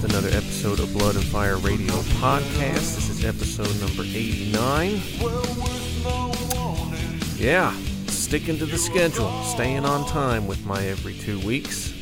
with 0.00 0.10
another 0.12 0.28
episode 0.28 0.80
of 0.80 0.92
Blood 0.92 1.16
and 1.16 1.24
Fire 1.24 1.56
Radio 1.56 1.94
Podcast. 2.20 2.94
This 2.94 3.08
is 3.10 3.24
episode 3.24 3.80
number 3.80 4.02
89. 4.02 5.00
Well, 5.20 5.40
with 5.40 6.04
no 6.04 6.32
warning. 6.54 7.20
Yeah, 7.36 7.74
sticking 8.06 8.58
to 8.58 8.66
the 8.66 8.78
schedule, 8.78 9.42
staying 9.44 9.84
on 9.84 10.06
time 10.08 10.46
with 10.46 10.64
my 10.64 10.84
every 10.84 11.14
two 11.14 11.40
weeks. 11.44 11.94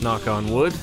Knock 0.00 0.28
on 0.28 0.48
wood. 0.52 0.74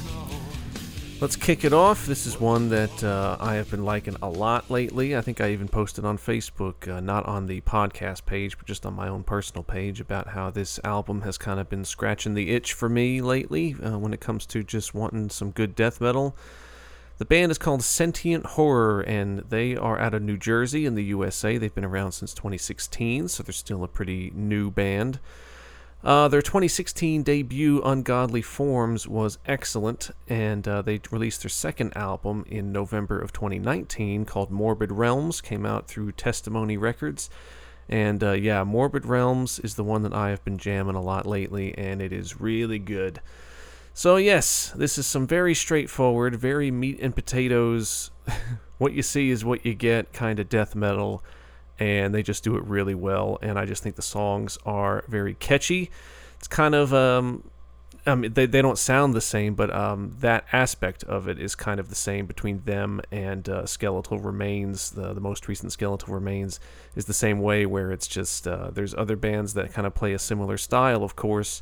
Let's 1.24 1.38
kick 1.38 1.64
it 1.64 1.72
off. 1.72 2.06
This 2.06 2.26
is 2.26 2.38
one 2.38 2.68
that 2.68 3.02
uh, 3.02 3.38
I 3.40 3.54
have 3.54 3.72
been 3.72 3.86
liking 3.86 4.18
a 4.22 4.28
lot 4.28 4.70
lately. 4.70 5.16
I 5.16 5.22
think 5.22 5.40
I 5.40 5.52
even 5.52 5.70
posted 5.70 6.04
on 6.04 6.18
Facebook, 6.18 6.86
uh, 6.86 7.00
not 7.00 7.26
on 7.26 7.48
the 7.48 7.62
podcast 7.62 8.26
page, 8.26 8.58
but 8.58 8.68
just 8.68 8.86
on 8.86 8.94
my 8.94 9.08
own 9.08 9.24
personal 9.24 9.64
page, 9.64 10.02
about 10.02 10.28
how 10.28 10.52
this 10.52 10.82
album 10.84 11.22
has 11.22 11.38
kind 11.38 11.62
of 11.62 11.70
been 11.70 11.86
scratching 11.86 12.34
the 12.34 12.50
itch 12.50 12.74
for 12.74 12.90
me 12.90 13.22
lately 13.22 13.74
uh, 13.82 13.98
when 13.98 14.12
it 14.12 14.20
comes 14.20 14.46
to 14.48 14.64
just 14.64 14.94
wanting 14.94 15.30
some 15.30 15.52
good 15.52 15.76
death 15.76 16.02
metal. 16.02 16.36
The 17.20 17.26
band 17.26 17.54
is 17.54 17.58
called 17.58 17.84
Sentient 17.84 18.46
Horror, 18.46 19.00
and 19.00 19.46
they 19.48 19.78
are 19.78 19.98
out 19.98 20.14
of 20.14 20.22
New 20.22 20.36
Jersey 20.36 20.86
in 20.86 20.96
the 20.96 21.06
USA. 21.06 21.58
They've 21.58 21.74
been 21.74 21.86
around 21.86 22.12
since 22.12 22.34
2016, 22.34 23.30
so 23.30 23.44
they're 23.44 23.54
still 23.54 23.86
a 23.86 23.88
pretty 23.88 24.34
new 24.36 24.70
band. 24.70 25.22
Uh, 26.04 26.28
their 26.28 26.42
2016 26.42 27.24
debut, 27.24 27.82
Ungodly 27.82 28.42
Forms, 28.42 29.08
was 29.08 29.38
excellent, 29.46 30.12
and 30.28 30.68
uh, 30.68 30.82
they 30.82 31.00
released 31.12 31.44
their 31.44 31.50
second 31.50 31.96
album 31.96 32.44
in 32.50 32.74
November 32.74 33.20
of 33.20 33.32
2019 33.32 34.26
called 34.26 34.52
Morbid 34.52 34.92
Realms, 34.92 35.40
came 35.40 35.66
out 35.66 35.88
through 35.88 36.12
Testimony 36.12 36.76
Records. 36.76 37.30
And 37.88 38.22
uh, 38.22 38.32
yeah, 38.32 38.66
Morbid 38.66 39.06
Realms 39.06 39.60
is 39.60 39.76
the 39.76 39.84
one 39.84 40.04
that 40.04 40.14
I 40.14 40.30
have 40.30 40.44
been 40.44 40.58
jamming 40.58 40.96
a 40.96 41.02
lot 41.02 41.26
lately, 41.26 41.78
and 41.78 42.02
it 42.02 42.12
is 42.12 42.42
really 42.42 42.80
good. 42.80 43.22
So, 43.94 44.18
yes, 44.18 44.74
this 44.76 44.98
is 44.98 45.08
some 45.08 45.26
very 45.26 45.54
straightforward, 45.54 46.36
very 46.36 46.70
meat 46.70 47.00
and 47.00 47.16
potatoes. 47.16 48.12
what 48.78 48.92
you 48.92 49.04
see 49.04 49.30
is 49.30 49.46
what 49.46 49.66
you 49.66 49.74
get 49.74 50.12
kind 50.12 50.40
of 50.40 50.50
death 50.50 50.76
metal 50.76 51.24
and 51.84 52.16
they 52.16 52.24
just 52.24 52.44
do 52.44 52.56
it 52.56 52.64
really 52.64 52.96
well. 52.96 53.38
And 53.42 53.60
I 53.60 53.66
just 53.66 53.84
think 53.84 53.96
the 53.96 54.02
songs 54.02 54.58
are 54.66 55.04
very 55.08 55.34
catchy. 55.36 55.92
It's 56.38 56.48
kind 56.48 56.76
of 56.76 56.94
um, 56.94 57.44
I 58.06 58.16
mean, 58.16 58.34
they 58.34 58.46
they 58.46 58.62
don't 58.62 58.78
sound 58.78 59.14
the 59.14 59.22
same, 59.22 59.56
but 59.56 59.74
um, 59.74 60.16
that 60.20 60.46
aspect 60.52 61.04
of 61.06 61.28
it 61.28 61.40
is 61.40 61.56
kind 61.56 61.80
of 61.80 61.90
the 61.90 61.96
same 61.96 62.26
between 62.26 62.62
them 62.66 63.00
and 63.12 63.48
uh, 63.48 63.66
Skeletal 63.66 64.20
Remains. 64.20 64.92
The 64.92 65.14
the 65.14 65.22
most 65.22 65.48
recent 65.48 65.72
Skeletal 65.72 66.14
Remains 66.14 66.60
is 66.96 67.06
the 67.06 67.14
same 67.14 67.40
way, 67.40 67.66
where 67.66 67.92
it's 67.92 68.08
just 68.08 68.48
uh, 68.48 68.72
there's 68.72 68.94
other 68.94 69.16
bands 69.16 69.54
that 69.54 69.74
kind 69.74 69.88
of 69.88 69.94
play 69.94 70.14
a 70.14 70.20
similar 70.20 70.58
style, 70.58 71.04
of 71.04 71.16
course, 71.16 71.62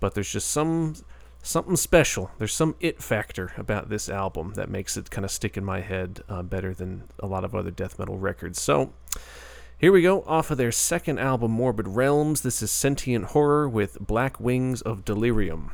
but 0.00 0.14
there's 0.14 0.32
just 0.32 0.48
some 0.48 0.94
something 1.42 1.76
special. 1.76 2.30
There's 2.38 2.54
some 2.54 2.74
it 2.80 3.02
factor 3.02 3.52
about 3.58 3.90
this 3.90 4.08
album 4.08 4.54
that 4.54 4.70
makes 4.70 4.96
it 4.96 5.10
kind 5.10 5.26
of 5.26 5.30
stick 5.30 5.58
in 5.58 5.64
my 5.64 5.80
head 5.80 6.20
uh, 6.28 6.42
better 6.42 6.72
than 6.72 7.02
a 7.18 7.26
lot 7.26 7.44
of 7.44 7.54
other 7.54 7.70
death 7.70 7.98
metal 7.98 8.16
records. 8.16 8.60
So. 8.60 8.92
Here 9.82 9.90
we 9.90 10.02
go, 10.02 10.22
off 10.28 10.52
of 10.52 10.58
their 10.58 10.70
second 10.70 11.18
album, 11.18 11.50
Morbid 11.50 11.88
Realms. 11.88 12.42
This 12.42 12.62
is 12.62 12.70
Sentient 12.70 13.24
Horror 13.24 13.68
with 13.68 13.98
Black 13.98 14.38
Wings 14.38 14.80
of 14.80 15.04
Delirium. 15.04 15.72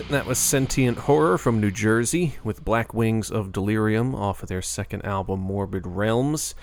It. 0.00 0.08
That 0.08 0.26
was 0.26 0.38
Sentient 0.38 0.98
Horror 0.98 1.36
from 1.36 1.60
New 1.60 1.70
Jersey 1.70 2.36
with 2.42 2.64
Black 2.64 2.94
Wings 2.94 3.30
of 3.30 3.52
Delirium 3.52 4.14
off 4.14 4.42
of 4.42 4.48
their 4.48 4.62
second 4.62 5.04
album, 5.04 5.40
Morbid 5.40 5.86
Realms. 5.86 6.54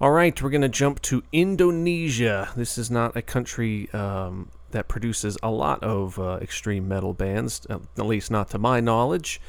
All 0.00 0.10
right, 0.10 0.40
we're 0.40 0.50
going 0.50 0.62
to 0.62 0.68
jump 0.68 1.00
to 1.02 1.24
Indonesia. 1.32 2.50
This 2.56 2.76
is 2.76 2.90
not 2.90 3.16
a 3.16 3.22
country 3.22 3.88
um, 3.92 4.50
that 4.72 4.86
produces 4.86 5.38
a 5.42 5.50
lot 5.50 5.82
of 5.82 6.18
uh, 6.18 6.38
extreme 6.42 6.86
metal 6.86 7.14
bands, 7.14 7.66
at 7.70 8.04
least 8.04 8.30
not 8.30 8.50
to 8.50 8.58
my 8.58 8.80
knowledge. 8.80 9.40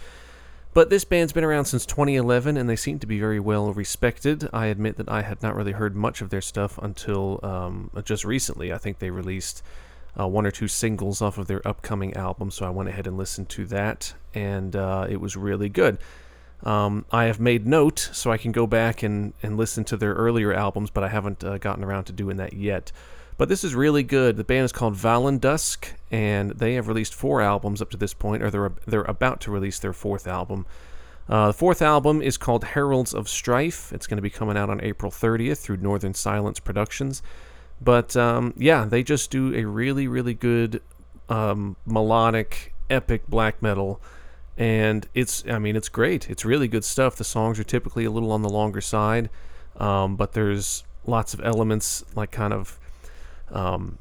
But 0.74 0.90
this 0.90 1.04
band's 1.04 1.34
been 1.34 1.44
around 1.44 1.66
since 1.66 1.86
2011 1.86 2.56
and 2.58 2.70
they 2.70 2.76
seem 2.76 3.00
to 3.00 3.08
be 3.08 3.20
very 3.20 3.40
well 3.40 3.74
respected. 3.74 4.48
I 4.54 4.68
admit 4.68 4.98
that 4.98 5.10
I 5.10 5.24
had 5.24 5.44
not 5.44 5.56
really 5.56 5.74
heard 5.74 5.96
much 5.96 6.22
of 6.22 6.30
their 6.30 6.42
stuff 6.42 6.78
until 6.82 7.40
um, 7.44 7.92
just 8.04 8.24
recently. 8.24 8.72
I 8.72 8.78
think 8.78 9.00
they 9.00 9.10
released 9.10 9.62
uh, 10.18 10.28
one 10.28 10.46
or 10.46 10.52
two 10.52 10.68
singles 10.68 11.22
off 11.22 11.38
of 11.38 11.48
their 11.48 11.68
upcoming 11.68 12.14
album, 12.16 12.52
so 12.52 12.66
I 12.66 12.70
went 12.70 12.90
ahead 12.90 13.08
and 13.08 13.18
listened 13.18 13.50
to 13.50 13.66
that, 13.66 14.14
and 14.34 14.76
uh, 14.76 15.08
it 15.10 15.20
was 15.20 15.36
really 15.36 15.70
good. 15.70 15.98
Um, 16.64 17.06
I 17.12 17.26
have 17.26 17.40
made 17.40 17.66
note 17.66 18.10
so 18.12 18.32
I 18.32 18.38
can 18.38 18.52
go 18.52 18.68
back 18.68 19.02
and, 19.02 19.34
and 19.42 19.58
listen 19.58 19.86
to 19.86 19.98
their 19.98 20.14
earlier 20.14 20.54
albums, 20.54 20.90
but 20.90 21.04
I 21.04 21.08
haven't 21.08 21.44
uh, 21.44 21.58
gotten 21.58 21.84
around 21.84 22.06
to 22.06 22.14
doing 22.14 22.38
that 22.38 22.54
yet. 22.54 22.92
But 23.38 23.48
this 23.48 23.64
is 23.64 23.74
really 23.74 24.04
good. 24.04 24.36
The 24.36 24.44
band 24.44 24.66
is 24.66 24.74
called 24.74 24.96
Vallendusk, 24.96 25.88
and 26.12 26.52
they 26.52 26.74
have 26.74 26.90
released 26.90 27.14
four 27.14 27.42
albums 27.42 27.82
up 27.82 27.90
to 27.92 27.98
this 27.98 28.14
point, 28.14 28.44
or 28.44 28.52
they're 28.52 28.74
they're 28.86 29.04
about 29.04 29.40
to 29.42 29.52
release 29.52 29.80
their 29.80 29.94
fourth 29.94 30.28
album. 30.28 30.66
Uh, 31.30 31.48
the 31.48 31.54
fourth 31.54 31.82
album 31.82 32.22
is 32.22 32.38
called 32.38 32.66
Heralds 32.66 33.14
of 33.14 33.30
Strife. 33.30 33.94
It's 33.94 34.08
going 34.08 34.18
to 34.18 34.22
be 34.22 34.30
coming 34.32 34.58
out 34.58 34.70
on 34.70 34.82
April 34.82 35.12
30th 35.12 35.60
through 35.60 35.78
Northern 35.78 36.14
Silence 36.14 36.60
Productions. 36.60 37.22
But 37.82 38.16
um, 38.16 38.54
yeah, 38.58 38.86
they 38.86 39.04
just 39.04 39.32
do 39.32 39.54
a 39.56 39.66
really, 39.66 40.08
really 40.08 40.34
good 40.34 40.82
um, 41.30 41.76
melodic, 41.86 42.74
epic 42.90 43.28
black 43.28 43.62
metal. 43.62 44.02
And 44.58 45.08
it's, 45.14 45.44
I 45.48 45.60
mean, 45.60 45.76
it's 45.78 45.88
great. 45.88 46.30
It's 46.30 46.44
really 46.44 46.68
good 46.68 46.84
stuff. 46.84 47.16
The 47.16 47.24
songs 47.24 47.60
are 47.60 47.64
typically 47.64 48.04
a 48.04 48.12
little 48.12 48.32
on 48.32 48.42
the 48.42 48.50
longer 48.50 48.82
side, 48.82 49.30
um, 49.78 50.18
but 50.18 50.34
there's 50.34 50.84
lots 51.06 51.34
of 51.34 51.42
elements 51.44 52.04
like 52.16 52.32
kind 52.32 52.54
of 52.54 52.78
um, 53.52 53.98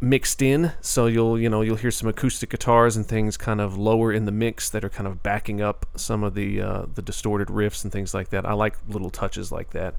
mixed 0.00 0.42
in. 0.42 0.72
So 0.80 1.06
you'll 1.06 1.38
you 1.38 1.48
know 1.48 1.62
you'll 1.62 1.76
hear 1.76 1.90
some 1.90 2.08
acoustic 2.08 2.50
guitars 2.50 2.96
and 2.96 3.06
things 3.06 3.36
kind 3.36 3.60
of 3.60 3.78
lower 3.78 4.12
in 4.12 4.24
the 4.24 4.32
mix 4.32 4.68
that 4.70 4.84
are 4.84 4.90
kind 4.90 5.06
of 5.06 5.22
backing 5.22 5.62
up 5.62 5.86
some 5.96 6.24
of 6.24 6.34
the 6.34 6.60
uh, 6.60 6.86
the 6.92 7.02
distorted 7.02 7.48
riffs 7.48 7.84
and 7.84 7.92
things 7.92 8.12
like 8.12 8.30
that. 8.30 8.44
I 8.44 8.52
like 8.52 8.76
little 8.88 9.10
touches 9.10 9.52
like 9.52 9.70
that. 9.70 9.94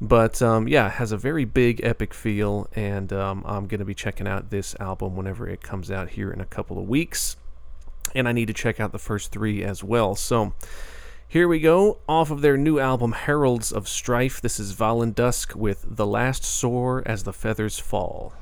But 0.00 0.40
um, 0.40 0.66
yeah, 0.66 0.86
it 0.86 0.92
has 0.92 1.12
a 1.12 1.16
very 1.16 1.44
big 1.44 1.80
epic 1.84 2.14
feel, 2.14 2.68
and 2.74 3.12
um, 3.12 3.44
I'm 3.46 3.66
gonna 3.66 3.84
be 3.84 3.94
checking 3.94 4.26
out 4.26 4.50
this 4.50 4.74
album 4.80 5.16
whenever 5.16 5.48
it 5.48 5.62
comes 5.62 5.90
out 5.90 6.10
here 6.10 6.30
in 6.30 6.40
a 6.40 6.46
couple 6.46 6.78
of 6.78 6.88
weeks. 6.88 7.36
And 8.14 8.26
I 8.26 8.32
need 8.32 8.46
to 8.46 8.54
check 8.54 8.80
out 8.80 8.92
the 8.92 8.98
first 8.98 9.30
three 9.32 9.62
as 9.62 9.84
well. 9.84 10.14
So. 10.14 10.54
Here 11.28 11.46
we 11.46 11.60
go, 11.60 11.98
off 12.08 12.32
of 12.32 12.40
their 12.40 12.56
new 12.56 12.80
album 12.80 13.12
Heralds 13.12 13.70
of 13.70 13.86
Strife. 13.86 14.40
This 14.40 14.58
is 14.58 14.74
Vallendusk 14.74 15.54
with 15.54 15.84
The 15.88 16.04
Last 16.04 16.42
Soar 16.42 17.04
as 17.06 17.22
the 17.22 17.32
Feathers 17.32 17.78
Fall. 17.78 18.32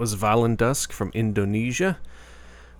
Was 0.00 0.14
Dusk 0.56 0.92
from 0.92 1.10
Indonesia 1.12 1.98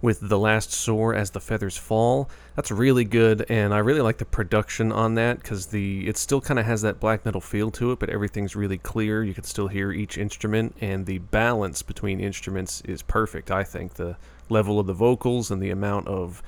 with 0.01 0.31
The 0.31 0.39
Last 0.39 0.73
Soar 0.73 1.15
as 1.15 1.33
the 1.33 1.39
Feathers 1.39 1.77
Fall. 1.77 2.31
That's 2.57 2.71
really 2.71 3.05
good, 3.05 3.45
and 3.51 3.75
I 3.75 3.79
really 3.81 4.01
like 4.01 4.17
the 4.17 4.25
production 4.25 4.91
on 4.91 5.17
that 5.17 5.43
because 5.43 5.67
the 5.67 6.09
it 6.09 6.17
still 6.17 6.41
kind 6.41 6.59
of 6.59 6.65
has 6.65 6.81
that 6.81 6.99
black 6.99 7.27
metal 7.27 7.43
feel 7.43 7.71
to 7.73 7.93
it, 7.93 7.99
but 7.99 8.09
everything's 8.09 8.57
really 8.57 8.79
clear. 8.79 9.23
You 9.23 9.35
can 9.35 9.45
still 9.45 9.69
hear 9.69 9.93
each 9.93 10.17
instrument, 10.17 10.75
and 10.81 11.05
the 11.05 11.19
balance 11.19 11.83
between 11.83 12.21
instruments 12.21 12.81
is 12.87 13.03
perfect. 13.03 13.51
I 13.51 13.65
think 13.65 13.95
the 13.95 14.17
level 14.49 14.81
of 14.81 14.87
the 14.87 14.95
vocals 14.95 15.51
and 15.51 15.63
the 15.63 15.69
amount 15.69 16.09
of 16.09 16.43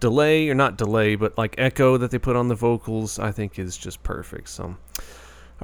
delay, 0.00 0.50
or 0.50 0.54
not 0.54 0.76
delay, 0.76 1.14
but 1.14 1.38
like 1.38 1.54
echo 1.56 1.96
that 1.96 2.10
they 2.10 2.18
put 2.18 2.36
on 2.36 2.48
the 2.48 2.54
vocals, 2.54 3.18
I 3.18 3.30
think 3.30 3.58
is 3.58 3.74
just 3.74 4.02
perfect. 4.02 4.50
So. 4.50 4.76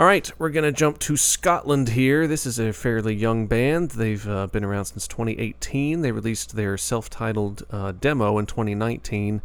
All 0.00 0.06
right, 0.06 0.32
we're 0.38 0.48
going 0.48 0.64
to 0.64 0.72
jump 0.72 0.98
to 1.00 1.18
Scotland 1.18 1.90
here. 1.90 2.26
This 2.26 2.46
is 2.46 2.58
a 2.58 2.72
fairly 2.72 3.14
young 3.14 3.46
band. 3.46 3.90
They've 3.90 4.26
uh, 4.26 4.46
been 4.46 4.64
around 4.64 4.86
since 4.86 5.06
2018. 5.06 6.00
They 6.00 6.10
released 6.10 6.56
their 6.56 6.78
self 6.78 7.10
titled 7.10 7.64
uh, 7.70 7.92
demo 7.92 8.38
in 8.38 8.46
2019, 8.46 9.42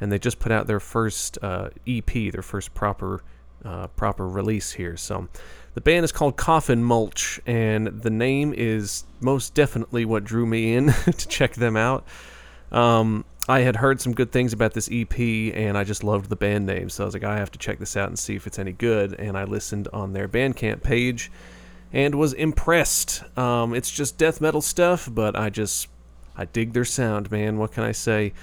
and 0.00 0.10
they 0.10 0.18
just 0.18 0.38
put 0.38 0.50
out 0.50 0.66
their 0.66 0.80
first 0.80 1.36
uh, 1.42 1.68
EP, 1.86 2.10
their 2.32 2.40
first 2.40 2.72
proper 2.72 3.22
uh, 3.66 3.88
proper 3.88 4.26
release 4.26 4.72
here. 4.72 4.96
So 4.96 5.28
the 5.74 5.82
band 5.82 6.04
is 6.04 6.12
called 6.12 6.38
Coffin 6.38 6.82
Mulch, 6.82 7.38
and 7.44 7.88
the 7.88 8.08
name 8.08 8.54
is 8.56 9.04
most 9.20 9.52
definitely 9.52 10.06
what 10.06 10.24
drew 10.24 10.46
me 10.46 10.72
in 10.72 10.86
to 11.04 11.28
check 11.28 11.52
them 11.52 11.76
out. 11.76 12.06
Um, 12.72 13.26
I 13.48 13.60
had 13.60 13.76
heard 13.76 13.98
some 13.98 14.12
good 14.12 14.30
things 14.30 14.52
about 14.52 14.74
this 14.74 14.90
EP 14.92 15.18
and 15.18 15.78
I 15.78 15.82
just 15.82 16.04
loved 16.04 16.28
the 16.28 16.36
band 16.36 16.66
name. 16.66 16.90
So 16.90 17.02
I 17.02 17.06
was 17.06 17.14
like, 17.14 17.24
I 17.24 17.38
have 17.38 17.50
to 17.52 17.58
check 17.58 17.78
this 17.78 17.96
out 17.96 18.08
and 18.08 18.18
see 18.18 18.36
if 18.36 18.46
it's 18.46 18.58
any 18.58 18.72
good. 18.72 19.14
And 19.14 19.38
I 19.38 19.44
listened 19.44 19.88
on 19.90 20.12
their 20.12 20.28
Bandcamp 20.28 20.82
page 20.82 21.32
and 21.90 22.14
was 22.14 22.34
impressed. 22.34 23.22
Um, 23.38 23.74
it's 23.74 23.90
just 23.90 24.18
death 24.18 24.42
metal 24.42 24.60
stuff, 24.60 25.08
but 25.10 25.34
I 25.34 25.48
just, 25.48 25.88
I 26.36 26.44
dig 26.44 26.74
their 26.74 26.84
sound, 26.84 27.30
man. 27.30 27.56
What 27.56 27.72
can 27.72 27.84
I 27.84 27.92
say? 27.92 28.34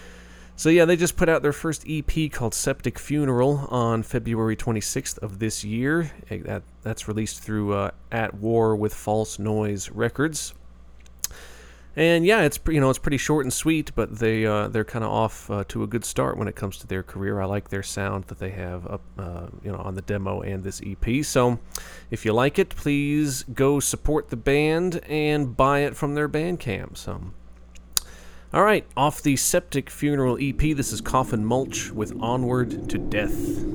So 0.55 0.69
yeah, 0.69 0.85
they 0.85 0.95
just 0.95 1.17
put 1.17 1.29
out 1.29 1.43
their 1.43 1.53
first 1.53 1.85
EP 1.87 2.31
called 2.31 2.55
Septic 2.55 2.97
Funeral 2.97 3.67
on 3.69 4.01
February 4.01 4.55
26th 4.55 5.19
of 5.19 5.37
this 5.37 5.63
year. 5.63 6.11
That, 6.29 6.63
that's 6.81 7.07
released 7.07 7.43
through 7.43 7.73
uh, 7.73 7.91
At 8.11 8.33
War 8.33 8.75
with 8.75 8.93
False 8.93 9.37
Noise 9.37 9.91
Records. 9.91 10.55
And 11.97 12.25
yeah, 12.25 12.41
it's 12.41 12.59
you 12.67 12.81
know 12.81 12.89
it's 12.89 12.99
pretty 12.99 13.17
short 13.17 13.45
and 13.45 13.53
sweet, 13.53 13.91
but 13.95 14.19
they 14.19 14.45
uh, 14.45 14.67
they're 14.67 14.83
kind 14.83 15.05
of 15.05 15.11
off 15.11 15.49
uh, 15.49 15.63
to 15.69 15.83
a 15.83 15.87
good 15.87 16.03
start 16.03 16.37
when 16.37 16.47
it 16.47 16.55
comes 16.55 16.77
to 16.79 16.87
their 16.87 17.03
career. 17.03 17.39
I 17.39 17.45
like 17.45 17.69
their 17.69 17.83
sound 17.83 18.25
that 18.25 18.39
they 18.39 18.49
have 18.49 18.85
up 18.87 19.01
uh, 19.17 19.47
you 19.63 19.71
know 19.71 19.77
on 19.77 19.95
the 19.95 20.01
demo 20.01 20.41
and 20.41 20.63
this 20.63 20.81
EP. 20.85 21.23
So 21.23 21.59
if 22.11 22.25
you 22.25 22.33
like 22.33 22.59
it, 22.59 22.69
please 22.69 23.43
go 23.43 23.79
support 23.79 24.29
the 24.29 24.35
band 24.35 25.01
and 25.07 25.55
buy 25.55 25.79
it 25.79 25.95
from 25.95 26.15
their 26.15 26.27
Bandcamp. 26.27 26.97
So. 26.97 27.21
All 28.53 28.63
right, 28.63 28.85
off 28.95 29.21
the 29.21 29.35
Septic 29.35 29.89
Funeral 29.89 30.37
EP, 30.39 30.57
this 30.57 30.93
is 30.93 31.01
Coffin 31.01 31.43
Mulch 31.43 31.91
with 31.91 32.17
Onward 32.21 32.89
to 32.89 32.97
Death. 32.97 33.65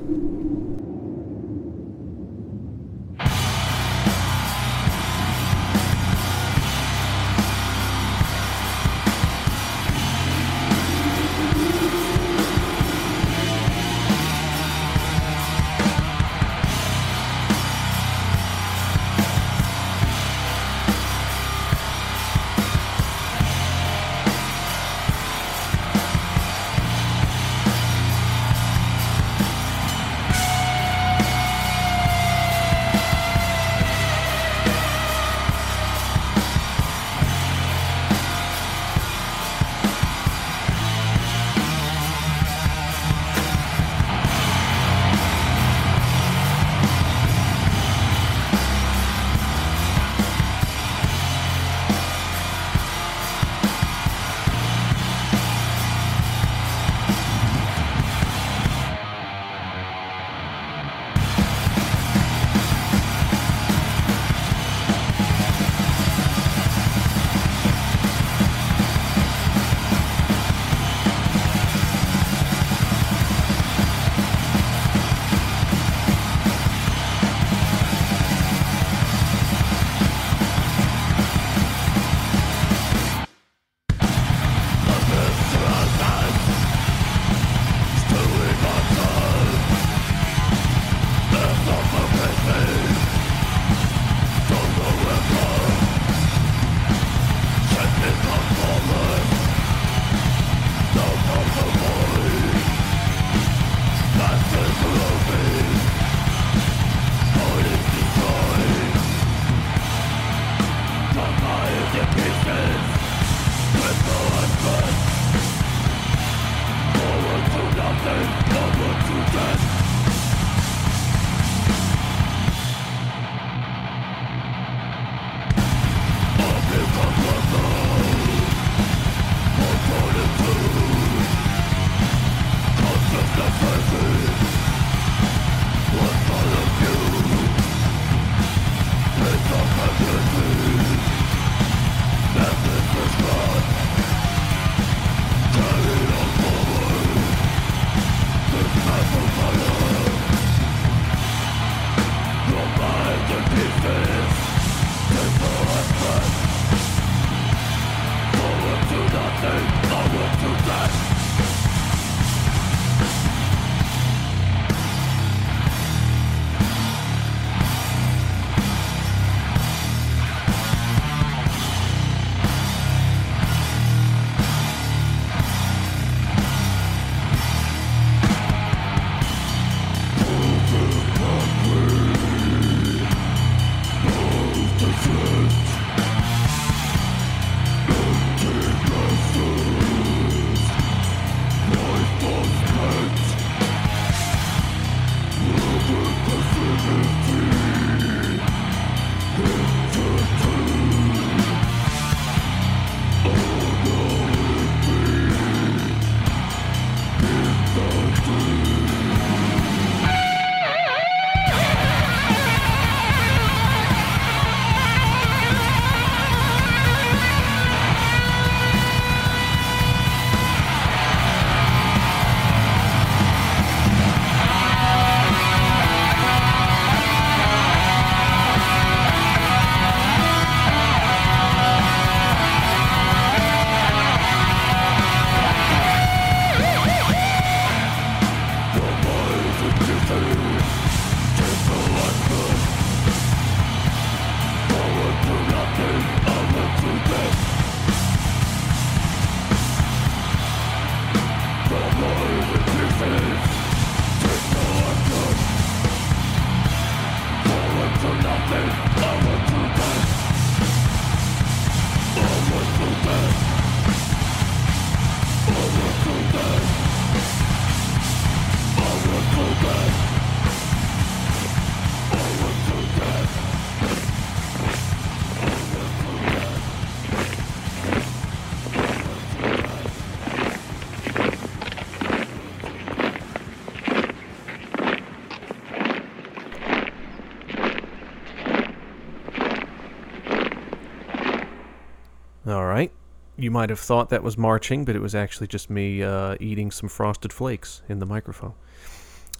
You 293.41 293.51
might 293.51 293.69
have 293.69 293.79
thought 293.79 294.09
that 294.09 294.21
was 294.21 294.37
marching, 294.37 294.85
but 294.85 294.95
it 294.95 295.01
was 295.01 295.15
actually 295.15 295.47
just 295.47 295.69
me 295.69 296.03
uh, 296.03 296.35
eating 296.39 296.69
some 296.69 296.87
frosted 296.87 297.33
flakes 297.33 297.81
in 297.89 297.99
the 297.99 298.05
microphone. 298.05 298.53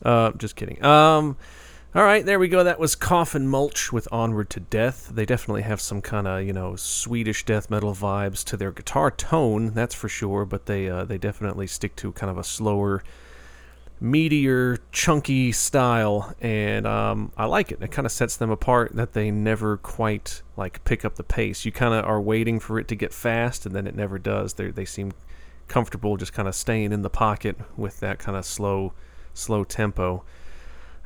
Uh, 0.04 0.32
just 0.32 0.56
kidding. 0.56 0.84
Um, 0.84 1.38
all 1.94 2.04
right, 2.04 2.26
there 2.26 2.40
we 2.40 2.48
go. 2.48 2.64
That 2.64 2.80
was 2.80 2.96
Coffin 2.96 3.48
Mulch 3.48 3.92
with 3.92 4.08
Onward 4.12 4.50
to 4.52 4.60
Death. 4.60 5.12
They 5.14 5.26
definitely 5.26 5.64
have 5.64 5.82
some 5.82 6.02
kind 6.02 6.26
of 6.26 6.44
you 6.44 6.54
know 6.54 6.76
Swedish 6.78 7.46
death 7.46 7.70
metal 7.70 7.94
vibes 7.94 8.44
to 8.46 8.58
their 8.58 8.72
guitar 8.72 9.12
tone, 9.12 9.72
that's 9.74 9.94
for 9.94 10.10
sure. 10.10 10.46
But 10.46 10.66
they 10.66 10.90
uh, 10.90 11.06
they 11.06 11.18
definitely 11.18 11.68
stick 11.68 11.96
to 11.98 12.12
kind 12.14 12.32
of 12.32 12.38
a 12.38 12.44
slower, 12.44 13.04
meatier, 14.02 14.80
chunky 14.92 15.52
style, 15.52 16.34
and 16.42 16.88
um, 16.88 17.32
I 17.38 17.46
like 17.46 17.72
it. 17.72 17.82
It 17.82 17.92
kind 17.92 18.06
of 18.06 18.12
sets 18.12 18.36
them 18.36 18.50
apart 18.50 18.96
that 18.96 19.14
they 19.14 19.30
never 19.30 19.78
quite 19.78 20.42
like 20.58 20.84
pick 20.84 21.06
up 21.06 21.16
the 21.16 21.24
pace. 21.24 21.66
You 21.66 21.72
kind 21.72 21.94
of 21.94 22.06
are 22.06 22.20
waiting 22.20 22.60
for 22.60 22.80
it 22.80 22.88
to 22.88 22.96
get 22.96 23.14
fast, 23.14 23.66
and 23.66 23.76
then 23.76 23.86
it 23.88 23.96
never 23.96 24.18
does. 24.18 24.54
They 24.56 24.72
they 24.72 24.86
seem 24.86 25.12
comfortable 25.68 26.18
just 26.18 26.34
kind 26.34 26.48
of 26.48 26.56
staying 26.56 26.92
in 26.92 27.02
the 27.02 27.10
pocket 27.10 27.58
with 27.78 28.00
that 28.00 28.20
kind 28.20 28.38
of 28.38 28.46
slow 28.46 28.94
slow 29.34 29.64
tempo. 29.64 30.24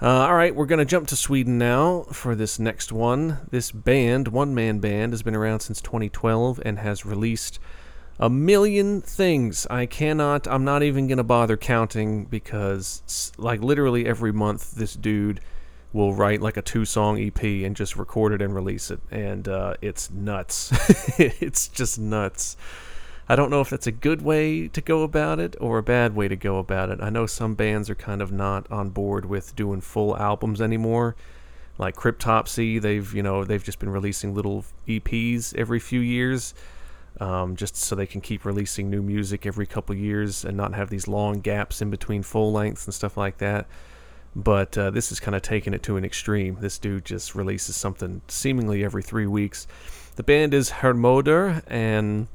Uh, 0.02 0.28
all 0.28 0.36
right, 0.36 0.54
we're 0.54 0.66
going 0.66 0.80
to 0.80 0.86
jump 0.86 1.08
to 1.08 1.16
Sweden 1.16 1.58
now 1.58 2.02
for 2.12 2.36
this 2.36 2.60
next 2.60 2.92
one. 2.92 3.48
This 3.50 3.72
band, 3.72 4.28
one 4.28 4.54
man 4.54 4.80
band, 4.80 5.14
has 5.14 5.24
been 5.24 5.36
around 5.36 5.62
since 5.62 5.80
2012 5.80 6.62
and 6.66 6.80
has 6.80 7.06
released 7.06 7.60
a 8.20 8.30
million 8.30 9.02
things. 9.02 9.68
I 9.70 9.86
cannot, 9.86 10.48
I'm 10.48 10.64
not 10.64 10.84
even 10.84 11.08
going 11.08 11.18
to 11.18 11.24
bother 11.24 11.58
counting 11.58 12.26
because, 12.26 13.34
like, 13.38 13.62
literally 13.62 14.06
every 14.06 14.32
month, 14.32 14.72
this 14.72 14.94
dude 14.94 15.42
will 15.92 16.14
write 16.14 16.42
like 16.42 16.58
a 16.58 16.62
two 16.62 16.84
song 16.84 17.18
EP 17.20 17.42
and 17.42 17.74
just 17.76 17.96
record 17.96 18.34
it 18.34 18.42
and 18.42 18.54
release 18.54 18.92
it. 18.92 19.00
And 19.12 19.48
uh, 19.48 19.76
it's 19.82 20.12
nuts. 20.12 20.72
it's 21.20 21.68
just 21.70 21.98
nuts. 21.98 22.58
I 23.28 23.36
don't 23.36 23.50
know 23.50 23.62
if 23.62 23.70
that's 23.70 23.88
a 23.88 23.92
good 23.92 24.22
way 24.22 24.68
to 24.68 24.82
go 24.82 25.02
about 25.02 25.40
it 25.40 25.56
or 25.60 25.80
a 25.80 25.84
bad 25.84 26.16
way 26.16 26.28
to 26.28 26.36
go 26.36 26.60
about 26.60 26.90
it. 26.90 27.00
I 27.02 27.10
know 27.10 27.26
some 27.26 27.56
bands 27.56 27.90
are 27.90 27.96
kind 27.96 28.22
of 28.22 28.32
not 28.32 28.70
on 28.72 28.90
board 28.90 29.26
with 29.26 29.56
doing 29.56 29.82
full 29.82 30.16
albums 30.18 30.62
anymore. 30.62 31.16
Like 31.78 31.96
Cryptopsy, 31.96 32.80
they've 32.80 33.14
you 33.14 33.24
know 33.24 33.44
they've 33.44 33.64
just 33.64 33.80
been 33.80 33.90
releasing 33.90 34.36
little 34.36 34.64
EPs 34.88 35.56
every 35.56 35.80
few 35.80 36.00
years, 36.00 36.54
um, 37.20 37.56
just 37.56 37.76
so 37.76 37.96
they 37.96 38.08
can 38.08 38.22
keep 38.22 38.46
releasing 38.46 38.90
new 38.90 39.02
music 39.02 39.46
every 39.46 39.66
couple 39.66 39.96
years 39.96 40.44
and 40.44 40.58
not 40.58 40.74
have 40.74 40.90
these 40.90 41.08
long 41.08 41.40
gaps 41.40 41.82
in 41.82 41.90
between 41.90 42.24
full 42.24 42.52
lengths 42.52 42.86
and 42.86 42.94
stuff 42.94 43.18
like 43.18 43.38
that. 43.38 43.68
But 44.36 44.78
uh, 44.78 44.92
this 44.92 45.12
is 45.12 45.20
kind 45.20 45.36
of 45.36 45.42
taking 45.42 45.74
it 45.74 45.82
to 45.84 45.96
an 45.96 46.04
extreme. 46.04 46.58
This 46.60 46.78
dude 46.78 47.06
just 47.06 47.36
releases 47.36 47.76
something 47.78 48.22
seemingly 48.28 48.84
every 48.84 49.02
three 49.02 49.28
weeks. 49.28 49.66
The 50.18 50.24
band 50.24 50.54
is 50.54 50.72
Hermodr, 50.72 51.64
and 51.68 52.28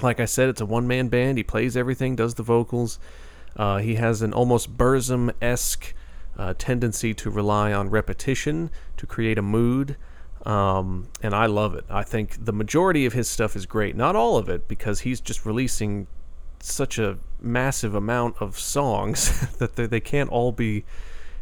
like 0.00 0.20
I 0.20 0.24
said, 0.24 0.48
it's 0.48 0.60
a 0.60 0.66
one 0.66 0.86
man 0.86 1.08
band. 1.08 1.38
He 1.38 1.44
plays 1.44 1.76
everything, 1.76 2.14
does 2.14 2.34
the 2.34 2.42
vocals. 2.42 3.00
Uh, 3.56 3.78
he 3.78 3.96
has 3.96 4.22
an 4.22 4.32
almost 4.32 4.76
Burzum 4.76 5.32
esque 5.42 5.94
uh, 6.38 6.54
tendency 6.56 7.12
to 7.14 7.30
rely 7.30 7.72
on 7.72 7.90
repetition 7.90 8.70
to 8.96 9.06
create 9.06 9.38
a 9.38 9.42
mood. 9.42 9.96
Um, 10.44 11.08
and 11.22 11.34
I 11.34 11.46
love 11.46 11.74
it. 11.74 11.84
I 11.88 12.02
think 12.02 12.44
the 12.44 12.52
majority 12.52 13.06
of 13.06 13.12
his 13.12 13.28
stuff 13.28 13.54
is 13.54 13.66
great. 13.66 13.94
Not 13.94 14.16
all 14.16 14.36
of 14.36 14.48
it, 14.48 14.66
because 14.66 15.00
he's 15.00 15.20
just 15.20 15.46
releasing 15.46 16.08
such 16.58 16.98
a 16.98 17.18
massive 17.40 17.94
amount 17.94 18.36
of 18.40 18.58
songs 18.58 19.50
that 19.58 19.76
they, 19.76 20.00
can't 20.00 20.30
all 20.30 20.52
be 20.52 20.84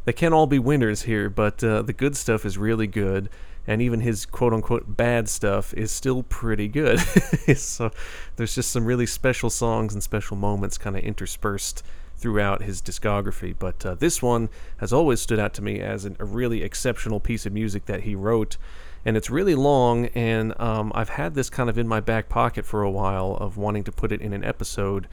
they 0.05 0.13
can't 0.13 0.35
all 0.35 0.47
be 0.47 0.59
winners 0.59 1.03
here. 1.03 1.31
But 1.31 1.63
uh, 1.65 1.83
the 1.83 1.93
good 1.93 2.17
stuff 2.17 2.45
is 2.45 2.59
really 2.59 2.87
good 2.87 3.29
and 3.67 3.83
even 3.83 4.01
his 4.01 4.27
quote 4.27 4.53
unquote 4.53 4.97
bad 4.97 5.29
stuff 5.29 5.73
is 5.75 5.93
still 5.93 6.23
pretty 6.25 6.69
good. 6.69 6.99
so 7.57 7.91
there's 8.37 8.55
just 8.55 8.71
some 8.71 8.85
really 8.85 9.07
special 9.07 9.51
songs 9.51 9.95
and 9.95 10.03
special 10.03 10.37
moments 10.37 10.79
kind 10.79 10.97
of 10.97 11.03
interspersed 11.03 11.85
throughout 12.17 12.63
his 12.63 12.83
discography. 12.83 13.55
But 13.59 13.85
uh, 13.85 13.95
this 13.95 14.21
one 14.23 14.49
has 14.79 14.93
always 14.93 15.21
stood 15.21 15.39
out 15.39 15.55
to 15.55 15.63
me 15.63 15.81
as 15.81 16.05
an, 16.05 16.17
a 16.19 16.25
really 16.25 16.63
exceptional 16.63 17.21
piece 17.21 17.47
of 17.47 17.53
music 17.53 17.87
that 17.87 18.03
he 18.03 18.15
wrote. 18.15 18.57
And 19.05 19.17
it's 19.17 19.31
really 19.31 19.55
long, 19.55 20.07
and 20.07 20.59
um, 20.61 20.93
I've 20.95 21.11
had 21.11 21.35
this 21.35 21.49
kind 21.49 21.71
of 21.71 21.79
in 21.79 21.89
my 21.89 22.01
back 22.01 22.29
pocket 22.29 22.67
for 22.67 22.83
a 22.83 22.91
while 22.91 23.37
of 23.41 23.57
wanting 23.57 23.85
to 23.85 23.93
put 23.93 24.13
it 24.13 24.21
in 24.21 24.35
an 24.35 24.45
episode, 24.45 25.09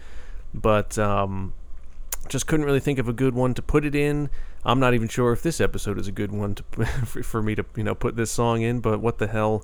but 0.53 0.97
um, 0.97 1.53
just 2.27 2.47
couldn't 2.47 2.65
really 2.65 2.81
think 2.81 2.99
of 2.99 3.07
a 3.07 3.13
good 3.13 3.33
one 3.33 3.53
to 3.53 3.61
put 3.61 3.85
it 3.85 3.95
in. 3.95 4.29
I'm 4.65 4.79
not 4.79 4.93
even 4.93 5.07
sure 5.07 5.31
if 5.31 5.41
this 5.41 5.61
episode 5.61 5.97
is 5.97 6.07
a 6.07 6.11
good 6.11 6.31
one 6.31 6.55
to 6.55 6.63
for 7.05 7.41
me 7.41 7.55
to 7.55 7.65
you 7.75 7.83
know 7.83 7.95
put 7.95 8.15
this 8.17 8.31
song 8.31 8.61
in, 8.61 8.81
but 8.81 8.99
what 8.99 9.17
the 9.17 9.27
hell? 9.27 9.63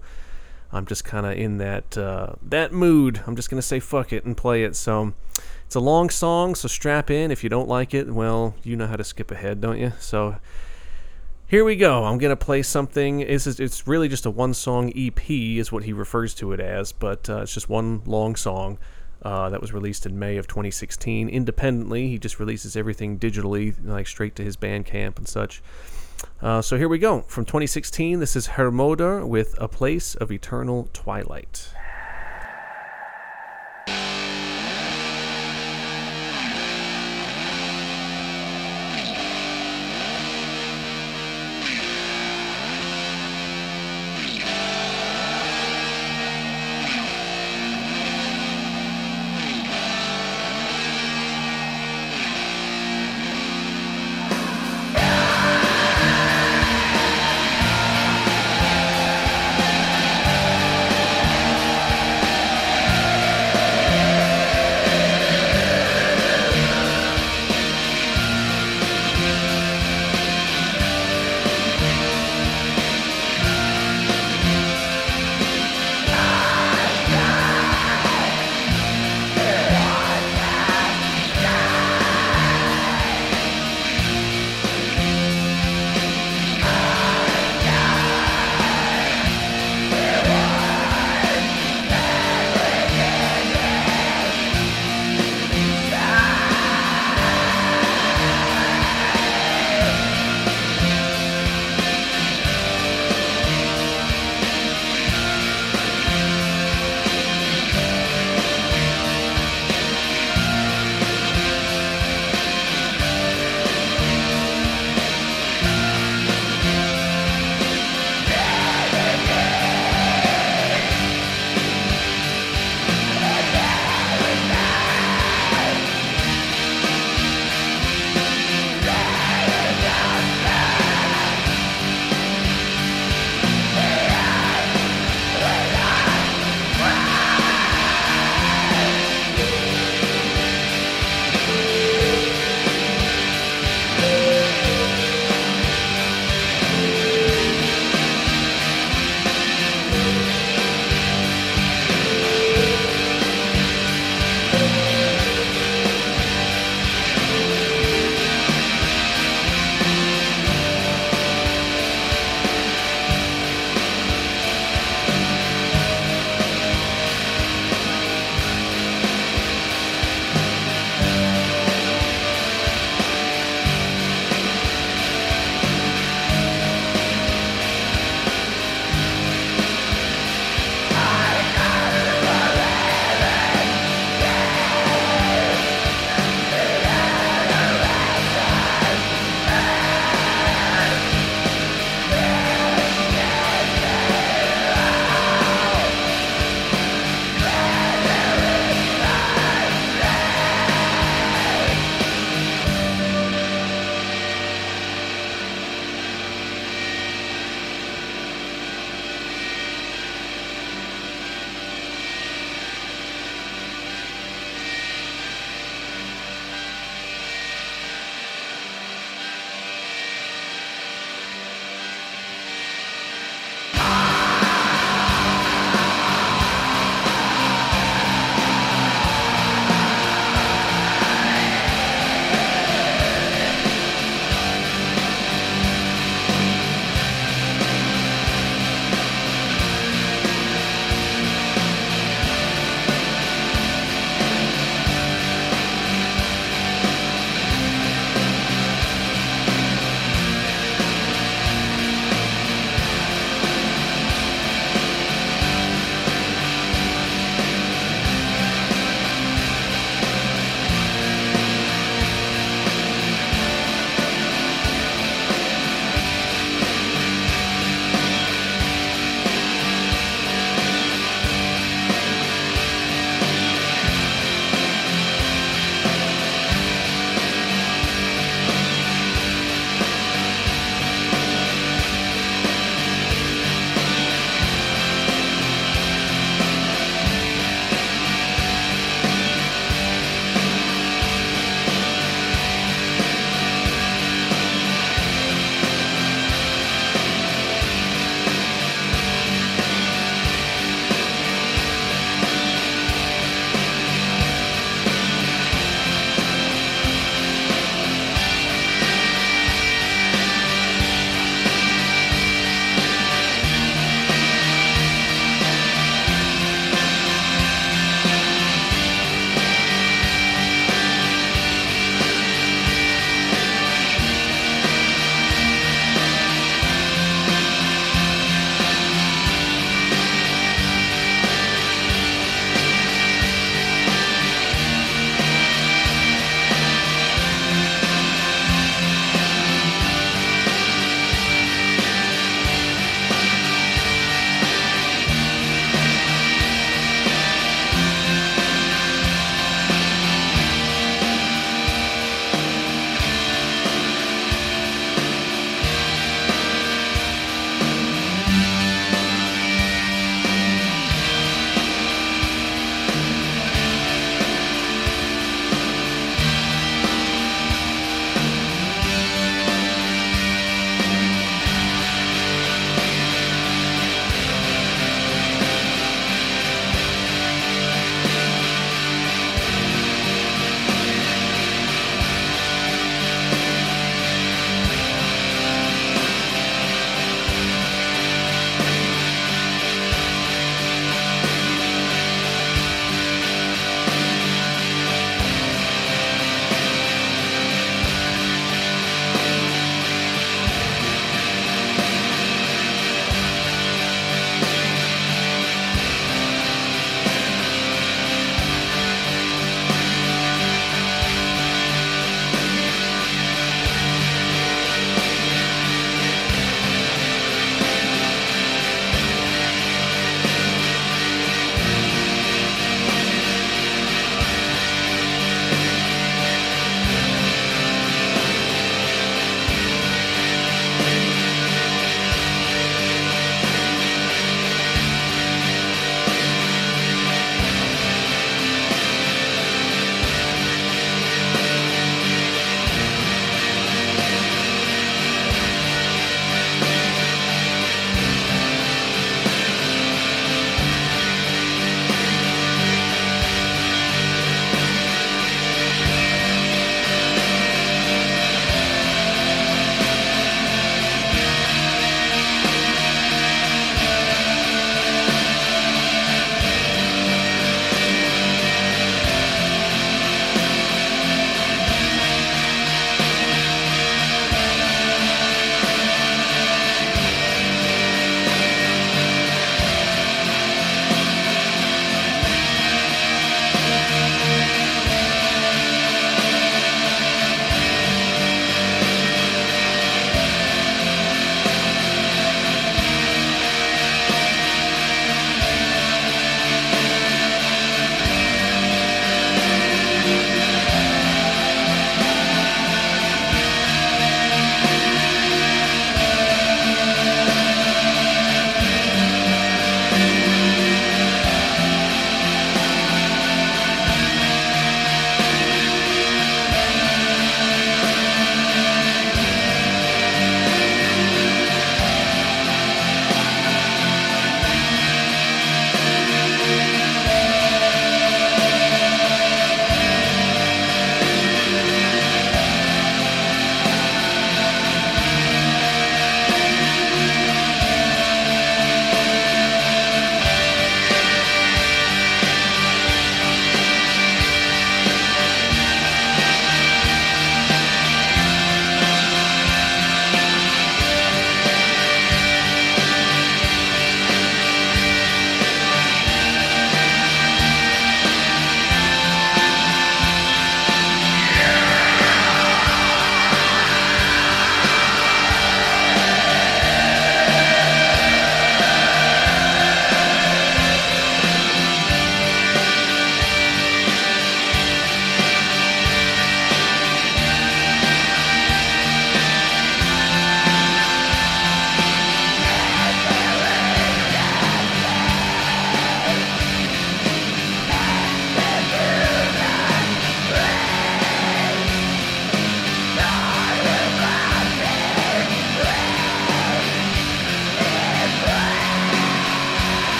I'm 0.71 0.87
just 0.87 1.03
kind 1.03 1.25
of 1.25 1.33
in 1.33 1.57
that 1.57 1.97
uh, 1.97 2.33
that 2.41 2.71
mood. 2.71 3.21
I'm 3.27 3.35
just 3.35 3.49
gonna 3.49 3.61
say 3.61 3.79
fuck 3.79 4.13
it 4.13 4.25
and 4.25 4.35
play 4.35 4.63
it. 4.63 4.75
So 4.75 5.13
it's 5.65 5.75
a 5.75 5.79
long 5.79 6.09
song, 6.09 6.55
so 6.55 6.67
strap 6.67 7.11
in. 7.11 7.31
If 7.31 7.43
you 7.43 7.49
don't 7.49 7.67
like 7.67 7.93
it, 7.93 8.11
well, 8.11 8.55
you 8.63 8.75
know 8.75 8.87
how 8.87 8.95
to 8.95 9.03
skip 9.03 9.29
ahead, 9.29 9.61
don't 9.61 9.79
you? 9.79 9.91
So 9.99 10.37
here 11.53 11.63
we 11.63 11.75
go. 11.75 12.05
I'm 12.05 12.17
gonna 12.17 12.35
play 12.35 12.63
something. 12.63 13.19
It's 13.19 13.45
it's 13.45 13.87
really 13.87 14.09
just 14.09 14.25
a 14.25 14.31
one 14.31 14.55
song 14.55 14.91
EP, 14.95 15.29
is 15.29 15.71
what 15.71 15.83
he 15.83 15.93
refers 15.93 16.33
to 16.35 16.51
it 16.51 16.59
as, 16.59 16.91
but 16.91 17.29
uh, 17.29 17.41
it's 17.41 17.53
just 17.53 17.69
one 17.69 18.01
long 18.07 18.35
song. 18.35 18.79
Uh, 19.21 19.51
that 19.51 19.61
was 19.61 19.71
released 19.71 20.07
in 20.07 20.17
May 20.17 20.37
of 20.37 20.47
2016 20.47 21.29
independently. 21.29 22.07
He 22.07 22.17
just 22.17 22.39
releases 22.39 22.75
everything 22.75 23.19
digitally, 23.19 23.75
like 23.85 24.07
straight 24.07 24.35
to 24.37 24.43
his 24.43 24.57
Bandcamp 24.57 25.19
and 25.19 25.27
such. 25.27 25.61
Uh, 26.41 26.63
so 26.63 26.75
here 26.75 26.89
we 26.89 26.97
go. 26.97 27.21
From 27.21 27.45
2016, 27.45 28.19
this 28.19 28.35
is 28.35 28.47
Hermodr 28.47 29.23
with 29.23 29.53
A 29.59 29.67
Place 29.67 30.15
of 30.15 30.31
Eternal 30.31 30.89
Twilight. 30.91 31.69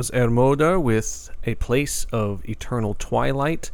Was 0.00 0.10
Hermodr 0.14 0.80
with 0.80 1.28
A 1.44 1.56
Place 1.56 2.06
of 2.10 2.42
Eternal 2.48 2.94
Twilight. 2.94 3.70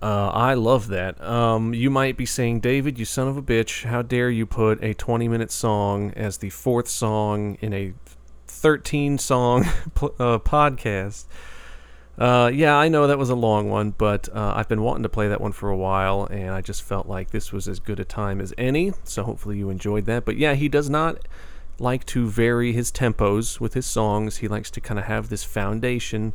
Uh, 0.00 0.30
I 0.32 0.54
love 0.54 0.88
that. 0.88 1.22
Um, 1.22 1.74
you 1.74 1.90
might 1.90 2.16
be 2.16 2.24
saying, 2.24 2.60
David, 2.60 2.98
you 2.98 3.04
son 3.04 3.28
of 3.28 3.36
a 3.36 3.42
bitch, 3.42 3.84
how 3.84 4.00
dare 4.00 4.30
you 4.30 4.46
put 4.46 4.82
a 4.82 4.94
20 4.94 5.28
minute 5.28 5.50
song 5.50 6.14
as 6.16 6.38
the 6.38 6.48
fourth 6.48 6.88
song 6.88 7.58
in 7.60 7.74
a 7.74 7.92
13 8.46 9.18
song 9.18 9.64
uh, 9.96 10.38
podcast? 10.38 11.26
Uh, 12.16 12.50
yeah, 12.50 12.74
I 12.74 12.88
know 12.88 13.06
that 13.06 13.18
was 13.18 13.28
a 13.28 13.34
long 13.34 13.68
one, 13.68 13.90
but 13.90 14.34
uh, 14.34 14.54
I've 14.56 14.70
been 14.70 14.80
wanting 14.80 15.02
to 15.02 15.10
play 15.10 15.28
that 15.28 15.42
one 15.42 15.52
for 15.52 15.68
a 15.68 15.76
while, 15.76 16.24
and 16.24 16.54
I 16.54 16.62
just 16.62 16.82
felt 16.82 17.06
like 17.06 17.32
this 17.32 17.52
was 17.52 17.68
as 17.68 17.80
good 17.80 18.00
a 18.00 18.04
time 18.06 18.40
as 18.40 18.54
any. 18.56 18.94
So 19.04 19.24
hopefully 19.24 19.58
you 19.58 19.68
enjoyed 19.68 20.06
that. 20.06 20.24
But 20.24 20.38
yeah, 20.38 20.54
he 20.54 20.70
does 20.70 20.88
not 20.88 21.18
like 21.78 22.04
to 22.06 22.28
vary 22.28 22.72
his 22.72 22.92
tempos 22.92 23.60
with 23.60 23.74
his 23.74 23.86
songs. 23.86 24.38
He 24.38 24.48
likes 24.48 24.70
to 24.72 24.80
kind 24.80 24.98
of 24.98 25.06
have 25.06 25.28
this 25.28 25.44
foundation 25.44 26.32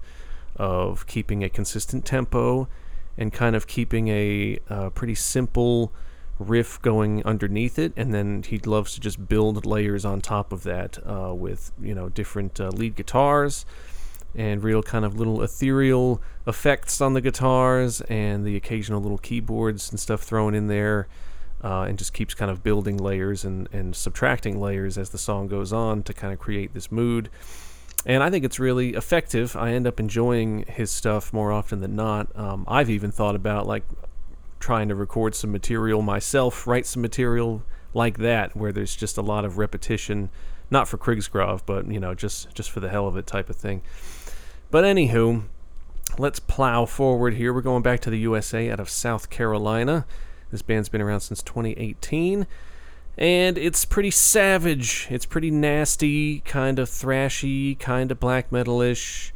of 0.56 1.08
keeping 1.08 1.44
a 1.44 1.50
consistent 1.50 2.06
tempo 2.06 2.68
and 3.18 3.32
kind 3.32 3.56
of 3.56 3.68
keeping 3.68 4.08
a 4.10 4.60
uh, 4.70 4.90
pretty 4.90 5.16
simple 5.16 5.92
riff 6.40 6.82
going 6.82 7.24
underneath 7.26 7.78
it, 7.78 7.92
and 7.98 8.14
then 8.14 8.44
he 8.44 8.58
loves 8.60 8.94
to 8.94 9.00
just 9.00 9.28
build 9.28 9.66
layers 9.66 10.06
on 10.06 10.22
top 10.22 10.54
of 10.54 10.64
that 10.64 10.98
uh, 11.06 11.34
with 11.34 11.72
you 11.82 11.94
know 11.94 12.10
different 12.10 12.60
uh, 12.60 12.70
lead 12.70 12.96
guitars 12.96 13.66
and 14.36 14.64
real 14.64 14.84
kind 14.84 15.04
of 15.04 15.18
little 15.18 15.42
ethereal 15.42 16.22
effects 16.46 17.02
on 17.02 17.14
the 17.14 17.22
guitars 17.22 18.00
and 18.02 18.46
the 18.46 18.56
occasional 18.56 19.02
little 19.02 19.18
keyboards 19.18 19.90
and 19.90 20.00
stuff 20.00 20.22
thrown 20.22 20.54
in 20.54 20.68
there. 20.68 21.08
Uh, 21.62 21.82
and 21.82 21.97
just 21.97 22.14
keeps 22.14 22.34
kind 22.34 22.49
of 22.49 22.64
building 22.64 22.95
layers 22.95 23.43
and, 23.43 23.68
and 23.74 23.95
subtracting 23.95 24.60
layers 24.62 24.97
as 24.97 25.10
the 25.10 25.18
song 25.18 25.47
goes 25.47 25.74
on 25.74 26.01
to 26.03 26.14
kind 26.14 26.32
of 26.32 26.39
create 26.39 26.74
this 26.74 26.89
mood. 26.89 27.30
And 28.05 28.24
I 28.24 28.30
think 28.30 28.45
it's 28.45 28.60
really 28.60 28.93
effective. 28.93 29.55
I 29.55 29.74
end 29.74 29.86
up 29.86 29.99
enjoying 29.99 30.66
his 30.68 30.89
stuff 30.89 31.34
more 31.34 31.51
often 31.51 31.82
than 31.82 31.95
not. 31.95 32.34
Um, 32.36 32.64
I've 32.68 32.89
even 32.89 33.12
thought 33.12 33.36
about 33.36 33.68
like 33.68 33.84
trying 34.60 34.88
to 34.89 34.95
record 34.95 35.36
some 35.36 35.51
material 35.51 36.01
myself, 36.01 36.66
write 36.66 36.86
some 36.86 37.01
material 37.01 37.64
like 37.93 38.18
that, 38.20 38.55
where 38.55 38.72
there's 38.72 38.95
just 38.95 39.18
a 39.18 39.22
lot 39.22 39.45
of 39.45 39.57
repetition, 39.57 40.30
not 40.70 40.88
for 40.88 40.97
Krigsgrav, 40.97 41.62
but 41.66 41.88
you 41.88 41.99
know, 41.99 42.14
just 42.14 42.53
just 42.53 42.72
for 42.72 42.80
the 42.80 42.89
hell 42.89 43.07
of 43.07 43.18
it 43.18 43.28
type 43.28 43.49
of 43.49 43.55
thing. 43.55 43.82
But 44.72 44.86
anywho, 44.86 45.43
let's 46.18 46.39
plow 46.39 46.86
forward 46.86 47.34
here. 47.34 47.53
We're 47.53 47.62
going 47.62 47.84
back 47.84 47.99
to 48.01 48.10
the 48.10 48.20
USA 48.20 48.70
out 48.70 48.80
of 48.80 48.89
South 48.89 49.30
Carolina. 49.30 50.05
This 50.52 50.62
band's 50.62 50.89
been 50.89 51.02
around 51.02 51.22
since 51.22 51.41
2018. 51.43 52.47
And 53.18 53.58
it's 53.58 53.84
pretty 53.86 54.12
savage. 54.12 55.08
It's 55.10 55.26
pretty 55.26 55.52
nasty, 55.52 56.39
kind 56.41 56.80
of 56.80 56.89
thrashy, 56.89 57.78
kind 57.78 58.12
of 58.12 58.20
black 58.20 58.50
metalish. 58.50 59.32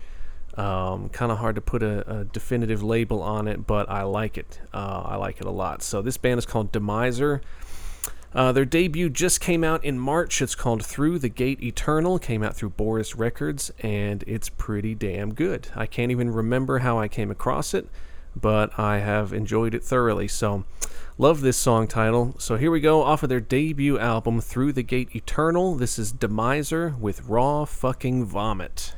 Um, 0.56 1.10
kind 1.10 1.32
of 1.32 1.40
hard 1.40 1.56
to 1.56 1.62
put 1.62 1.82
a, 1.82 2.20
a, 2.20 2.26
definitive 2.26 2.84
label 2.84 3.24
on 3.24 3.48
it, 3.48 3.66
but 3.66 3.90
I 3.90 4.04
like 4.04 4.38
it. 4.38 4.60
Uh, 4.72 5.02
I 5.04 5.16
like 5.16 5.42
it 5.42 5.48
a 5.48 5.52
lot. 5.52 5.82
So 5.82 6.04
this 6.04 6.18
band 6.18 6.38
is 6.38 6.46
called 6.46 6.72
Demiser. 6.72 7.42
Uh, 8.36 8.52
their 8.52 8.66
debut 8.66 9.10
just 9.10 9.40
came 9.40 9.64
out 9.64 9.84
in 9.84 10.00
March. 10.00 10.42
It's 10.42 10.56
called 10.56 10.86
Through 10.86 11.20
the 11.20 11.30
Gate 11.30 11.62
Eternal. 11.62 12.18
Came 12.20 12.44
out 12.44 12.56
through 12.56 12.72
Boris 12.72 13.16
Records, 13.16 13.72
and 13.80 14.24
it's 14.26 14.50
pretty 14.50 14.96
damn 14.96 15.34
good. 15.34 15.70
I 15.76 15.86
can't 15.86 16.12
even 16.12 16.32
remember 16.32 16.80
how 16.80 17.00
I 17.00 17.08
came 17.08 17.30
across 17.30 17.74
it, 17.74 17.88
but 18.36 18.78
I 18.78 19.00
have 19.00 19.34
enjoyed 19.34 19.76
it 19.76 19.84
thoroughly. 19.84 20.28
So, 20.28 20.66
love 21.18 21.42
this 21.42 21.58
song 21.58 21.88
title. 21.88 22.36
So, 22.40 22.58
here 22.58 22.72
we 22.72 22.80
go 22.80 23.04
off 23.04 23.24
of 23.24 23.30
their 23.30 23.40
debut 23.40 24.00
album, 24.00 24.42
Through 24.42 24.74
the 24.74 24.84
Gate 24.84 25.16
Eternal. 25.16 25.76
This 25.76 26.00
is 26.00 26.12
Demiser 26.12 26.98
with 27.00 27.26
Raw 27.26 27.66
Fucking 27.66 28.26
Vomit. 28.26 28.94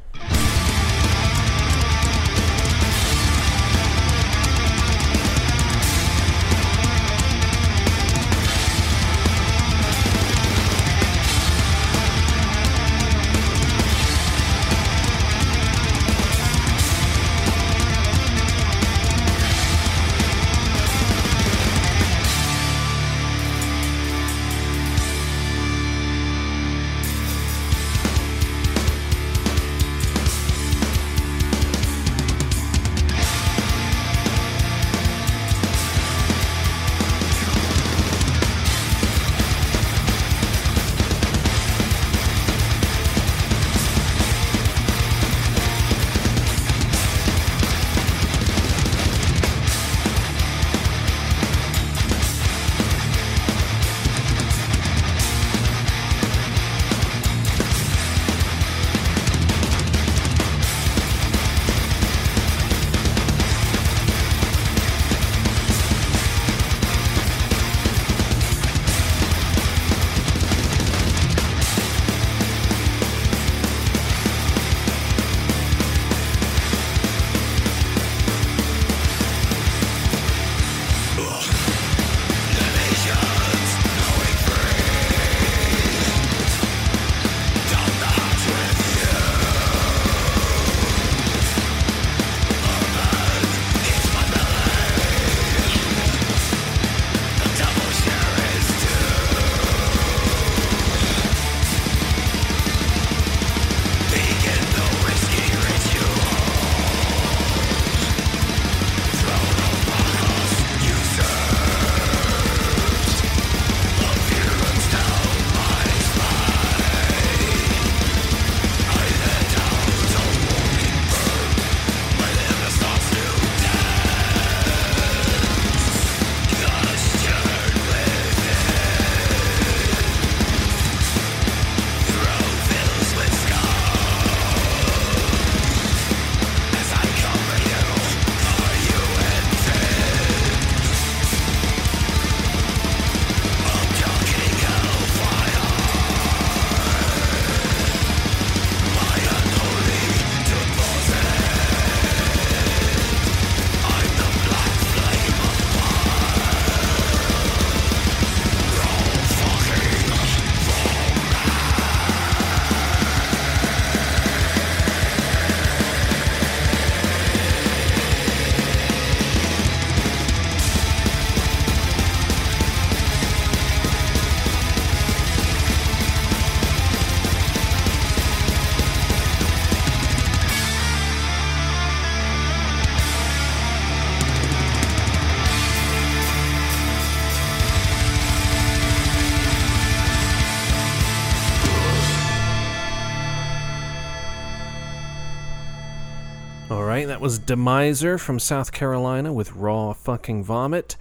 Was 197.25 197.39
Demiser 197.39 198.19
from 198.19 198.37
South 198.37 198.71
Carolina 198.71 199.33
with 199.33 199.53
Raw 199.53 199.93
Fucking 199.93 200.43
Vomit. 200.43 200.95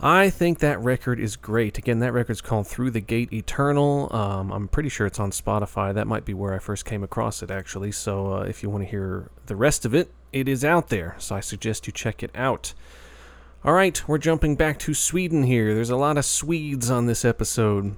I 0.00 0.30
think 0.30 0.60
that 0.60 0.78
record 0.78 1.18
is 1.18 1.34
great. 1.34 1.76
Again, 1.76 1.98
that 1.98 2.12
record's 2.12 2.40
called 2.40 2.68
Through 2.68 2.92
the 2.92 3.00
Gate 3.00 3.32
Eternal. 3.32 4.14
Um, 4.14 4.52
I'm 4.52 4.68
pretty 4.68 4.88
sure 4.88 5.08
it's 5.08 5.18
on 5.18 5.32
Spotify. 5.32 5.92
That 5.92 6.06
might 6.06 6.24
be 6.24 6.34
where 6.34 6.54
I 6.54 6.60
first 6.60 6.84
came 6.84 7.02
across 7.02 7.42
it, 7.42 7.50
actually. 7.50 7.90
So 7.90 8.32
uh, 8.32 8.40
if 8.42 8.62
you 8.62 8.70
want 8.70 8.84
to 8.84 8.88
hear 8.88 9.28
the 9.46 9.56
rest 9.56 9.84
of 9.84 9.92
it, 9.92 10.08
it 10.32 10.46
is 10.46 10.64
out 10.64 10.88
there. 10.88 11.16
So 11.18 11.34
I 11.34 11.40
suggest 11.40 11.88
you 11.88 11.92
check 11.92 12.22
it 12.22 12.30
out. 12.36 12.72
All 13.64 13.72
right, 13.72 14.00
we're 14.06 14.18
jumping 14.18 14.54
back 14.54 14.78
to 14.78 14.94
Sweden 14.94 15.42
here. 15.42 15.74
There's 15.74 15.90
a 15.90 15.96
lot 15.96 16.16
of 16.16 16.24
Swedes 16.24 16.92
on 16.92 17.06
this 17.06 17.24
episode, 17.24 17.96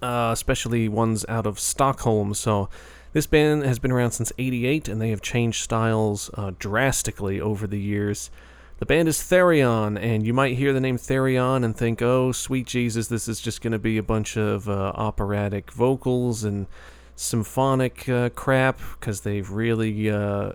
uh, 0.00 0.30
especially 0.32 0.88
ones 0.88 1.24
out 1.28 1.44
of 1.44 1.58
Stockholm. 1.58 2.34
So 2.34 2.68
this 3.16 3.26
band 3.26 3.62
has 3.62 3.78
been 3.78 3.90
around 3.90 4.10
since 4.10 4.30
88 4.36 4.88
and 4.88 5.00
they 5.00 5.08
have 5.08 5.22
changed 5.22 5.64
styles 5.64 6.28
uh, 6.34 6.52
drastically 6.58 7.40
over 7.40 7.66
the 7.66 7.80
years. 7.80 8.30
The 8.78 8.84
band 8.84 9.08
is 9.08 9.16
Therion, 9.20 9.98
and 9.98 10.26
you 10.26 10.34
might 10.34 10.58
hear 10.58 10.74
the 10.74 10.82
name 10.82 10.98
Therion 10.98 11.64
and 11.64 11.74
think, 11.74 12.02
oh, 12.02 12.30
sweet 12.32 12.66
Jesus, 12.66 13.08
this 13.08 13.26
is 13.26 13.40
just 13.40 13.62
going 13.62 13.72
to 13.72 13.78
be 13.78 13.96
a 13.96 14.02
bunch 14.02 14.36
of 14.36 14.68
uh, 14.68 14.92
operatic 14.94 15.70
vocals 15.70 16.44
and 16.44 16.66
symphonic 17.14 18.06
uh, 18.06 18.28
crap, 18.28 18.80
because 19.00 19.22
they've 19.22 19.50
really, 19.50 20.10
uh, 20.10 20.52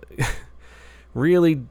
really 1.15 1.63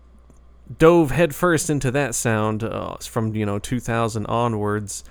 dove 0.76 1.12
headfirst 1.12 1.70
into 1.70 1.92
that 1.92 2.16
sound 2.16 2.64
uh, 2.64 2.96
from, 2.96 3.36
you 3.36 3.46
know, 3.46 3.60
2000 3.60 4.26
onwards. 4.26 5.04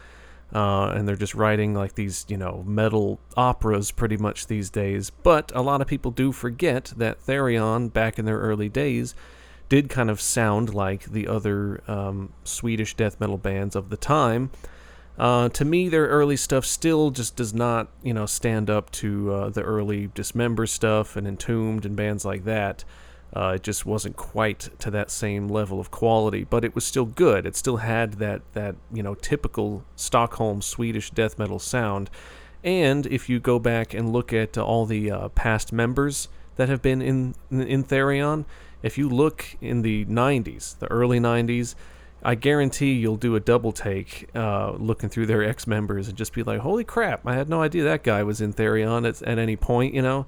Uh, 0.53 0.87
and 0.95 1.07
they're 1.07 1.15
just 1.15 1.35
writing 1.35 1.75
like 1.75 1.93
these, 1.93 2.25
you 2.27 2.37
know, 2.37 2.63
metal 2.65 3.19
operas 3.37 3.91
pretty 3.91 4.17
much 4.17 4.47
these 4.47 4.69
days. 4.69 5.11
But 5.11 5.51
a 5.53 5.61
lot 5.61 5.81
of 5.81 5.87
people 5.87 6.11
do 6.11 6.31
forget 6.31 6.91
that 6.97 7.23
Therion, 7.23 7.93
back 7.93 8.17
in 8.17 8.25
their 8.25 8.39
early 8.39 8.69
days, 8.69 9.13
did 9.69 9.89
kind 9.89 10.09
of 10.09 10.19
sound 10.19 10.73
like 10.73 11.03
the 11.05 11.27
other 11.27 11.83
um, 11.87 12.33
Swedish 12.43 12.95
death 12.95 13.19
metal 13.19 13.37
bands 13.37 13.75
of 13.75 13.89
the 13.89 13.97
time. 13.97 14.49
Uh, 15.19 15.49
to 15.49 15.65
me, 15.65 15.89
their 15.89 16.07
early 16.07 16.37
stuff 16.37 16.65
still 16.65 17.11
just 17.11 17.35
does 17.35 17.53
not, 17.53 17.89
you 18.01 18.13
know, 18.13 18.25
stand 18.25 18.69
up 18.69 18.89
to 18.89 19.31
uh, 19.31 19.49
the 19.49 19.61
early 19.61 20.07
Dismember 20.15 20.65
stuff 20.65 21.15
and 21.15 21.27
Entombed 21.27 21.85
and 21.85 21.95
bands 21.95 22.25
like 22.25 22.45
that. 22.45 22.83
Uh, 23.35 23.53
it 23.55 23.63
just 23.63 23.85
wasn't 23.85 24.15
quite 24.15 24.69
to 24.79 24.89
that 24.89 25.11
same 25.11 25.47
level 25.47 25.79
of 25.79 25.91
quality, 25.91 26.43
but 26.43 26.65
it 26.65 26.73
was 26.73 26.83
still 26.83 27.05
good. 27.05 27.45
It 27.45 27.55
still 27.55 27.77
had 27.77 28.13
that 28.13 28.41
that 28.53 28.75
you 28.91 29.03
know 29.03 29.15
typical 29.15 29.83
Stockholm 29.95 30.61
Swedish 30.61 31.11
death 31.11 31.37
metal 31.37 31.59
sound. 31.59 32.09
And 32.63 33.05
if 33.05 33.29
you 33.29 33.39
go 33.39 33.59
back 33.59 33.93
and 33.93 34.11
look 34.11 34.33
at 34.33 34.57
all 34.57 34.85
the 34.85 35.11
uh, 35.11 35.29
past 35.29 35.71
members 35.71 36.27
that 36.55 36.69
have 36.69 36.81
been 36.81 37.01
in 37.01 37.35
in 37.51 37.83
Therion, 37.83 38.45
if 38.81 38.97
you 38.97 39.07
look 39.09 39.45
in 39.61 39.81
the 39.81 40.05
90s, 40.05 40.77
the 40.79 40.87
early 40.87 41.19
90s, 41.19 41.75
I 42.23 42.35
guarantee 42.35 42.93
you'll 42.93 43.17
do 43.17 43.35
a 43.35 43.39
double 43.39 43.71
take 43.71 44.29
uh, 44.35 44.71
looking 44.71 45.09
through 45.09 45.27
their 45.27 45.43
ex 45.43 45.67
members 45.67 46.07
and 46.07 46.17
just 46.17 46.33
be 46.33 46.43
like, 46.43 46.59
holy 46.59 46.83
crap, 46.83 47.25
I 47.25 47.35
had 47.35 47.49
no 47.49 47.61
idea 47.61 47.83
that 47.83 48.03
guy 48.03 48.23
was 48.23 48.41
in 48.41 48.53
Therion 48.53 49.07
at, 49.07 49.21
at 49.21 49.37
any 49.37 49.55
point, 49.55 49.93
you 49.93 50.01
know? 50.01 50.25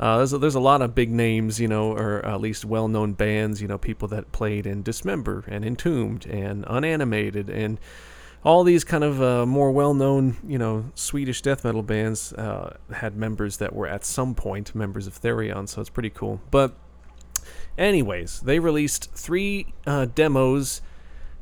Uh, 0.00 0.16
there's, 0.16 0.32
a, 0.32 0.38
there's 0.38 0.54
a 0.56 0.60
lot 0.60 0.82
of 0.82 0.94
big 0.94 1.10
names, 1.10 1.60
you 1.60 1.68
know, 1.68 1.92
or 1.92 2.24
at 2.24 2.40
least 2.40 2.64
well 2.64 2.88
known 2.88 3.12
bands, 3.12 3.62
you 3.62 3.68
know, 3.68 3.78
people 3.78 4.08
that 4.08 4.32
played 4.32 4.66
in 4.66 4.82
Dismember 4.82 5.44
and 5.46 5.64
Entombed 5.64 6.26
and 6.26 6.64
Unanimated 6.64 7.50
and 7.50 7.78
all 8.42 8.64
these 8.64 8.82
kind 8.82 9.04
of 9.04 9.22
uh, 9.22 9.44
more 9.44 9.70
well 9.70 9.92
known, 9.92 10.38
you 10.44 10.56
know, 10.56 10.86
Swedish 10.94 11.42
death 11.42 11.62
metal 11.62 11.82
bands 11.82 12.32
uh, 12.32 12.78
had 12.94 13.14
members 13.14 13.58
that 13.58 13.74
were 13.74 13.86
at 13.86 14.04
some 14.04 14.34
point 14.34 14.74
members 14.74 15.06
of 15.06 15.20
Therion, 15.20 15.68
so 15.68 15.82
it's 15.82 15.90
pretty 15.90 16.10
cool. 16.10 16.40
But 16.50 16.74
Anyways, 17.80 18.40
they 18.40 18.58
released 18.58 19.10
three 19.14 19.72
uh, 19.86 20.06
demos, 20.14 20.82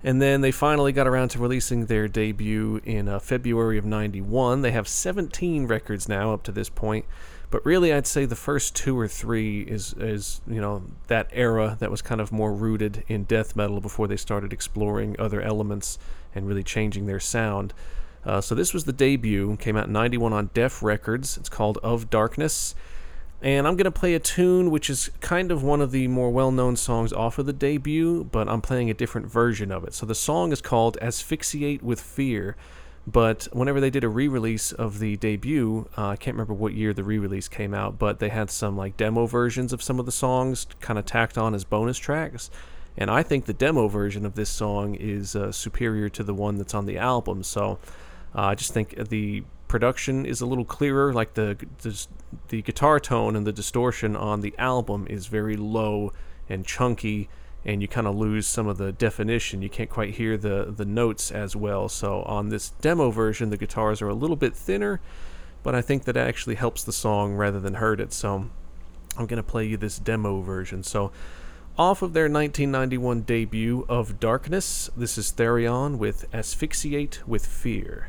and 0.04 0.22
then 0.22 0.40
they 0.40 0.52
finally 0.52 0.92
got 0.92 1.08
around 1.08 1.30
to 1.30 1.40
releasing 1.40 1.86
their 1.86 2.06
debut 2.06 2.80
in 2.84 3.08
uh, 3.08 3.18
February 3.18 3.76
of 3.76 3.84
'91. 3.84 4.62
They 4.62 4.70
have 4.70 4.86
17 4.86 5.66
records 5.66 6.08
now 6.08 6.32
up 6.32 6.44
to 6.44 6.52
this 6.52 6.68
point, 6.68 7.06
but 7.50 7.64
really, 7.64 7.92
I'd 7.92 8.06
say 8.06 8.26
the 8.26 8.36
first 8.36 8.76
two 8.76 8.98
or 8.98 9.08
three 9.08 9.62
is 9.62 9.94
is 9.94 10.40
you 10.46 10.60
know 10.60 10.82
that 11.06 11.28
era 11.32 11.76
that 11.80 11.90
was 11.90 12.02
kind 12.02 12.20
of 12.20 12.30
more 12.30 12.52
rooted 12.52 13.04
in 13.08 13.24
death 13.24 13.56
metal 13.56 13.80
before 13.80 14.06
they 14.06 14.16
started 14.16 14.52
exploring 14.52 15.16
other 15.18 15.40
elements 15.40 15.98
and 16.34 16.46
really 16.46 16.62
changing 16.62 17.06
their 17.06 17.20
sound. 17.20 17.72
Uh, 18.24 18.40
so 18.40 18.54
this 18.54 18.74
was 18.74 18.84
the 18.84 18.92
debut, 18.92 19.56
came 19.56 19.76
out 19.76 19.86
in 19.86 19.92
'91 19.92 20.32
on 20.32 20.50
Deaf 20.52 20.82
Records. 20.82 21.38
It's 21.38 21.48
called 21.48 21.78
Of 21.82 22.10
Darkness. 22.10 22.74
And 23.40 23.68
I'm 23.68 23.76
going 23.76 23.84
to 23.84 23.92
play 23.92 24.14
a 24.14 24.18
tune 24.18 24.70
which 24.70 24.90
is 24.90 25.10
kind 25.20 25.52
of 25.52 25.62
one 25.62 25.80
of 25.80 25.92
the 25.92 26.08
more 26.08 26.30
well 26.30 26.50
known 26.50 26.74
songs 26.76 27.12
off 27.12 27.38
of 27.38 27.46
the 27.46 27.52
debut, 27.52 28.24
but 28.24 28.48
I'm 28.48 28.60
playing 28.60 28.90
a 28.90 28.94
different 28.94 29.28
version 29.28 29.70
of 29.70 29.84
it. 29.84 29.94
So 29.94 30.06
the 30.06 30.14
song 30.14 30.50
is 30.52 30.60
called 30.60 30.98
Asphyxiate 31.00 31.82
with 31.82 32.00
Fear. 32.00 32.56
But 33.06 33.48
whenever 33.52 33.80
they 33.80 33.90
did 33.90 34.04
a 34.04 34.08
re 34.08 34.28
release 34.28 34.72
of 34.72 34.98
the 34.98 35.16
debut, 35.16 35.88
uh, 35.96 36.08
I 36.08 36.16
can't 36.16 36.34
remember 36.34 36.54
what 36.54 36.74
year 36.74 36.92
the 36.92 37.04
re 37.04 37.18
release 37.18 37.48
came 37.48 37.72
out, 37.72 37.98
but 37.98 38.18
they 38.18 38.28
had 38.28 38.50
some 38.50 38.76
like 38.76 38.96
demo 38.96 39.26
versions 39.26 39.72
of 39.72 39.82
some 39.82 39.98
of 39.98 40.06
the 40.06 40.12
songs 40.12 40.66
kind 40.80 40.98
of 40.98 41.06
tacked 41.06 41.38
on 41.38 41.54
as 41.54 41.64
bonus 41.64 41.98
tracks. 41.98 42.50
And 42.98 43.10
I 43.10 43.22
think 43.22 43.46
the 43.46 43.54
demo 43.54 43.88
version 43.88 44.26
of 44.26 44.34
this 44.34 44.50
song 44.50 44.96
is 44.96 45.36
uh, 45.36 45.52
superior 45.52 46.08
to 46.10 46.24
the 46.24 46.34
one 46.34 46.58
that's 46.58 46.74
on 46.74 46.84
the 46.84 46.98
album. 46.98 47.44
So 47.44 47.78
uh, 48.34 48.42
I 48.42 48.54
just 48.54 48.74
think 48.74 49.08
the 49.08 49.44
production 49.68 50.26
is 50.26 50.40
a 50.40 50.46
little 50.46 50.64
clearer. 50.64 51.12
Like 51.12 51.34
the, 51.34 51.56
the 51.82 52.06
the 52.48 52.62
guitar 52.62 52.98
tone 52.98 53.36
and 53.36 53.46
the 53.46 53.52
distortion 53.52 54.16
on 54.16 54.40
the 54.40 54.54
album 54.58 55.06
is 55.08 55.28
very 55.28 55.56
low 55.56 56.12
and 56.48 56.66
chunky, 56.66 57.28
and 57.68 57.82
you 57.82 57.86
kind 57.86 58.06
of 58.06 58.16
lose 58.16 58.46
some 58.46 58.66
of 58.66 58.78
the 58.78 58.92
definition. 58.92 59.60
You 59.60 59.68
can't 59.68 59.90
quite 59.90 60.14
hear 60.14 60.38
the 60.38 60.72
the 60.74 60.86
notes 60.86 61.30
as 61.30 61.54
well. 61.54 61.90
So 61.90 62.22
on 62.22 62.48
this 62.48 62.70
demo 62.80 63.10
version, 63.10 63.50
the 63.50 63.58
guitars 63.58 64.00
are 64.00 64.08
a 64.08 64.14
little 64.14 64.36
bit 64.36 64.56
thinner, 64.56 65.00
but 65.62 65.74
I 65.74 65.82
think 65.82 66.04
that 66.04 66.16
actually 66.16 66.54
helps 66.54 66.82
the 66.82 66.94
song 66.94 67.34
rather 67.34 67.60
than 67.60 67.74
hurt 67.74 68.00
it. 68.00 68.14
So 68.14 68.48
I'm 69.18 69.26
gonna 69.26 69.42
play 69.42 69.66
you 69.66 69.76
this 69.76 69.98
demo 69.98 70.40
version. 70.40 70.82
So 70.82 71.12
off 71.76 72.00
of 72.00 72.14
their 72.14 72.24
1991 72.24 73.20
debut 73.22 73.84
of 73.86 74.18
Darkness, 74.18 74.88
this 74.96 75.18
is 75.18 75.30
Therion 75.30 75.98
with 75.98 76.24
Asphyxiate 76.34 77.20
with 77.28 77.44
Fear. 77.44 78.08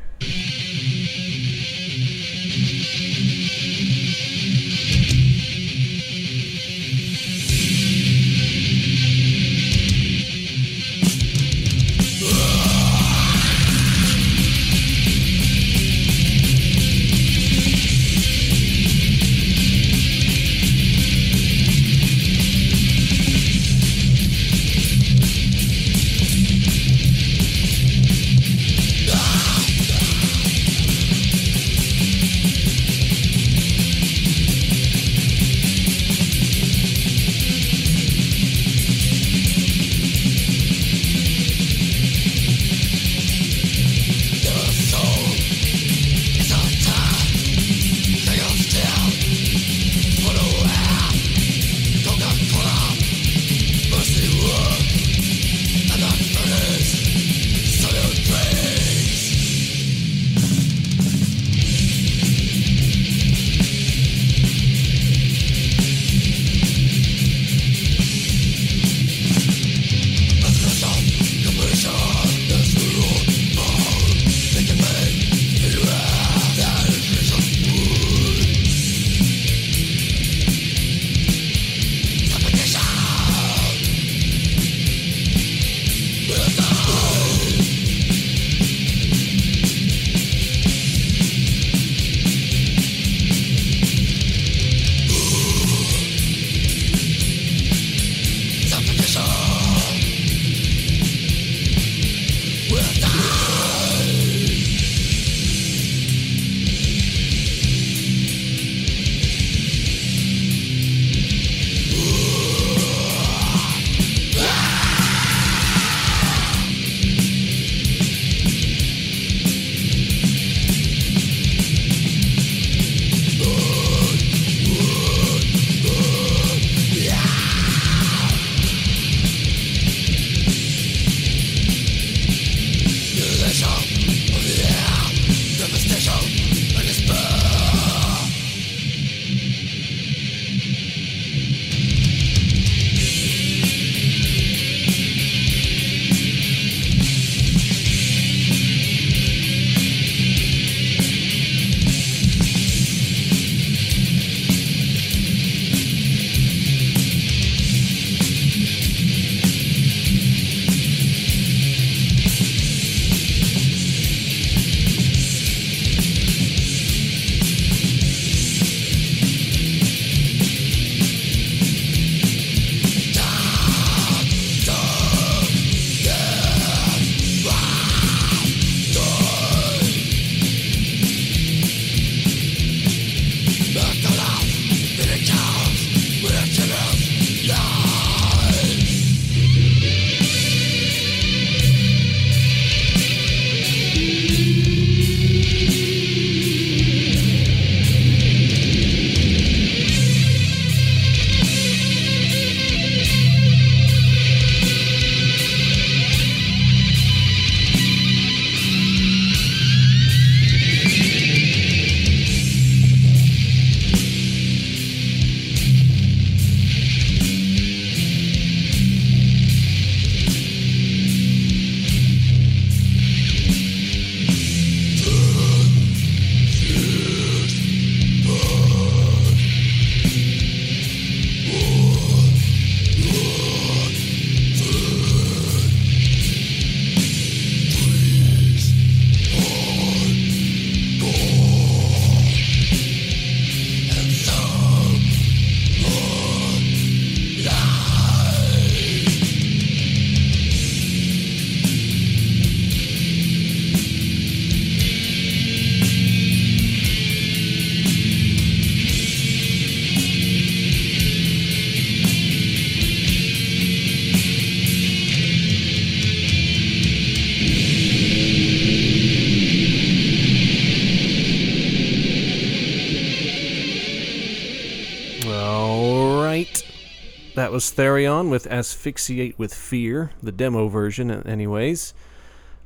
Was 277.60 277.74
Therion 277.74 278.30
with 278.30 278.48
Asphyxiate 278.48 279.38
with 279.38 279.54
Fear, 279.54 280.12
the 280.24 280.32
demo 280.32 280.70
version, 280.70 281.12
anyways. 281.12 281.94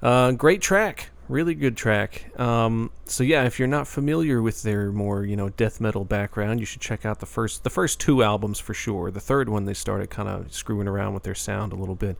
Uh, 0.04 0.34
great 0.34 0.62
track. 0.62 1.10
Really 1.28 1.56
good 1.56 1.76
track. 1.76 2.40
Um, 2.40 2.92
so 3.06 3.24
yeah, 3.24 3.46
if 3.46 3.58
you're 3.58 3.68
not 3.68 3.88
familiar 3.88 4.40
with 4.40 4.62
their 4.62 4.92
more 4.92 5.26
you 5.26 5.36
know 5.36 5.50
death 5.50 5.82
metal 5.82 6.06
background, 6.06 6.60
you 6.60 6.68
should 6.68 6.82
check 6.82 7.08
out 7.08 7.22
the 7.22 7.26
first 7.26 7.64
the 7.64 7.72
first 7.72 8.00
two 8.00 8.22
albums 8.22 8.60
for 8.60 8.76
sure. 8.76 9.10
The 9.10 9.20
third 9.20 9.50
one 9.50 9.66
they 9.66 9.74
started 9.74 10.12
kind 10.12 10.30
of 10.30 10.54
screwing 10.54 10.88
around 10.88 11.16
with 11.16 11.24
their 11.24 11.34
sound 11.34 11.74
a 11.74 11.76
little 11.76 11.96
bit. 11.96 12.16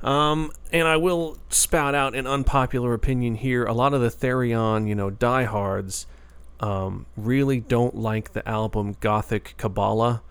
Um, 0.00 0.52
and 0.72 0.86
I 0.86 0.96
will 0.96 1.38
spout 1.48 1.96
out 1.96 2.14
an 2.14 2.28
unpopular 2.28 2.94
opinion 2.94 3.34
here. 3.34 3.64
A 3.64 3.72
lot 3.72 3.94
of 3.94 4.00
the 4.00 4.10
Therion, 4.10 4.86
you 4.86 4.94
know, 4.94 5.10
diehards, 5.10 6.06
um, 6.60 7.06
really 7.16 7.58
don't 7.58 7.96
like 7.96 8.32
the 8.32 8.48
album 8.48 8.94
Gothic 9.00 9.54
Kabbalah, 9.56 10.22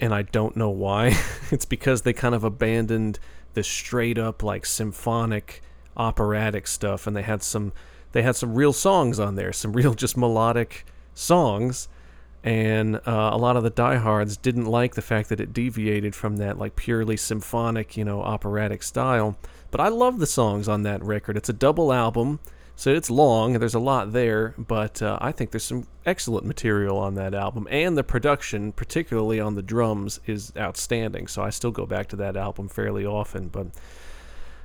and 0.00 0.14
I 0.14 0.22
don't 0.22 0.56
know 0.56 0.70
why. 0.70 1.16
it's 1.50 1.64
because 1.64 2.02
they 2.02 2.12
kind 2.12 2.34
of 2.34 2.44
abandoned 2.44 3.18
the 3.54 3.62
straight 3.62 4.18
up 4.18 4.42
like 4.42 4.66
symphonic 4.66 5.62
operatic 5.96 6.66
stuff, 6.66 7.06
and 7.06 7.16
they 7.16 7.22
had 7.22 7.42
some 7.42 7.72
they 8.12 8.22
had 8.22 8.36
some 8.36 8.54
real 8.54 8.72
songs 8.72 9.18
on 9.20 9.34
there, 9.34 9.52
some 9.52 9.72
real 9.74 9.94
just 9.94 10.16
melodic 10.16 10.84
songs. 11.14 11.88
And 12.44 12.96
uh, 12.96 13.30
a 13.32 13.36
lot 13.36 13.56
of 13.56 13.64
the 13.64 13.70
diehards 13.70 14.36
didn't 14.36 14.66
like 14.66 14.94
the 14.94 15.02
fact 15.02 15.30
that 15.30 15.40
it 15.40 15.52
deviated 15.52 16.14
from 16.14 16.36
that 16.36 16.58
like 16.58 16.76
purely 16.76 17.16
symphonic, 17.16 17.96
you 17.96 18.04
know, 18.04 18.22
operatic 18.22 18.84
style. 18.84 19.36
But 19.72 19.80
I 19.80 19.88
love 19.88 20.20
the 20.20 20.26
songs 20.26 20.68
on 20.68 20.82
that 20.84 21.02
record. 21.02 21.36
It's 21.36 21.48
a 21.48 21.52
double 21.52 21.92
album, 21.92 22.38
so 22.78 22.92
it's 22.92 23.08
long. 23.08 23.54
There's 23.54 23.74
a 23.74 23.80
lot 23.80 24.12
there, 24.12 24.54
but 24.58 25.00
uh, 25.00 25.18
I 25.20 25.32
think 25.32 25.50
there's 25.50 25.64
some 25.64 25.86
excellent 26.04 26.44
material 26.44 26.98
on 26.98 27.14
that 27.14 27.32
album, 27.32 27.66
and 27.70 27.96
the 27.96 28.04
production, 28.04 28.70
particularly 28.72 29.40
on 29.40 29.54
the 29.54 29.62
drums, 29.62 30.20
is 30.26 30.52
outstanding. 30.58 31.26
So 31.26 31.42
I 31.42 31.48
still 31.48 31.70
go 31.70 31.86
back 31.86 32.06
to 32.08 32.16
that 32.16 32.36
album 32.36 32.68
fairly 32.68 33.06
often. 33.06 33.48
But 33.48 33.68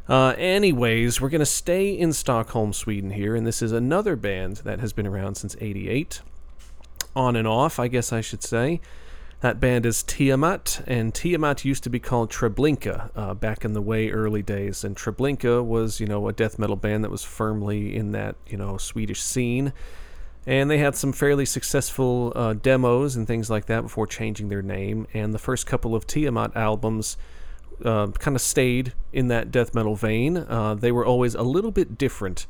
uh, 0.09 0.35
anyways, 0.37 1.21
we're 1.21 1.29
going 1.29 1.39
to 1.39 1.45
stay 1.45 1.97
in 1.97 2.11
Stockholm, 2.11 2.73
Sweden 2.73 3.11
here, 3.11 3.33
and 3.33 3.47
this 3.47 3.61
is 3.61 3.71
another 3.71 4.17
band 4.17 4.57
that 4.57 4.81
has 4.81 4.91
been 4.91 5.07
around 5.07 5.35
since 5.35 5.55
88. 5.61 6.21
On 7.15 7.37
and 7.37 7.47
off, 7.47 7.79
I 7.79 7.87
guess 7.87 8.11
I 8.11 8.19
should 8.19 8.43
say. 8.43 8.81
That 9.41 9.59
band 9.59 9.87
is 9.87 10.03
Tiamat, 10.03 10.83
and 10.85 11.15
Tiamat 11.15 11.65
used 11.65 11.83
to 11.85 11.89
be 11.89 11.99
called 11.99 12.29
Treblinka 12.29 13.09
uh, 13.15 13.33
back 13.33 13.65
in 13.65 13.73
the 13.73 13.81
way 13.81 14.11
early 14.11 14.43
days. 14.43 14.83
And 14.83 14.95
Treblinka 14.95 15.65
was, 15.65 15.99
you 15.99 16.05
know, 16.05 16.27
a 16.27 16.33
death 16.33 16.59
metal 16.59 16.75
band 16.75 17.03
that 17.03 17.09
was 17.09 17.23
firmly 17.23 17.95
in 17.95 18.11
that, 18.11 18.35
you 18.45 18.55
know, 18.55 18.77
Swedish 18.77 19.19
scene. 19.19 19.73
And 20.45 20.69
they 20.69 20.77
had 20.77 20.95
some 20.95 21.11
fairly 21.11 21.45
successful 21.45 22.33
uh, 22.35 22.53
demos 22.53 23.15
and 23.15 23.25
things 23.25 23.49
like 23.49 23.65
that 23.65 23.81
before 23.81 24.05
changing 24.05 24.49
their 24.49 24.61
name. 24.61 25.07
And 25.11 25.33
the 25.33 25.39
first 25.39 25.65
couple 25.65 25.95
of 25.95 26.05
Tiamat 26.05 26.55
albums 26.55 27.17
uh, 27.83 28.07
kind 28.07 28.37
of 28.37 28.41
stayed 28.41 28.93
in 29.11 29.27
that 29.29 29.49
death 29.49 29.73
metal 29.73 29.95
vein. 29.95 30.37
Uh, 30.37 30.75
they 30.75 30.91
were 30.91 31.05
always 31.05 31.33
a 31.33 31.41
little 31.41 31.71
bit 31.71 31.97
different. 31.97 32.45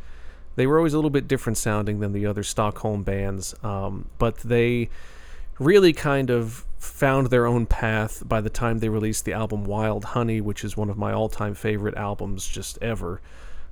They 0.58 0.68
were 0.68 0.78
always 0.78 0.94
a 0.94 0.98
little 0.98 1.10
bit 1.10 1.30
different 1.30 1.58
sounding 1.58 2.02
than 2.02 2.12
the 2.12 2.26
other 2.26 2.44
Stockholm 2.44 3.04
bands, 3.04 3.56
um, 3.64 4.10
but 4.18 4.40
they 4.40 4.90
really 5.58 5.94
kind 5.94 6.30
of 6.30 6.66
found 6.82 7.28
their 7.28 7.46
own 7.46 7.66
path 7.66 8.24
by 8.28 8.42
the 8.42 8.50
time 8.50 8.80
they 8.80 8.90
released 8.90 9.26
the 9.26 9.34
album 9.34 9.64
Wild 9.64 10.04
Honey, 10.04 10.42
which 10.42 10.64
is 10.64 10.76
one 10.76 10.90
of 10.90 10.98
my 10.98 11.14
all 11.14 11.30
time 11.30 11.54
favorite 11.54 11.96
albums 11.96 12.48
just 12.48 12.78
ever. 12.82 13.22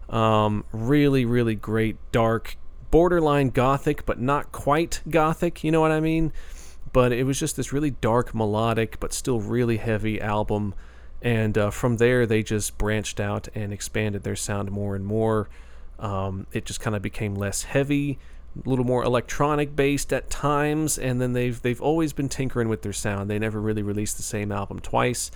Um, 0.10 0.64
really, 0.72 1.26
really 1.26 1.56
great, 1.56 1.98
dark, 2.12 2.56
borderline 2.92 3.50
gothic, 3.50 4.06
but 4.06 4.20
not 4.20 4.52
quite 4.52 5.02
gothic, 5.10 5.64
you 5.64 5.72
know 5.72 5.82
what 5.82 5.92
I 5.92 6.00
mean? 6.00 6.32
But 6.94 7.12
it 7.12 7.24
was 7.24 7.40
just 7.40 7.56
this 7.56 7.74
really 7.74 7.92
dark, 7.92 8.34
melodic, 8.34 9.00
but 9.00 9.14
still 9.14 9.40
really 9.40 9.78
heavy 9.78 10.22
album 10.22 10.74
and 11.22 11.58
uh, 11.58 11.70
from 11.70 11.98
there 11.98 12.26
they 12.26 12.44
just 12.44 12.78
branched 12.78 13.20
out 13.20 13.48
and 13.54 13.74
expanded 13.74 14.24
their 14.24 14.36
sound 14.36 14.72
more 14.72 14.96
and 14.96 15.06
more 15.06 15.50
um, 16.00 16.48
it 16.54 16.66
just 16.66 16.80
kind 16.80 16.96
of 16.96 17.02
became 17.02 17.36
less 17.36 17.64
heavy 17.64 18.18
a 18.56 18.70
little 18.70 18.86
more 18.86 19.04
electronic 19.04 19.76
based 19.76 20.12
at 20.12 20.30
times 20.30 20.98
and 20.98 21.22
then 21.22 21.34
they've 21.34 21.62
they've 21.62 21.82
always 21.82 22.14
been 22.14 22.30
tinkering 22.30 22.70
with 22.70 22.82
their 22.82 22.94
sound. 22.94 23.30
They 23.30 23.40
never 23.40 23.60
really 23.60 23.84
released 23.84 24.18
the 24.18 24.24
same 24.24 24.52
album 24.52 24.80
twice. 24.80 25.32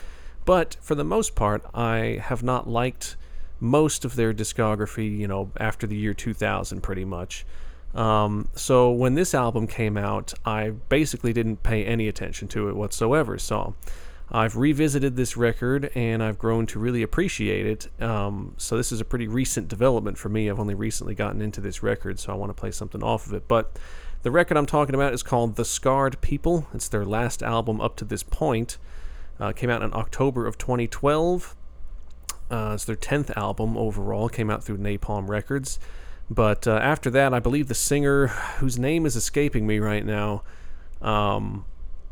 But 0.46 0.78
for 0.82 0.96
the 0.96 1.04
most 1.04 1.36
part 1.36 1.64
i 1.74 2.20
have 2.22 2.44
not 2.44 2.68
liked 2.68 3.16
most 3.60 4.04
of 4.04 4.16
their 4.16 4.34
discography 4.34 5.18
you 5.18 5.28
know 5.28 5.52
after 5.58 5.88
the 5.88 5.96
year 5.96 6.14
2000 6.14 6.82
pretty 6.82 7.06
much. 7.06 7.46
Um, 7.94 8.50
so 8.56 8.92
when 8.92 9.14
this 9.14 9.36
album 9.36 9.68
came 9.68 9.98
out 9.98 10.34
i 10.46 10.72
basically 10.90 11.34
didn't 11.34 11.64
pay 11.64 11.86
any 11.86 12.08
attention 12.08 12.48
to 12.50 12.70
it 12.70 12.76
whatsoever. 12.76 13.38
So 13.38 13.76
I've 14.34 14.58
revisited 14.58 15.16
this 15.16 15.38
record 15.38 15.92
and 15.94 16.24
I've 16.24 16.40
grown 16.40 16.66
to 16.68 16.80
really 16.80 17.04
appreciate 17.04 17.68
it. 17.68 18.02
Um, 18.02 18.56
so 18.58 18.76
this 18.76 18.92
is 18.92 19.00
a 19.00 19.06
pretty 19.06 19.28
recent 19.28 19.68
development 19.68 20.18
for 20.18 20.30
me. 20.30 20.50
I've 20.50 20.60
only 20.60 20.74
recently 20.74 21.14
gotten 21.14 21.40
into 21.40 21.62
this 21.62 21.84
record, 21.84 22.20
so 22.20 22.34
I 22.34 22.36
want 22.36 22.50
to 22.50 22.60
play 22.60 22.72
something 22.72 23.04
off 23.04 23.28
of 23.28 23.34
it. 23.34 23.48
But 23.48 23.78
the 24.24 24.32
record 24.32 24.58
I'm 24.58 24.66
talking 24.66 24.96
about 24.96 25.14
is 25.14 25.22
called 25.22 25.56
The 25.56 25.66
Scarred 25.66 26.20
People. 26.22 26.68
It's 26.74 26.88
their 26.88 27.06
last 27.06 27.44
album 27.44 27.80
up 27.80 27.96
to 27.98 28.06
this 28.06 28.24
point. 28.24 28.80
Uh, 29.40 29.52
came 29.52 29.70
out 29.70 29.84
in 29.84 29.94
October 29.94 30.48
of 30.48 30.58
2012. 30.58 31.56
Uh, 32.50 32.72
it's 32.74 32.86
their 32.86 32.96
10th 32.96 33.36
album 33.38 33.78
overall. 33.78 34.30
Came 34.30 34.50
out 34.50 34.64
through 34.64 34.78
Napalm 34.78 35.28
Records. 35.28 35.80
But 36.28 36.68
uh, 36.68 36.78
after 36.78 37.12
that, 37.12 37.36
I 37.36 37.40
believe 37.40 37.68
the 37.68 37.76
singer, 37.76 38.28
whose 38.28 38.80
name 38.80 39.06
is 39.06 39.16
escaping 39.16 39.68
me 39.68 39.78
right 39.78 40.06
now, 40.06 40.42
um, 41.02 41.66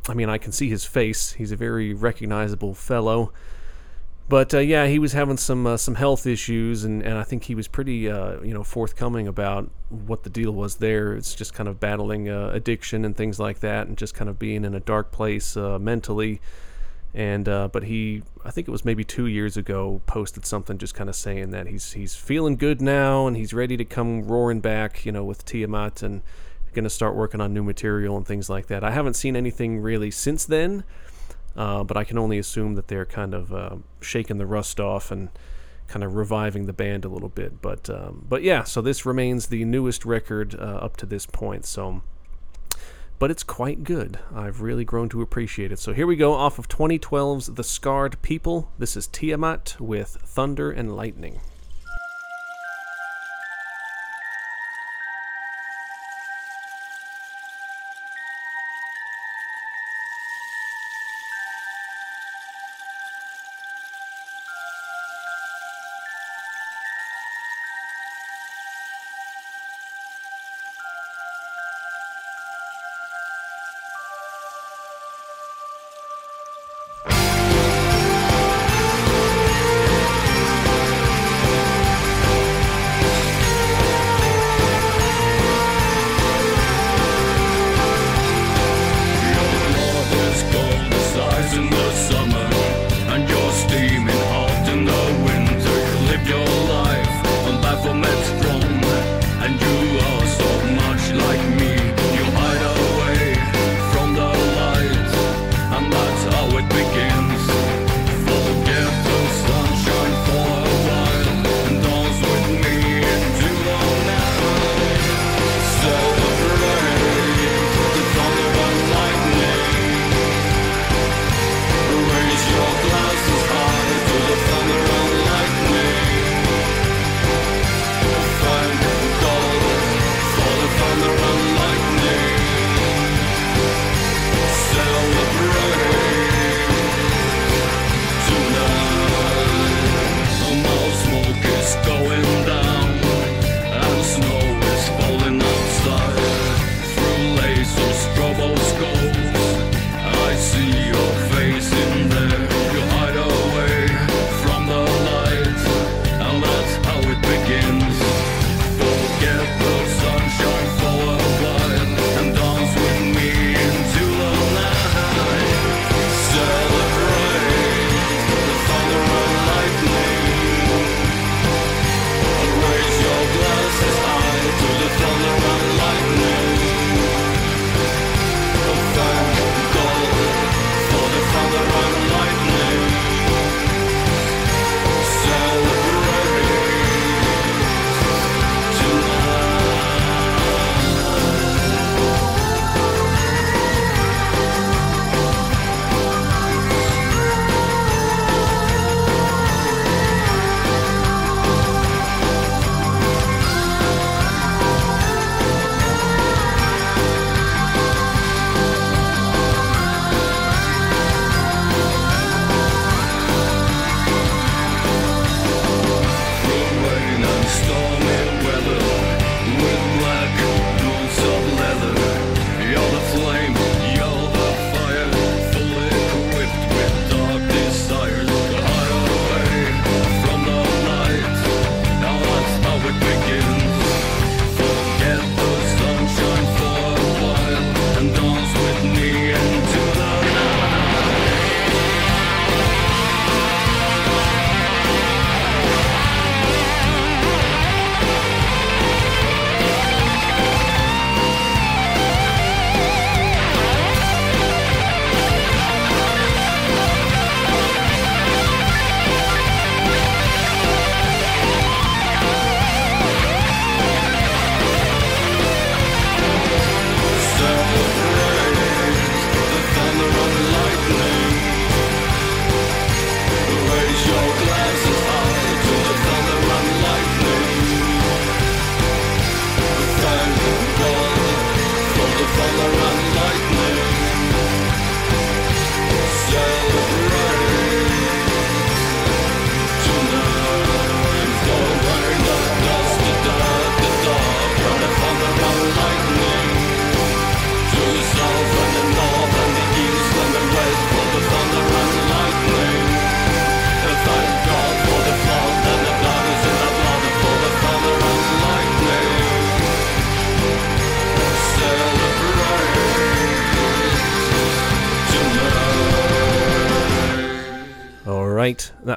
I 0.07 0.13
mean, 0.13 0.29
I 0.29 0.37
can 0.37 0.51
see 0.51 0.69
his 0.69 0.85
face. 0.85 1.33
He's 1.33 1.51
a 1.51 1.55
very 1.55 1.93
recognizable 1.93 2.73
fellow. 2.73 3.31
But 4.31 4.53
uh, 4.53 4.59
yeah, 4.59 4.87
he 4.87 4.97
was 4.97 5.11
having 5.11 5.35
some 5.35 5.67
uh, 5.67 5.75
some 5.75 5.95
health 5.95 6.25
issues, 6.25 6.85
and, 6.85 7.03
and 7.03 7.17
I 7.17 7.23
think 7.23 7.43
he 7.43 7.53
was 7.53 7.67
pretty 7.67 8.09
uh, 8.09 8.39
you 8.41 8.53
know 8.53 8.63
forthcoming 8.63 9.27
about 9.27 9.69
what 9.89 10.23
the 10.23 10.29
deal 10.29 10.53
was 10.53 10.77
there. 10.77 11.13
It's 11.13 11.35
just 11.35 11.53
kind 11.53 11.67
of 11.67 11.81
battling 11.81 12.29
uh, 12.29 12.51
addiction 12.53 13.03
and 13.03 13.15
things 13.15 13.41
like 13.41 13.59
that, 13.59 13.87
and 13.87 13.97
just 13.97 14.13
kind 14.13 14.29
of 14.29 14.39
being 14.39 14.63
in 14.63 14.73
a 14.73 14.79
dark 14.79 15.11
place 15.11 15.57
uh, 15.57 15.77
mentally. 15.79 16.39
And 17.13 17.49
uh, 17.49 17.67
but 17.67 17.83
he, 17.83 18.23
I 18.45 18.51
think 18.51 18.69
it 18.69 18.71
was 18.71 18.85
maybe 18.85 19.03
two 19.03 19.27
years 19.27 19.57
ago, 19.57 20.01
posted 20.05 20.45
something 20.45 20.77
just 20.77 20.95
kind 20.95 21.09
of 21.09 21.15
saying 21.17 21.51
that 21.51 21.67
he's 21.67 21.91
he's 21.91 22.15
feeling 22.15 22.55
good 22.55 22.81
now, 22.81 23.27
and 23.27 23.35
he's 23.35 23.53
ready 23.53 23.75
to 23.75 23.83
come 23.83 24.23
roaring 24.23 24.61
back, 24.61 25.05
you 25.05 25.11
know, 25.11 25.25
with 25.25 25.43
Tiamat 25.43 26.01
and 26.03 26.21
going 26.73 26.83
to 26.83 26.89
start 26.89 27.15
working 27.15 27.41
on 27.41 27.53
new 27.53 27.63
material 27.63 28.17
and 28.17 28.25
things 28.25 28.49
like 28.49 28.67
that. 28.67 28.83
I 28.83 28.91
haven't 28.91 29.15
seen 29.15 29.35
anything 29.35 29.79
really 29.79 30.11
since 30.11 30.45
then, 30.45 30.83
uh, 31.55 31.83
but 31.83 31.97
I 31.97 32.03
can 32.03 32.17
only 32.17 32.37
assume 32.37 32.75
that 32.75 32.87
they're 32.87 33.05
kind 33.05 33.33
of 33.33 33.53
uh, 33.53 33.75
shaking 33.99 34.37
the 34.37 34.45
rust 34.45 34.79
off 34.79 35.11
and 35.11 35.29
kind 35.87 36.03
of 36.03 36.15
reviving 36.15 36.65
the 36.65 36.73
band 36.73 37.03
a 37.05 37.09
little 37.09 37.29
bit. 37.29 37.61
But 37.61 37.89
um, 37.89 38.25
but 38.27 38.43
yeah, 38.43 38.63
so 38.63 38.81
this 38.81 39.05
remains 39.05 39.47
the 39.47 39.65
newest 39.65 40.05
record 40.05 40.55
uh, 40.55 40.79
up 40.81 40.97
to 40.97 41.05
this 41.05 41.25
point. 41.25 41.65
So. 41.65 42.01
But 43.19 43.29
it's 43.29 43.43
quite 43.43 43.83
good. 43.83 44.17
I've 44.33 44.61
really 44.61 44.83
grown 44.83 45.07
to 45.09 45.21
appreciate 45.21 45.71
it. 45.71 45.77
So 45.77 45.93
here 45.93 46.07
we 46.07 46.15
go 46.15 46.33
off 46.33 46.57
of 46.57 46.67
2012's 46.67 47.53
The 47.53 47.63
Scarred 47.63 48.19
People. 48.23 48.71
This 48.79 48.97
is 48.97 49.05
Tiamat 49.05 49.75
with 49.79 50.17
Thunder 50.25 50.71
and 50.71 50.95
Lightning. 50.95 51.39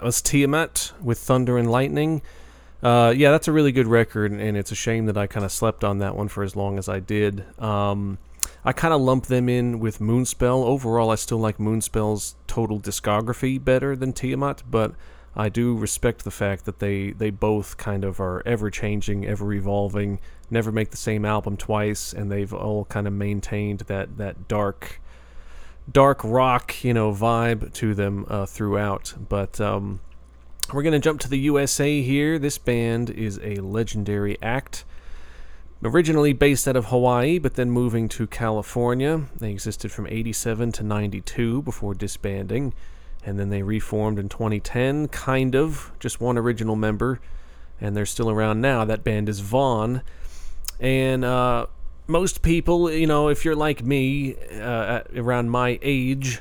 Was 0.04 0.20
Tiamat 0.20 0.92
with 1.00 1.18
Thunder 1.18 1.56
and 1.56 1.70
Lightning. 1.70 2.20
Uh, 2.82 3.14
yeah, 3.16 3.30
that's 3.30 3.48
a 3.48 3.52
really 3.52 3.72
good 3.72 3.86
record, 3.86 4.32
and 4.32 4.54
it's 4.54 4.70
a 4.70 4.74
shame 4.74 5.06
that 5.06 5.16
I 5.16 5.26
kind 5.26 5.46
of 5.46 5.50
slept 5.50 5.82
on 5.82 5.98
that 6.00 6.14
one 6.14 6.28
for 6.28 6.42
as 6.42 6.54
long 6.54 6.78
as 6.78 6.90
I 6.90 7.00
did. 7.00 7.42
Um, 7.58 8.18
I 8.66 8.74
kind 8.74 8.92
of 8.92 9.00
lump 9.00 9.26
them 9.26 9.48
in 9.48 9.80
with 9.80 10.00
Moonspell. 10.00 10.62
Overall, 10.62 11.08
I 11.08 11.14
still 11.14 11.38
like 11.38 11.56
Moonspell's 11.56 12.34
total 12.46 12.78
discography 12.78 13.62
better 13.62 13.96
than 13.96 14.12
Tiamat, 14.12 14.62
but 14.70 14.92
I 15.34 15.48
do 15.48 15.74
respect 15.74 16.24
the 16.24 16.30
fact 16.30 16.66
that 16.66 16.80
they, 16.80 17.12
they 17.12 17.30
both 17.30 17.78
kind 17.78 18.04
of 18.04 18.20
are 18.20 18.42
ever 18.44 18.68
changing, 18.70 19.24
ever 19.24 19.54
evolving, 19.54 20.20
never 20.50 20.70
make 20.70 20.90
the 20.90 20.98
same 20.98 21.24
album 21.24 21.56
twice, 21.56 22.12
and 22.12 22.30
they've 22.30 22.52
all 22.52 22.84
kind 22.84 23.06
of 23.06 23.14
maintained 23.14 23.80
that, 23.80 24.18
that 24.18 24.48
dark 24.48 25.00
dark 25.90 26.20
rock, 26.24 26.82
you 26.84 26.94
know, 26.94 27.12
vibe 27.12 27.72
to 27.74 27.94
them 27.94 28.26
uh, 28.28 28.46
throughout. 28.46 29.14
But 29.28 29.60
um, 29.60 30.00
we're 30.72 30.82
going 30.82 30.92
to 30.92 30.98
jump 30.98 31.20
to 31.20 31.28
the 31.28 31.38
USA 31.38 32.02
here. 32.02 32.38
This 32.38 32.58
band 32.58 33.10
is 33.10 33.38
a 33.42 33.56
legendary 33.56 34.38
act. 34.42 34.84
Originally 35.82 36.32
based 36.32 36.66
out 36.66 36.76
of 36.76 36.86
Hawaii, 36.86 37.38
but 37.38 37.54
then 37.54 37.70
moving 37.70 38.08
to 38.10 38.26
California. 38.26 39.24
They 39.36 39.50
existed 39.50 39.92
from 39.92 40.06
87 40.06 40.72
to 40.72 40.82
92 40.82 41.62
before 41.62 41.94
disbanding. 41.94 42.72
And 43.26 43.38
then 43.38 43.50
they 43.50 43.62
reformed 43.62 44.18
in 44.18 44.28
2010, 44.28 45.08
kind 45.08 45.54
of, 45.54 45.92
just 45.98 46.20
one 46.20 46.38
original 46.38 46.76
member. 46.76 47.20
And 47.80 47.96
they're 47.96 48.06
still 48.06 48.30
around 48.30 48.60
now. 48.60 48.84
That 48.84 49.04
band 49.04 49.28
is 49.28 49.40
Von. 49.40 50.02
And 50.80 51.24
uh, 51.24 51.66
most 52.06 52.42
people, 52.42 52.90
you 52.90 53.06
know, 53.06 53.28
if 53.28 53.44
you're 53.44 53.56
like 53.56 53.82
me, 53.82 54.36
uh, 54.60 55.02
around 55.16 55.50
my 55.50 55.78
age, 55.82 56.40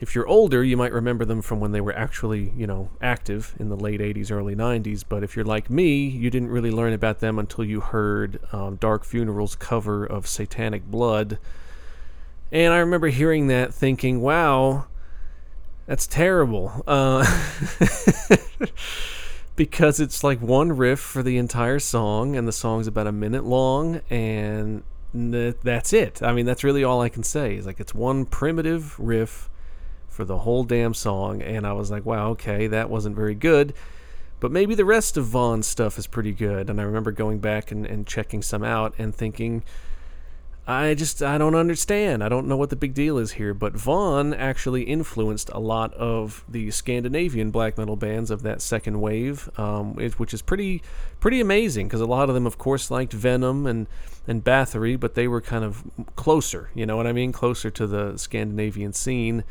if 0.00 0.14
you're 0.14 0.26
older, 0.26 0.62
you 0.62 0.76
might 0.76 0.92
remember 0.92 1.24
them 1.24 1.42
from 1.42 1.60
when 1.60 1.72
they 1.72 1.80
were 1.80 1.92
actually, 1.92 2.52
you 2.56 2.66
know, 2.66 2.90
active 3.00 3.54
in 3.58 3.68
the 3.68 3.76
late 3.76 4.00
80s, 4.00 4.30
early 4.30 4.54
90s. 4.54 5.04
But 5.08 5.24
if 5.24 5.34
you're 5.34 5.44
like 5.44 5.70
me, 5.70 6.06
you 6.06 6.30
didn't 6.30 6.50
really 6.50 6.70
learn 6.70 6.92
about 6.92 7.18
them 7.18 7.38
until 7.38 7.64
you 7.64 7.80
heard 7.80 8.38
um, 8.52 8.76
Dark 8.76 9.04
Funeral's 9.04 9.56
cover 9.56 10.04
of 10.04 10.26
Satanic 10.26 10.84
Blood. 10.86 11.38
And 12.52 12.72
I 12.72 12.78
remember 12.78 13.08
hearing 13.08 13.48
that 13.48 13.74
thinking, 13.74 14.20
wow, 14.20 14.86
that's 15.86 16.06
terrible. 16.06 16.84
Uh, 16.86 17.24
because 19.58 19.98
it's 19.98 20.22
like 20.22 20.40
one 20.40 20.74
riff 20.76 21.00
for 21.00 21.22
the 21.22 21.36
entire 21.36 21.80
song, 21.80 22.36
and 22.36 22.46
the 22.46 22.52
song's 22.52 22.86
about 22.86 23.08
a 23.08 23.12
minute 23.12 23.44
long, 23.44 24.00
and 24.08 24.84
that's 25.12 25.92
it. 25.92 26.22
I 26.22 26.32
mean, 26.32 26.46
that's 26.46 26.62
really 26.62 26.84
all 26.84 27.02
I 27.02 27.08
can 27.08 27.24
say. 27.24 27.56
Is 27.56 27.66
like 27.66 27.80
it's 27.80 27.92
one 27.92 28.24
primitive 28.24 28.98
riff 29.00 29.50
for 30.08 30.24
the 30.24 30.38
whole 30.38 30.62
damn 30.62 30.94
song, 30.94 31.42
and 31.42 31.66
I 31.66 31.72
was 31.72 31.90
like, 31.90 32.06
wow, 32.06 32.30
okay, 32.30 32.68
that 32.68 32.88
wasn't 32.88 33.16
very 33.16 33.34
good. 33.34 33.74
But 34.38 34.52
maybe 34.52 34.76
the 34.76 34.84
rest 34.84 35.16
of 35.16 35.24
Von's 35.24 35.66
stuff 35.66 35.98
is 35.98 36.06
pretty 36.06 36.32
good. 36.32 36.70
And 36.70 36.80
I 36.80 36.84
remember 36.84 37.10
going 37.10 37.40
back 37.40 37.72
and, 37.72 37.84
and 37.84 38.06
checking 38.06 38.42
some 38.42 38.62
out 38.62 38.94
and 38.96 39.12
thinking, 39.12 39.64
I 40.68 40.92
just 40.92 41.22
I 41.22 41.38
don't 41.38 41.54
understand. 41.54 42.22
I 42.22 42.28
don't 42.28 42.46
know 42.46 42.58
what 42.58 42.68
the 42.68 42.76
big 42.76 42.92
deal 42.92 43.16
is 43.16 43.32
here, 43.32 43.54
but 43.54 43.72
Von 43.72 44.34
actually 44.34 44.82
influenced 44.82 45.48
a 45.54 45.58
lot 45.58 45.94
of 45.94 46.44
the 46.46 46.70
Scandinavian 46.70 47.50
black 47.50 47.78
metal 47.78 47.96
bands 47.96 48.30
of 48.30 48.42
that 48.42 48.60
second 48.60 49.00
wave, 49.00 49.48
um, 49.58 49.94
which 49.94 50.34
is 50.34 50.42
pretty 50.42 50.82
pretty 51.20 51.40
amazing 51.40 51.88
because 51.88 52.02
a 52.02 52.06
lot 52.06 52.28
of 52.28 52.34
them, 52.34 52.46
of 52.46 52.58
course, 52.58 52.90
liked 52.90 53.14
Venom 53.14 53.66
and 53.66 53.86
and 54.26 54.44
Bathory, 54.44 55.00
but 55.00 55.14
they 55.14 55.26
were 55.26 55.40
kind 55.40 55.64
of 55.64 55.82
closer. 56.16 56.68
You 56.74 56.84
know 56.84 56.98
what 56.98 57.06
I 57.06 57.14
mean? 57.14 57.32
Closer 57.32 57.70
to 57.70 57.86
the 57.86 58.18
Scandinavian 58.18 58.92
scene. 58.92 59.44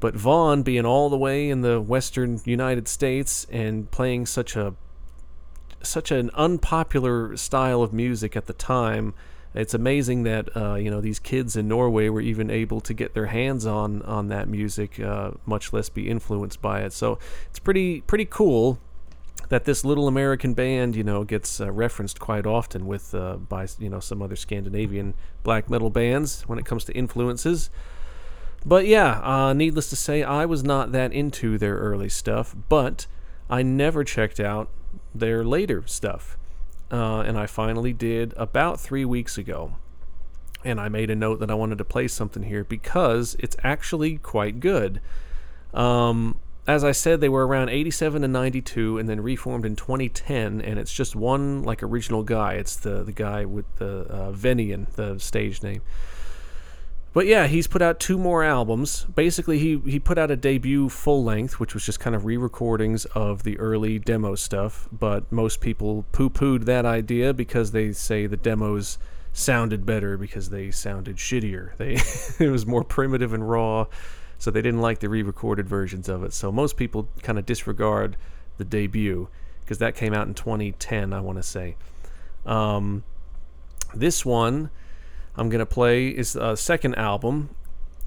But 0.00 0.14
Von 0.14 0.62
being 0.62 0.86
all 0.86 1.10
the 1.10 1.18
way 1.18 1.50
in 1.50 1.60
the 1.60 1.78
western 1.78 2.40
United 2.46 2.88
States 2.88 3.46
and 3.50 3.90
playing 3.90 4.24
such 4.24 4.56
a 4.56 4.72
such 5.82 6.10
an 6.10 6.30
unpopular 6.32 7.36
style 7.36 7.82
of 7.82 7.92
music 7.92 8.34
at 8.34 8.46
the 8.46 8.54
time 8.54 9.12
it's 9.54 9.74
amazing 9.74 10.24
that 10.24 10.54
uh, 10.56 10.74
you 10.74 10.90
know 10.90 11.00
these 11.00 11.18
kids 11.18 11.56
in 11.56 11.68
Norway 11.68 12.08
were 12.08 12.20
even 12.20 12.50
able 12.50 12.80
to 12.80 12.92
get 12.92 13.14
their 13.14 13.26
hands 13.26 13.64
on 13.66 14.02
on 14.02 14.28
that 14.28 14.48
music, 14.48 14.98
uh, 14.98 15.32
much 15.46 15.72
less 15.72 15.88
be 15.88 16.08
influenced 16.08 16.60
by 16.60 16.80
it. 16.82 16.92
So 16.92 17.18
it's 17.48 17.60
pretty 17.60 18.00
pretty 18.02 18.24
cool 18.24 18.78
that 19.50 19.64
this 19.64 19.84
little 19.84 20.08
American 20.08 20.54
band, 20.54 20.96
you 20.96 21.04
know, 21.04 21.22
gets 21.22 21.60
uh, 21.60 21.70
referenced 21.70 22.18
quite 22.18 22.46
often 22.46 22.86
with 22.86 23.14
uh, 23.14 23.36
by 23.36 23.68
you 23.78 23.88
know 23.88 24.00
some 24.00 24.20
other 24.22 24.36
Scandinavian 24.36 25.14
black 25.44 25.70
metal 25.70 25.90
bands 25.90 26.42
when 26.42 26.58
it 26.58 26.64
comes 26.64 26.84
to 26.86 26.92
influences. 26.92 27.70
But 28.66 28.86
yeah, 28.86 29.20
uh, 29.22 29.52
needless 29.52 29.90
to 29.90 29.96
say, 29.96 30.22
I 30.22 30.46
was 30.46 30.64
not 30.64 30.90
that 30.92 31.12
into 31.12 31.58
their 31.58 31.76
early 31.76 32.08
stuff, 32.08 32.56
but 32.68 33.06
I 33.48 33.62
never 33.62 34.02
checked 34.04 34.40
out 34.40 34.70
their 35.14 35.44
later 35.44 35.84
stuff 35.86 36.38
uh, 36.94 37.22
and 37.22 37.36
I 37.36 37.46
finally 37.46 37.92
did 37.92 38.32
about 38.36 38.78
three 38.78 39.04
weeks 39.04 39.36
ago. 39.36 39.74
And 40.64 40.80
I 40.80 40.88
made 40.88 41.10
a 41.10 41.16
note 41.16 41.40
that 41.40 41.50
I 41.50 41.54
wanted 41.54 41.78
to 41.78 41.84
play 41.84 42.06
something 42.06 42.44
here 42.44 42.62
because 42.62 43.36
it's 43.40 43.56
actually 43.64 44.18
quite 44.18 44.60
good. 44.60 45.00
Um, 45.74 46.38
as 46.68 46.84
I 46.84 46.92
said, 46.92 47.20
they 47.20 47.28
were 47.28 47.46
around 47.46 47.68
87 47.68 48.22
and 48.22 48.32
92 48.32 48.98
and 48.98 49.08
then 49.08 49.20
reformed 49.20 49.66
in 49.66 49.74
2010, 49.74 50.60
and 50.60 50.78
it's 50.78 50.92
just 50.92 51.16
one 51.16 51.64
like 51.64 51.82
original 51.82 52.22
guy. 52.22 52.54
It's 52.54 52.76
the, 52.76 53.02
the 53.02 53.12
guy 53.12 53.44
with 53.44 53.66
the 53.76 54.06
uh, 54.08 54.32
Venien, 54.32 54.88
the 54.92 55.18
stage 55.18 55.64
name. 55.64 55.82
But 57.14 57.26
yeah, 57.26 57.46
he's 57.46 57.68
put 57.68 57.80
out 57.80 58.00
two 58.00 58.18
more 58.18 58.42
albums. 58.42 59.04
Basically, 59.04 59.60
he, 59.60 59.78
he 59.88 60.00
put 60.00 60.18
out 60.18 60.32
a 60.32 60.36
debut 60.36 60.88
full 60.88 61.22
length, 61.22 61.60
which 61.60 61.72
was 61.72 61.86
just 61.86 62.00
kind 62.00 62.14
of 62.16 62.24
re 62.24 62.36
recordings 62.36 63.04
of 63.06 63.44
the 63.44 63.56
early 63.60 64.00
demo 64.00 64.34
stuff. 64.34 64.88
But 64.90 65.30
most 65.30 65.60
people 65.60 66.04
poo 66.10 66.28
pooed 66.28 66.64
that 66.64 66.84
idea 66.84 67.32
because 67.32 67.70
they 67.70 67.92
say 67.92 68.26
the 68.26 68.36
demos 68.36 68.98
sounded 69.32 69.86
better 69.86 70.18
because 70.18 70.50
they 70.50 70.72
sounded 70.72 71.16
shittier. 71.16 71.76
They 71.76 71.94
it 72.44 72.50
was 72.50 72.66
more 72.66 72.82
primitive 72.82 73.32
and 73.32 73.48
raw, 73.48 73.86
so 74.36 74.50
they 74.50 74.60
didn't 74.60 74.80
like 74.80 74.98
the 74.98 75.08
re-recorded 75.08 75.68
versions 75.68 76.08
of 76.08 76.24
it. 76.24 76.32
So 76.32 76.50
most 76.50 76.76
people 76.76 77.08
kind 77.22 77.38
of 77.38 77.46
disregard 77.46 78.16
the 78.58 78.64
debut 78.64 79.28
because 79.60 79.78
that 79.78 79.94
came 79.94 80.12
out 80.12 80.26
in 80.26 80.34
2010, 80.34 81.12
I 81.12 81.20
want 81.20 81.38
to 81.38 81.44
say. 81.44 81.76
Um, 82.44 83.04
this 83.94 84.26
one 84.26 84.70
I'm 85.36 85.48
going 85.48 85.60
to 85.60 85.66
play 85.66 86.08
is 86.08 86.36
a 86.36 86.56
second 86.56 86.94
album. 86.96 87.54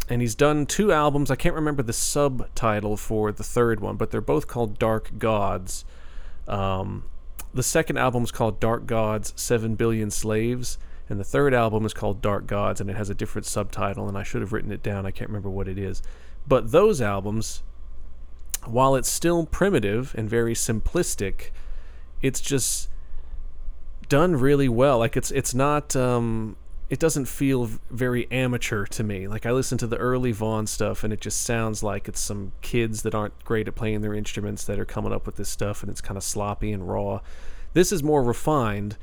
And 0.10 0.22
he's 0.22 0.36
done 0.36 0.66
two 0.66 0.94
albums. 0.94 1.30
I 1.30 1.36
can't 1.36 1.56
remember 1.56 1.84
the 1.84 1.92
subtitle 1.92 2.96
for 2.96 3.32
the 3.34 3.44
third 3.44 3.82
one, 3.82 3.98
but 3.98 4.10
they're 4.10 4.22
both 4.22 4.48
called 4.48 4.80
Dark 4.80 5.18
Gods. 5.18 5.84
Um, 6.48 7.04
the 7.54 7.64
second 7.64 7.98
album 7.98 8.24
is 8.24 8.32
called 8.32 8.62
Dark 8.62 8.86
Gods 8.86 9.34
Seven 9.36 9.76
Billion 9.76 10.10
Slaves. 10.10 10.78
And 11.10 11.20
the 11.20 11.26
third 11.26 11.54
album 11.54 11.86
is 11.86 11.94
called 11.94 12.22
Dark 12.22 12.48
Gods, 12.48 12.82
and 12.82 12.90
it 12.90 12.96
has 12.96 13.10
a 13.10 13.16
different 13.16 13.46
subtitle, 13.46 14.08
and 14.08 14.18
I 14.18 14.24
should 14.24 14.42
have 14.42 14.52
written 14.52 14.72
it 14.72 14.84
down. 14.84 15.06
I 15.06 15.12
can't 15.12 15.30
remember 15.30 15.50
what 15.50 15.68
it 15.68 15.78
is. 15.78 16.02
But 16.46 16.72
those 16.72 17.02
albums, 17.02 17.64
while 18.66 18.96
it's 18.96 19.10
still 19.10 19.46
primitive 19.46 20.14
and 20.18 20.30
very 20.30 20.54
simplistic, 20.54 21.52
it's 22.22 22.42
just 22.42 22.90
done 24.10 24.36
really 24.36 24.70
well. 24.70 25.00
Like 25.00 25.16
it's 25.16 25.32
it's 25.32 25.54
not 25.54 25.96
um, 25.96 26.56
it 26.90 27.00
doesn't 27.00 27.26
feel 27.26 27.70
very 27.92 28.32
amateur 28.32 28.86
to 28.86 29.04
me. 29.04 29.28
Like 29.28 29.46
I 29.46 29.52
listen 29.52 29.78
to 29.80 29.88
the 29.88 29.98
early 29.98 30.32
Von 30.32 30.68
stuff 30.68 31.04
and 31.04 31.12
it 31.12 31.20
just 31.20 31.42
sounds 31.42 31.84
like 31.84 32.08
it's 32.08 32.20
some 32.20 32.54
kids 32.62 33.02
that 33.02 33.14
aren't 33.14 33.44
great 33.44 33.68
at 33.68 33.76
playing 33.76 34.02
their 34.02 34.14
instruments 34.14 34.64
that 34.66 34.80
are 34.80 34.86
coming 34.86 35.12
up 35.12 35.26
with 35.26 35.36
this 35.36 35.50
stuff 35.50 35.84
and 35.84 35.90
it's 35.92 36.00
kind 36.00 36.18
of 36.18 36.24
sloppy 36.24 36.72
and 36.72 36.88
raw. 36.88 37.20
This 37.74 37.92
is 37.92 38.04
more 38.04 38.24
refined, 38.24 38.96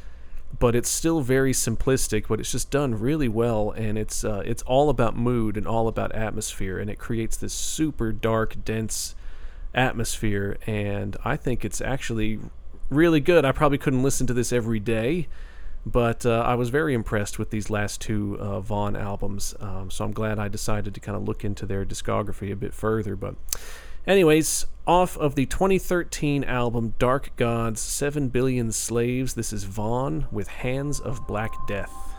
but 0.59 0.75
it's 0.75 0.89
still 0.89 1.21
very 1.21 1.53
simplistic, 1.53 2.27
but 2.27 2.41
it's 2.41 2.53
just 2.53 2.71
done 2.71 2.99
really 2.99 3.29
well 3.29 3.73
and 3.73 3.99
it's 3.99 4.25
uh, 4.25 4.43
it's 4.47 4.63
all 4.63 4.89
about 4.89 5.15
mood 5.15 5.59
and 5.59 5.67
all 5.67 5.87
about 5.87 6.15
atmosphere 6.15 6.79
and 6.79 6.89
it 6.89 6.99
creates 6.99 7.37
this 7.37 7.53
super 7.53 8.13
dark, 8.13 8.65
dense 8.65 9.15
atmosphere 9.75 10.57
and 10.67 11.19
I 11.23 11.37
think 11.37 11.67
it's 11.67 11.83
actually 11.83 12.41
really 12.89 13.21
good. 13.21 13.45
I 13.45 13.53
probably 13.53 13.79
couldn't 13.79 14.03
listen 14.03 14.27
to 14.29 14.33
this 14.33 14.55
every 14.55 14.81
day 14.81 15.29
but 15.87 16.25
uh, 16.25 16.43
I 16.47 16.55
was 16.55 16.71
very 16.71 16.95
impressed 16.95 17.39
with 17.39 17.51
these 17.51 17.69
last 17.71 18.01
two 18.01 18.39
uh, 18.41 18.61
Von 18.61 18.97
albums, 18.97 19.55
um, 19.61 19.91
so 19.91 20.05
I'm 20.05 20.13
glad 20.13 20.39
I 20.39 20.49
decided 20.49 20.95
to 20.95 21.01
kind 21.01 21.17
of 21.17 21.25
look 21.25 21.45
into 21.45 21.67
their 21.67 21.85
discography 21.85 22.51
a 22.53 22.57
bit 22.57 22.73
further. 22.73 23.17
But, 23.17 23.35
anyways, 24.07 24.67
off 24.87 25.17
of 25.19 25.35
the 25.35 25.47
2013 25.47 26.45
album 26.45 26.95
Dark 26.99 27.37
Gods 27.37 27.81
7 27.81 28.29
Billion 28.29 28.73
Slaves, 28.73 29.35
this 29.35 29.53
is 29.53 29.65
Von 29.65 30.27
with 30.31 30.49
Hands 30.49 30.99
of 31.01 31.27
Black 31.27 31.53
Death. 31.67 32.14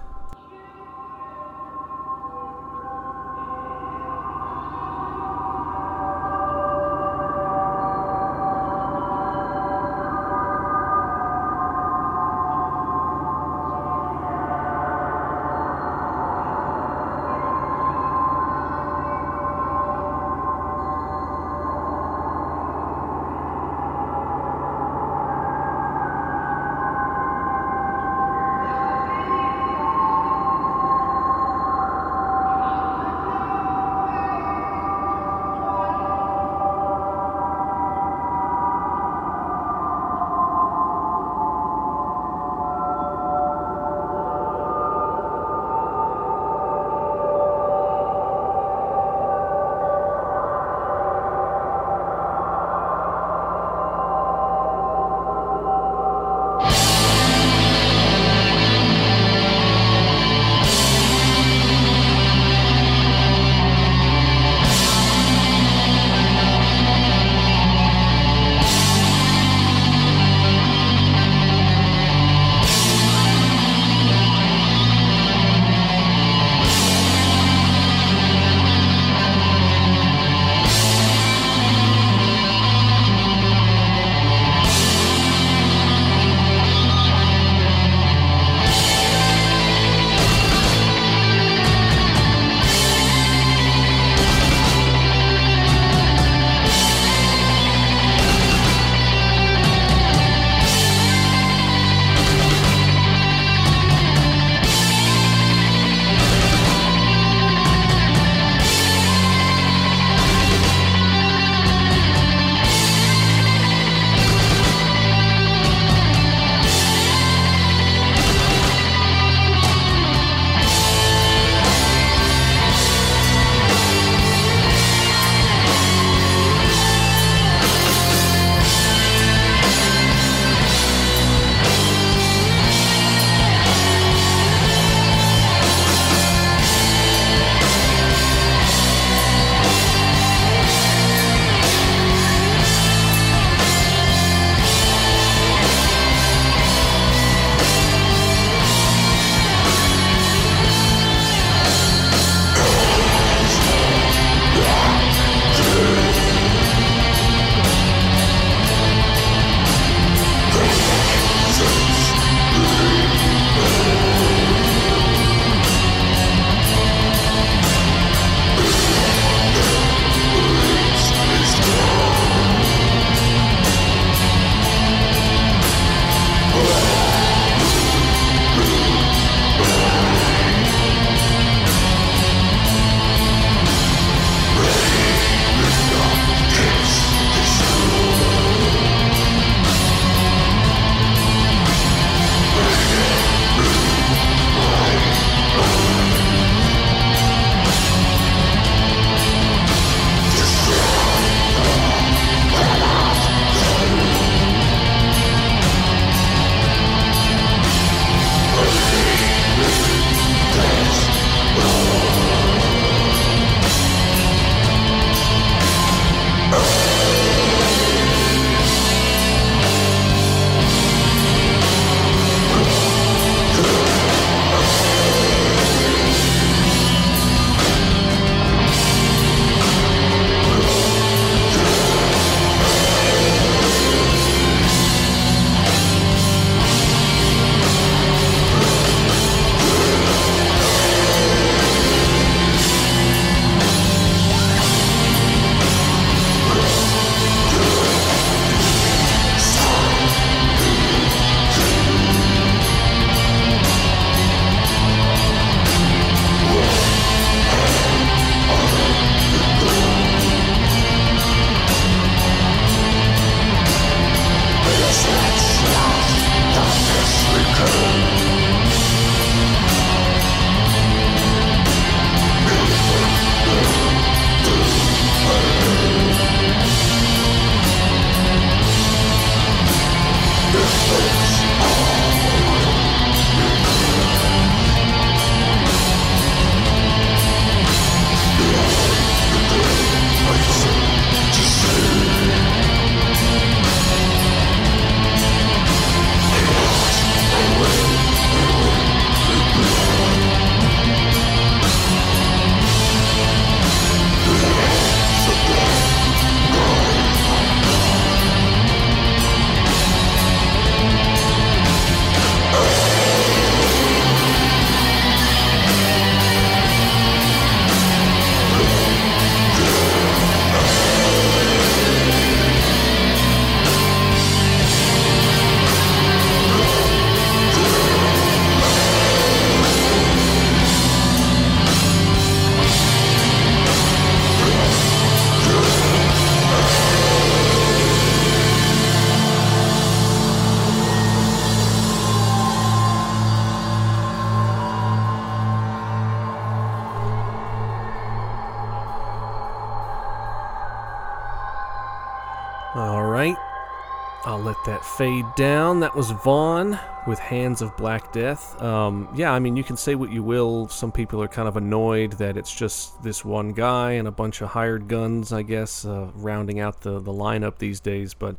Was 355.95 356.11
Von 356.11 356.77
with 357.07 357.19
Hands 357.19 357.61
of 357.61 357.77
Black 357.77 358.11
Death. 358.11 358.61
Um, 358.61 359.07
yeah, 359.15 359.31
I 359.31 359.39
mean, 359.39 359.55
you 359.55 359.63
can 359.63 359.77
say 359.77 359.95
what 359.95 360.11
you 360.11 360.23
will. 360.23 360.67
Some 360.67 360.91
people 360.91 361.21
are 361.21 361.29
kind 361.29 361.47
of 361.47 361.55
annoyed 361.55 362.13
that 362.13 362.35
it's 362.35 362.53
just 362.53 363.01
this 363.01 363.23
one 363.23 363.53
guy 363.53 363.93
and 363.93 364.05
a 364.05 364.11
bunch 364.11 364.41
of 364.41 364.49
hired 364.49 364.89
guns, 364.89 365.31
I 365.31 365.41
guess, 365.41 365.85
uh, 365.85 366.09
rounding 366.13 366.59
out 366.59 366.81
the, 366.81 366.99
the 366.99 367.13
lineup 367.13 367.59
these 367.59 367.79
days. 367.79 368.13
But 368.13 368.35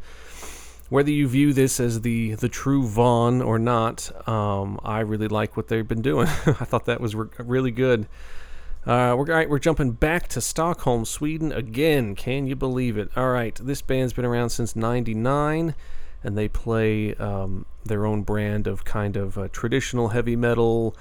whether 0.91 1.11
you 1.11 1.27
view 1.29 1.55
this 1.55 1.81
as 1.81 2.03
the, 2.03 2.35
the 2.35 2.51
true 2.51 2.87
Von 2.87 3.41
or 3.41 3.59
not, 3.59 4.29
um, 4.29 4.79
I 4.85 5.01
really 5.01 5.29
like 5.29 5.57
what 5.57 5.69
they've 5.69 5.89
been 5.89 6.03
doing. 6.03 6.27
I 6.47 6.67
thought 6.67 6.85
that 6.85 7.01
was 7.01 7.15
re- 7.15 7.29
really 7.39 7.71
good. 7.71 8.07
Uh, 8.85 9.17
we're, 9.17 9.33
all 9.33 9.39
right, 9.39 9.49
we're 9.49 9.59
jumping 9.59 9.93
back 9.93 10.29
to 10.29 10.43
Stockholm, 10.43 11.07
Sweden 11.07 11.53
again. 11.53 12.15
Can 12.17 12.47
you 12.47 12.55
believe 12.55 12.99
it? 12.99 13.09
All 13.17 13.31
right, 13.31 13.55
this 13.55 13.81
band's 13.81 14.13
been 14.13 14.27
around 14.27 14.51
since 14.51 14.77
99, 14.77 15.75
and 16.27 16.37
they 16.37 16.49
play 16.49 17.15
um, 17.15 17.65
their 17.85 18.05
own 18.05 18.23
brand 18.23 18.67
of 18.67 18.85
kind 18.85 19.17
of 19.17 19.39
uh, 19.39 19.47
traditional 19.53 20.09
heavy 20.09 20.35
metal, 20.35 20.97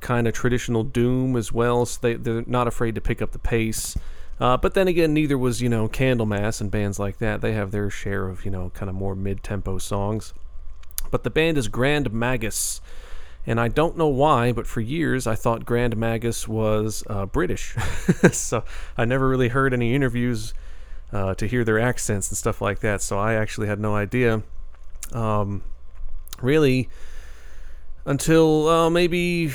kind 0.00 0.28
of 0.28 0.34
traditional 0.34 0.84
doom 0.84 1.36
as 1.36 1.50
well. 1.50 1.86
So 1.86 1.98
they, 2.02 2.14
they're 2.14 2.44
not 2.46 2.68
afraid 2.68 2.94
to 2.94 3.00
pick 3.00 3.22
up 3.22 3.32
the 3.32 3.38
pace. 3.38 3.96
Uh, 4.38 4.58
but 4.58 4.74
then 4.74 4.86
again, 4.86 5.14
neither 5.14 5.38
was, 5.38 5.62
you 5.62 5.70
know, 5.70 5.88
Candlemass 5.88 6.60
and 6.60 6.70
bands 6.70 6.98
like 6.98 7.16
that. 7.16 7.40
They 7.40 7.54
have 7.54 7.70
their 7.70 7.88
share 7.88 8.28
of, 8.28 8.44
you 8.44 8.50
know, 8.50 8.70
kind 8.74 8.90
of 8.90 8.94
more 8.94 9.16
mid 9.16 9.42
tempo 9.42 9.78
songs. 9.78 10.34
But 11.10 11.24
the 11.24 11.30
band 11.30 11.56
is 11.56 11.68
Grand 11.68 12.12
Magus. 12.12 12.82
And 13.46 13.58
I 13.58 13.68
don't 13.68 13.96
know 13.96 14.08
why, 14.08 14.52
but 14.52 14.66
for 14.66 14.82
years 14.82 15.26
I 15.26 15.34
thought 15.34 15.64
Grand 15.64 15.96
Magus 15.96 16.46
was 16.46 17.02
uh, 17.08 17.24
British. 17.24 17.74
so 18.32 18.64
I 18.98 19.06
never 19.06 19.26
really 19.26 19.48
heard 19.48 19.72
any 19.72 19.94
interviews 19.94 20.52
uh, 21.10 21.34
to 21.36 21.46
hear 21.46 21.64
their 21.64 21.78
accents 21.78 22.28
and 22.28 22.36
stuff 22.36 22.60
like 22.60 22.80
that. 22.80 23.00
So 23.00 23.18
I 23.18 23.32
actually 23.32 23.68
had 23.68 23.80
no 23.80 23.96
idea. 23.96 24.42
Um, 25.12 25.62
really, 26.40 26.88
until 28.04 28.68
uh, 28.68 28.90
maybe 28.90 29.50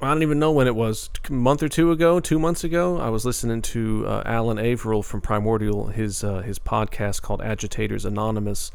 I 0.00 0.08
don't 0.08 0.22
even 0.22 0.40
know 0.40 0.50
when 0.50 0.66
it 0.66 0.74
was, 0.74 1.10
a 1.28 1.32
month 1.32 1.62
or 1.62 1.68
two 1.68 1.92
ago, 1.92 2.18
two 2.18 2.38
months 2.38 2.64
ago. 2.64 2.98
I 2.98 3.08
was 3.08 3.24
listening 3.24 3.62
to 3.62 4.04
uh, 4.06 4.22
Alan 4.26 4.58
Averill 4.58 5.02
from 5.02 5.20
Primordial, 5.20 5.86
his 5.88 6.24
uh, 6.24 6.40
his 6.40 6.58
podcast 6.58 7.22
called 7.22 7.40
Agitators 7.40 8.04
Anonymous, 8.04 8.72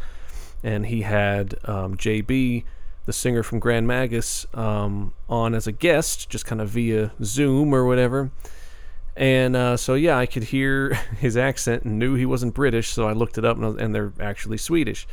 and 0.64 0.86
he 0.86 1.02
had 1.02 1.56
um, 1.66 1.98
JB 1.98 2.64
the 3.06 3.14
singer 3.14 3.42
from 3.42 3.60
Grand 3.60 3.88
Magus 3.88 4.46
um, 4.54 5.14
on 5.28 5.54
as 5.54 5.66
a 5.66 5.72
guest, 5.72 6.30
just 6.30 6.46
kind 6.46 6.62
of 6.62 6.70
via 6.70 7.12
Zoom 7.24 7.74
or 7.74 7.86
whatever. 7.86 8.32
And 9.18 9.56
uh, 9.56 9.78
so, 9.78 9.96
yeah, 9.96 10.18
I 10.18 10.28
could 10.28 10.44
hear 10.44 10.94
his 11.20 11.36
accent 11.36 11.84
and 11.84 12.00
knew 12.00 12.14
he 12.14 12.26
wasn't 12.26 12.54
British, 12.54 12.90
so 12.90 13.08
I 13.08 13.14
looked 13.14 13.38
it 13.38 13.46
up, 13.46 13.58
and, 13.58 13.80
and 13.80 13.94
they're 13.94 14.14
actually 14.20 14.58
Swedish. 14.58 15.08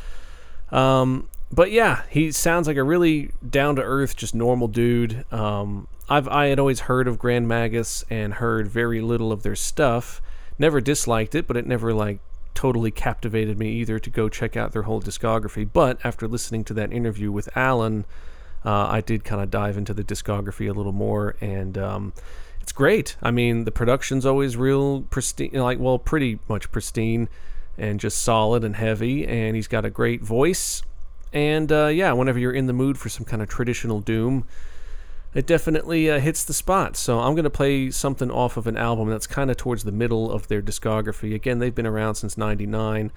Um, 0.70 1.28
but 1.51 1.70
yeah, 1.70 2.02
he 2.10 2.32
sounds 2.32 2.66
like 2.66 2.76
a 2.76 2.82
really 2.82 3.31
down 3.48 3.76
to 3.76 3.82
earth, 3.82 4.16
just 4.16 4.35
normal 4.35 4.68
dude. 4.68 5.24
Um, 5.32 5.86
I've 6.09 6.28
I 6.28 6.47
had 6.47 6.59
always 6.59 6.81
heard 6.81 7.09
of 7.09 7.18
Grand 7.18 7.48
Magus 7.48 8.05
and 8.10 8.35
heard 8.35 8.68
very 8.68 9.01
little 9.01 9.32
of 9.32 9.43
their 9.43 9.56
stuff. 9.56 10.20
Never 10.59 10.81
disliked 10.81 11.35
it, 11.35 11.47
but 11.47 11.56
it 11.56 11.66
never 11.66 11.94
like 11.94 12.18
totally 12.55 12.90
captivated 12.90 13.59
me 13.59 13.70
either 13.72 13.98
to 13.98 14.10
go 14.10 14.28
check 14.28 14.56
out 14.56 14.72
their 14.72 14.82
whole 14.82 15.01
discography. 15.01 15.68
But 15.70 15.98
after 16.05 16.28
listening 16.28 16.64
to 16.64 16.74
that 16.74 16.93
interview 16.93 17.31
with 17.31 17.48
Alan, 17.56 18.05
uh, 18.64 18.86
I 18.86 19.01
did 19.01 19.24
kind 19.24 19.43
of 19.43 19.51
dive 19.51 19.76
into 19.76 19.94
the 19.94 20.05
discography 20.05 20.68
a 20.68 20.72
little 20.72 20.93
more, 20.93 21.36
and 21.40 21.78
um, 21.78 22.12
it's 22.65 22.73
great. 22.73 23.15
I 23.23 23.31
mean, 23.31 23.65
the 23.65 23.70
production's 23.70 24.24
always 24.24 24.57
real 24.57 25.03
pristine, 25.03 25.53
like 25.53 25.78
well, 25.78 25.99
pretty 25.99 26.39
much 26.49 26.73
pristine, 26.73 27.28
and 27.77 28.01
just 28.01 28.23
solid 28.23 28.65
and 28.65 28.74
heavy. 28.74 29.27
And 29.27 29.55
he's 29.55 29.69
got 29.69 29.85
a 29.85 29.91
great 29.91 30.23
voice, 30.23 30.82
and 31.31 31.70
uh, 31.70 31.89
yeah, 31.89 32.12
whenever 32.12 32.39
you're 32.39 32.55
in 32.55 32.65
the 32.65 32.73
mood 32.73 32.97
for 32.97 33.11
some 33.11 33.27
kind 33.27 33.43
of 33.43 33.51
traditional 33.51 34.01
doom 34.01 34.47
it 35.35 35.47
definitely 35.47 36.09
uh, 36.09 36.20
hits 36.20 36.45
the 36.45 36.55
spot. 36.55 36.97
So 36.97 37.19
I'm 37.19 37.35
going 37.35 37.43
to 37.43 37.51
play 37.51 37.91
something 37.91 38.31
off 38.31 38.57
of 38.57 38.66
an 38.66 38.77
album 38.77 39.11
that's 39.11 39.27
kind 39.27 39.51
of 39.51 39.57
towards 39.57 39.82
the 39.85 39.93
middle 39.93 40.31
of 40.31 40.47
their 40.47 40.62
discography. 40.62 41.35
Again, 41.35 41.59
they've 41.59 41.74
been 41.74 41.89
around 41.89 42.15
since 42.15 42.39
99. 42.39 43.11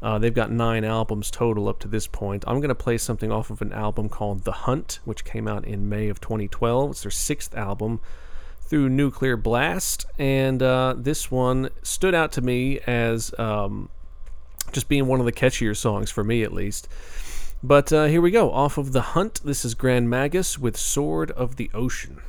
Uh, 0.00 0.18
they've 0.18 0.32
got 0.32 0.52
nine 0.52 0.84
albums 0.84 1.30
total 1.32 1.68
up 1.68 1.80
to 1.80 1.88
this 1.88 2.06
point. 2.06 2.44
I'm 2.46 2.60
going 2.60 2.68
to 2.68 2.76
play 2.76 2.96
something 2.96 3.32
off 3.32 3.50
of 3.50 3.60
an 3.60 3.72
album 3.72 4.08
called 4.08 4.44
The 4.44 4.52
Hunt, 4.52 5.00
which 5.04 5.24
came 5.24 5.48
out 5.48 5.64
in 5.64 5.88
May 5.88 6.08
of 6.08 6.20
2012. 6.20 6.92
It's 6.92 7.02
their 7.02 7.10
sixth 7.10 7.56
album 7.56 8.00
through 8.66 8.88
Nuclear 8.88 9.36
Blast. 9.36 10.06
And 10.18 10.62
uh, 10.62 10.94
this 10.96 11.30
one 11.30 11.70
stood 11.82 12.14
out 12.14 12.32
to 12.32 12.40
me 12.40 12.80
as 12.86 13.32
um, 13.38 13.88
just 14.72 14.88
being 14.88 15.06
one 15.06 15.20
of 15.20 15.26
the 15.26 15.32
catchier 15.32 15.76
songs, 15.76 16.10
for 16.10 16.24
me 16.24 16.42
at 16.42 16.52
least. 16.52 16.88
But 17.62 17.92
uh, 17.92 18.04
here 18.04 18.20
we 18.20 18.30
go. 18.30 18.52
Off 18.52 18.76
of 18.76 18.92
The 18.92 19.00
Hunt, 19.00 19.40
this 19.44 19.64
is 19.64 19.74
Grand 19.74 20.10
Magus 20.10 20.58
with 20.58 20.76
Sword 20.76 21.30
of 21.30 21.56
the 21.56 21.70
Ocean. 21.72 22.20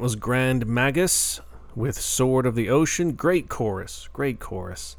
That 0.00 0.04
was 0.04 0.16
Grand 0.16 0.66
Magus 0.66 1.42
with 1.74 2.00
Sword 2.00 2.46
of 2.46 2.54
the 2.54 2.70
Ocean. 2.70 3.12
Great 3.12 3.50
chorus, 3.50 4.08
great 4.14 4.40
chorus. 4.40 4.96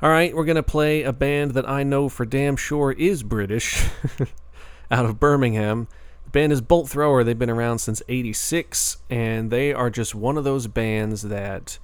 All 0.00 0.10
right, 0.10 0.32
we're 0.32 0.44
going 0.44 0.54
to 0.54 0.62
play 0.62 1.02
a 1.02 1.12
band 1.12 1.54
that 1.54 1.68
I 1.68 1.82
know 1.82 2.08
for 2.08 2.24
damn 2.24 2.54
sure 2.54 2.92
is 2.92 3.24
British 3.24 3.88
out 4.92 5.06
of 5.06 5.18
Birmingham. 5.18 5.88
The 6.22 6.30
band 6.30 6.52
is 6.52 6.60
Bolt 6.60 6.88
Thrower. 6.88 7.24
They've 7.24 7.36
been 7.36 7.50
around 7.50 7.80
since 7.80 8.00
86, 8.08 8.98
and 9.10 9.50
they 9.50 9.72
are 9.72 9.90
just 9.90 10.14
one 10.14 10.38
of 10.38 10.44
those 10.44 10.68
bands 10.68 11.22
that 11.22 11.80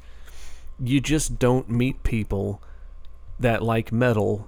you 0.79 1.01
just 1.01 1.41
don't 1.41 1.69
meet 1.69 2.05
people 2.05 2.63
that 3.41 3.65
like 3.65 3.91
metal, 3.91 4.47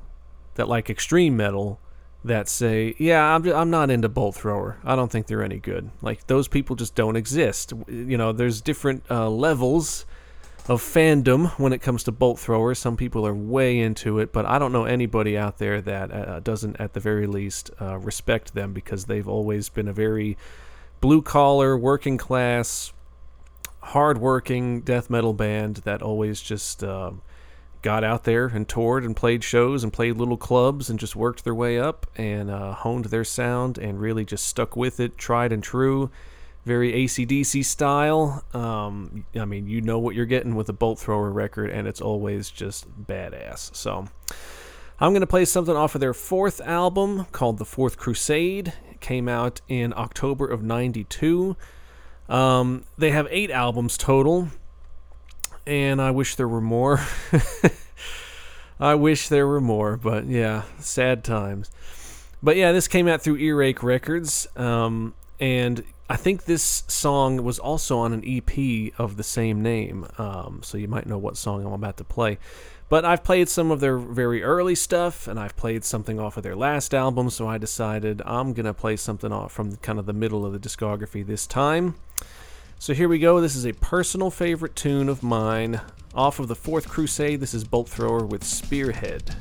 that 0.54 0.68
like 0.68 0.88
extreme 0.88 1.36
metal, 1.36 1.80
that 2.26 2.48
say, 2.48 2.94
"Yeah, 2.98 3.22
I'm 3.34 3.46
I'm 3.52 3.70
not 3.70 3.90
into 3.90 4.08
Bolt 4.08 4.36
Thrower. 4.36 4.78
I 4.84 4.96
don't 4.96 5.10
think 5.10 5.26
they're 5.26 5.42
any 5.42 5.58
good." 5.58 5.90
Like 6.02 6.26
those 6.26 6.48
people 6.48 6.76
just 6.76 6.94
don't 6.94 7.16
exist. 7.16 7.72
You 7.88 8.16
know, 8.16 8.32
there's 8.32 8.60
different 8.60 9.04
uh, 9.10 9.28
levels 9.30 10.04
of 10.68 10.82
fandom 10.82 11.50
when 11.58 11.72
it 11.72 11.80
comes 11.80 12.02
to 12.04 12.12
Bolt 12.12 12.38
Thrower. 12.38 12.74
Some 12.74 12.96
people 12.96 13.26
are 13.26 13.34
way 13.34 13.78
into 13.78 14.18
it, 14.18 14.32
but 14.32 14.46
I 14.46 14.58
don't 14.58 14.72
know 14.72 14.84
anybody 14.84 15.38
out 15.38 15.58
there 15.58 15.80
that 15.80 16.12
uh, 16.12 16.40
doesn't, 16.40 16.80
at 16.80 16.92
the 16.92 17.00
very 17.00 17.26
least, 17.26 17.70
uh, 17.80 17.98
respect 17.98 18.54
them 18.54 18.72
because 18.72 19.04
they've 19.04 19.28
always 19.28 19.68
been 19.68 19.86
a 19.86 19.92
very 19.92 20.36
blue 21.00 21.22
collar, 21.22 21.78
working 21.78 22.18
class, 22.18 22.92
hard-working 23.80 24.80
death 24.80 25.08
metal 25.08 25.32
band 25.32 25.76
that 25.84 26.02
always 26.02 26.40
just. 26.40 26.82
Um, 26.82 27.22
got 27.86 28.02
out 28.02 28.24
there 28.24 28.46
and 28.46 28.68
toured 28.68 29.04
and 29.04 29.14
played 29.14 29.44
shows 29.44 29.84
and 29.84 29.92
played 29.92 30.16
little 30.16 30.36
clubs 30.36 30.90
and 30.90 30.98
just 30.98 31.14
worked 31.14 31.44
their 31.44 31.54
way 31.54 31.78
up 31.78 32.04
and 32.16 32.50
uh, 32.50 32.72
honed 32.72 33.04
their 33.04 33.22
sound 33.22 33.78
and 33.78 34.00
really 34.00 34.24
just 34.24 34.44
stuck 34.44 34.74
with 34.74 34.98
it, 34.98 35.16
tried 35.16 35.52
and 35.52 35.62
true. 35.62 36.10
Very 36.64 36.92
ACDC 36.92 37.64
style. 37.64 38.42
Um, 38.52 39.24
I 39.38 39.44
mean, 39.44 39.68
you 39.68 39.80
know 39.80 40.00
what 40.00 40.16
you're 40.16 40.26
getting 40.26 40.56
with 40.56 40.68
a 40.68 40.72
Bolt 40.72 40.98
Thrower 40.98 41.30
record, 41.30 41.70
and 41.70 41.86
it's 41.86 42.00
always 42.00 42.50
just 42.50 42.90
badass. 43.06 43.72
So, 43.76 44.08
I'm 44.98 45.12
going 45.12 45.20
to 45.20 45.28
play 45.28 45.44
something 45.44 45.76
off 45.76 45.94
of 45.94 46.00
their 46.00 46.12
fourth 46.12 46.60
album 46.62 47.26
called 47.30 47.58
The 47.58 47.64
Fourth 47.64 47.98
Crusade. 47.98 48.72
It 48.90 49.00
came 49.00 49.28
out 49.28 49.60
in 49.68 49.94
October 49.96 50.44
of 50.44 50.60
92. 50.60 51.56
Um, 52.28 52.84
they 52.98 53.12
have 53.12 53.28
eight 53.30 53.52
albums 53.52 53.96
total 53.96 54.48
and 55.66 56.00
I 56.00 56.10
wish 56.10 56.36
there 56.36 56.48
were 56.48 56.60
more. 56.60 57.00
I 58.80 58.94
wish 58.94 59.28
there 59.28 59.46
were 59.46 59.60
more, 59.60 59.96
but 59.96 60.26
yeah, 60.26 60.62
sad 60.78 61.24
times. 61.24 61.70
But 62.42 62.56
yeah, 62.56 62.72
this 62.72 62.88
came 62.88 63.08
out 63.08 63.22
through 63.22 63.38
Earache 63.38 63.82
Records, 63.82 64.46
um, 64.56 65.14
and 65.40 65.82
I 66.08 66.16
think 66.16 66.44
this 66.44 66.84
song 66.86 67.42
was 67.42 67.58
also 67.58 67.98
on 67.98 68.12
an 68.12 68.22
EP 68.24 68.92
of 68.98 69.16
the 69.16 69.24
same 69.24 69.62
name, 69.62 70.06
um, 70.18 70.60
so 70.62 70.78
you 70.78 70.88
might 70.88 71.06
know 71.06 71.18
what 71.18 71.36
song 71.36 71.64
I'm 71.64 71.72
about 71.72 71.96
to 71.96 72.04
play. 72.04 72.38
But 72.88 73.04
I've 73.04 73.24
played 73.24 73.48
some 73.48 73.72
of 73.72 73.80
their 73.80 73.98
very 73.98 74.44
early 74.44 74.76
stuff, 74.76 75.26
and 75.26 75.40
I've 75.40 75.56
played 75.56 75.82
something 75.82 76.20
off 76.20 76.36
of 76.36 76.44
their 76.44 76.54
last 76.54 76.94
album, 76.94 77.30
so 77.30 77.48
I 77.48 77.58
decided 77.58 78.22
I'm 78.24 78.52
gonna 78.52 78.74
play 78.74 78.96
something 78.96 79.32
off 79.32 79.52
from 79.52 79.76
kind 79.76 79.98
of 79.98 80.06
the 80.06 80.12
middle 80.12 80.46
of 80.46 80.52
the 80.52 80.60
discography 80.60 81.26
this 81.26 81.46
time. 81.46 81.96
So 82.78 82.92
here 82.92 83.08
we 83.08 83.18
go. 83.18 83.40
This 83.40 83.56
is 83.56 83.66
a 83.66 83.72
personal 83.72 84.30
favorite 84.30 84.76
tune 84.76 85.08
of 85.08 85.22
mine. 85.22 85.80
Off 86.14 86.38
of 86.38 86.46
the 86.46 86.54
Fourth 86.54 86.88
Crusade, 86.88 87.40
this 87.40 87.54
is 87.54 87.64
Bolt 87.64 87.88
Thrower 87.88 88.24
with 88.24 88.44
Spearhead. 88.44 89.34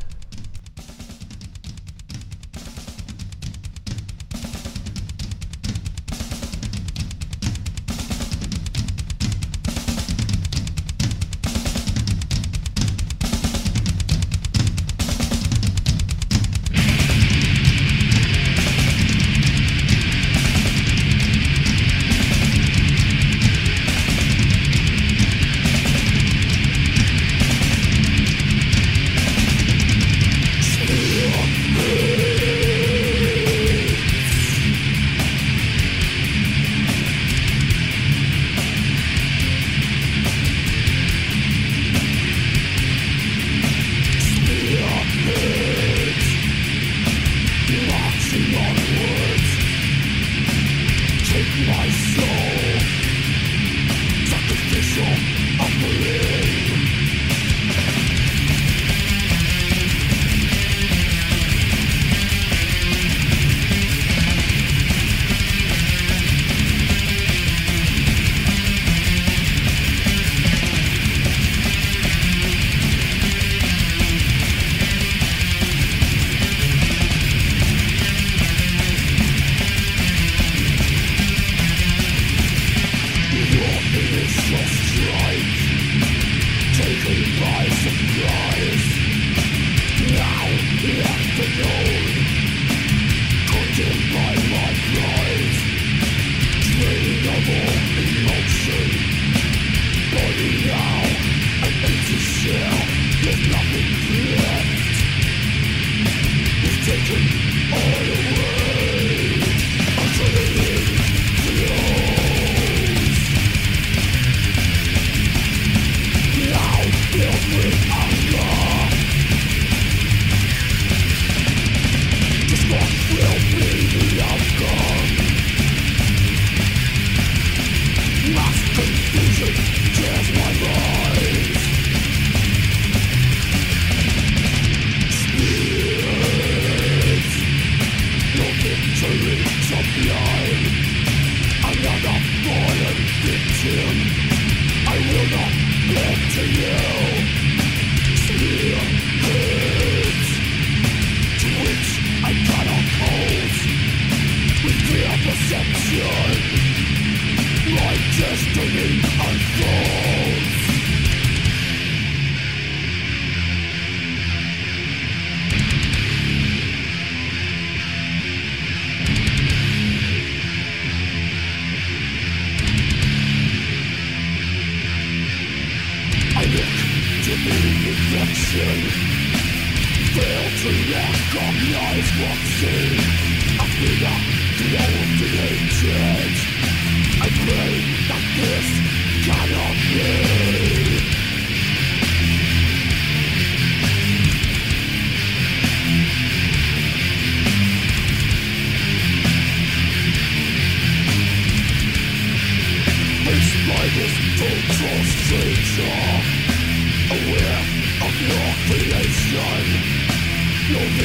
That 210.67 210.81
was 210.81 210.95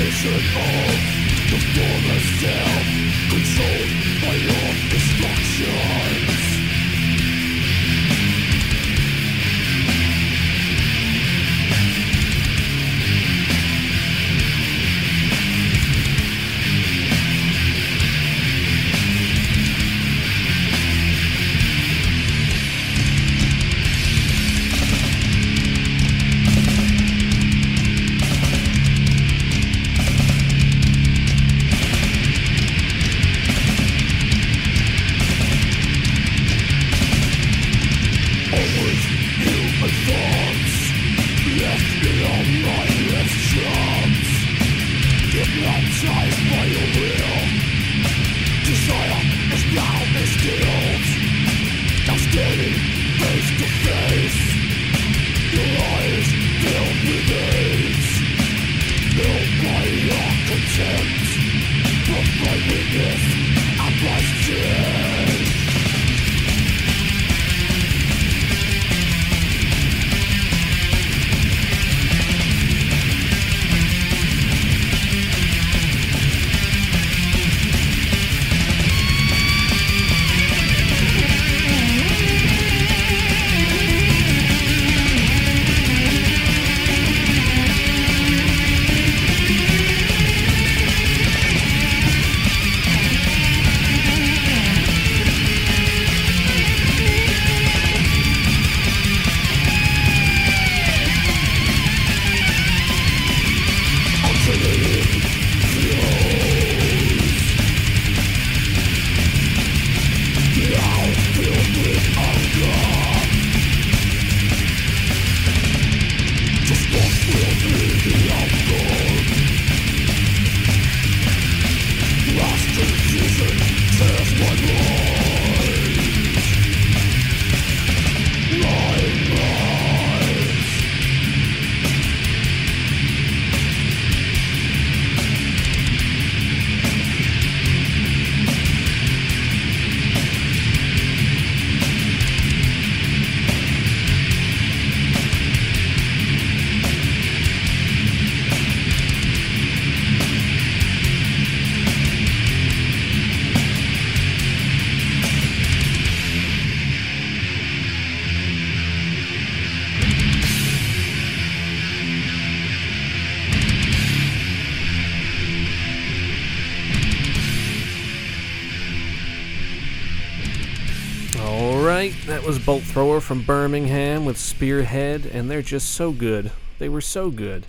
Bolt 172.66 172.82
Thrower 172.82 173.20
from 173.20 173.42
Birmingham 173.42 174.24
with 174.24 174.36
Spearhead, 174.36 175.24
and 175.26 175.50
they're 175.50 175.62
just 175.62 175.92
so 175.92 176.12
good. 176.12 176.52
They 176.78 176.88
were 176.88 177.00
so 177.00 177.30
good. 177.30 177.66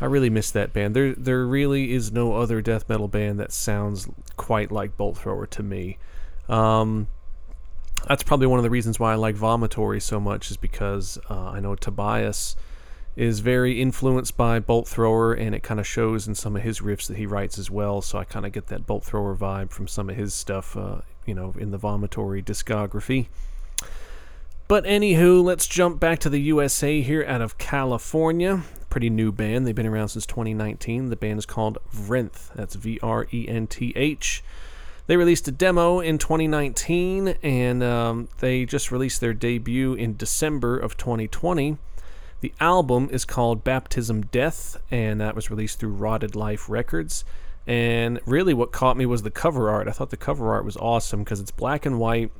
I 0.00 0.04
really 0.04 0.30
miss 0.30 0.50
that 0.50 0.72
band. 0.72 0.94
There, 0.94 1.14
there 1.14 1.46
really 1.46 1.92
is 1.92 2.12
no 2.12 2.34
other 2.34 2.60
death 2.60 2.88
metal 2.88 3.08
band 3.08 3.40
that 3.40 3.52
sounds 3.52 4.08
quite 4.36 4.70
like 4.70 4.96
Bolt 4.96 5.18
Thrower 5.18 5.46
to 5.46 5.62
me. 5.62 5.98
Um, 6.48 7.08
that's 8.06 8.22
probably 8.22 8.46
one 8.46 8.58
of 8.58 8.62
the 8.62 8.70
reasons 8.70 8.98
why 8.98 9.12
I 9.12 9.16
like 9.16 9.36
Vomitory 9.36 10.00
so 10.00 10.20
much, 10.20 10.50
is 10.50 10.56
because 10.56 11.18
uh, 11.28 11.50
I 11.50 11.60
know 11.60 11.74
Tobias 11.74 12.56
is 13.16 13.40
very 13.40 13.80
influenced 13.80 14.36
by 14.36 14.60
Bolt 14.60 14.86
Thrower, 14.86 15.32
and 15.32 15.54
it 15.54 15.62
kind 15.62 15.80
of 15.80 15.86
shows 15.86 16.28
in 16.28 16.34
some 16.34 16.56
of 16.56 16.62
his 16.62 16.80
riffs 16.80 17.06
that 17.08 17.16
he 17.16 17.26
writes 17.26 17.58
as 17.58 17.70
well. 17.70 18.02
So 18.02 18.18
I 18.18 18.24
kind 18.24 18.46
of 18.46 18.52
get 18.52 18.68
that 18.68 18.86
Bolt 18.86 19.04
Thrower 19.04 19.36
vibe 19.36 19.70
from 19.70 19.88
some 19.88 20.08
of 20.10 20.16
his 20.16 20.34
stuff, 20.34 20.76
uh, 20.76 21.00
you 21.26 21.34
know, 21.34 21.54
in 21.58 21.70
the 21.70 21.78
Vomitory 21.78 22.42
discography. 22.44 23.28
But 24.70 24.84
anywho, 24.84 25.42
let's 25.42 25.66
jump 25.66 25.98
back 25.98 26.20
to 26.20 26.30
the 26.30 26.38
USA 26.42 27.00
here 27.00 27.24
out 27.26 27.40
of 27.40 27.58
California. 27.58 28.62
Pretty 28.88 29.10
new 29.10 29.32
band. 29.32 29.66
They've 29.66 29.74
been 29.74 29.84
around 29.84 30.10
since 30.10 30.26
2019. 30.26 31.10
The 31.10 31.16
band 31.16 31.40
is 31.40 31.44
called 31.44 31.78
Vrenth. 31.92 32.54
That's 32.54 32.76
V 32.76 33.00
R 33.02 33.26
E 33.32 33.48
N 33.48 33.66
T 33.66 33.92
H. 33.96 34.44
They 35.08 35.16
released 35.16 35.48
a 35.48 35.50
demo 35.50 35.98
in 35.98 36.18
2019 36.18 37.34
and 37.42 37.82
um, 37.82 38.28
they 38.38 38.64
just 38.64 38.92
released 38.92 39.20
their 39.20 39.34
debut 39.34 39.94
in 39.94 40.16
December 40.16 40.78
of 40.78 40.96
2020. 40.96 41.76
The 42.40 42.54
album 42.60 43.08
is 43.10 43.24
called 43.24 43.64
Baptism 43.64 44.26
Death 44.26 44.80
and 44.88 45.20
that 45.20 45.34
was 45.34 45.50
released 45.50 45.80
through 45.80 45.94
Rotted 45.94 46.36
Life 46.36 46.68
Records. 46.68 47.24
And 47.66 48.20
really, 48.24 48.54
what 48.54 48.70
caught 48.70 48.96
me 48.96 49.04
was 49.04 49.24
the 49.24 49.32
cover 49.32 49.68
art. 49.68 49.88
I 49.88 49.90
thought 49.90 50.10
the 50.10 50.16
cover 50.16 50.52
art 50.52 50.64
was 50.64 50.76
awesome 50.76 51.24
because 51.24 51.40
it's 51.40 51.50
black 51.50 51.84
and 51.84 51.98
white 51.98 52.30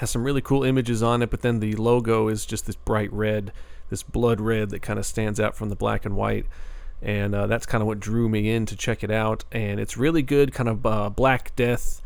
has 0.00 0.10
some 0.10 0.24
really 0.24 0.40
cool 0.40 0.64
images 0.64 1.02
on 1.02 1.20
it, 1.20 1.28
but 1.28 1.42
then 1.42 1.60
the 1.60 1.74
logo 1.76 2.28
is 2.28 2.46
just 2.46 2.64
this 2.64 2.74
bright 2.74 3.12
red, 3.12 3.52
this 3.90 4.02
blood 4.02 4.40
red 4.40 4.70
that 4.70 4.80
kind 4.80 4.98
of 4.98 5.04
stands 5.04 5.38
out 5.38 5.54
from 5.54 5.68
the 5.68 5.76
black 5.76 6.06
and 6.06 6.16
white. 6.16 6.46
And 7.02 7.34
uh, 7.34 7.46
that's 7.46 7.66
kind 7.66 7.82
of 7.82 7.86
what 7.86 8.00
drew 8.00 8.26
me 8.26 8.50
in 8.50 8.64
to 8.64 8.76
check 8.76 9.04
it 9.04 9.10
out. 9.10 9.44
And 9.52 9.78
it's 9.78 9.98
really 9.98 10.22
good, 10.22 10.54
kind 10.54 10.70
of 10.70 10.86
uh, 10.86 11.10
Black 11.10 11.54
Death 11.54 12.00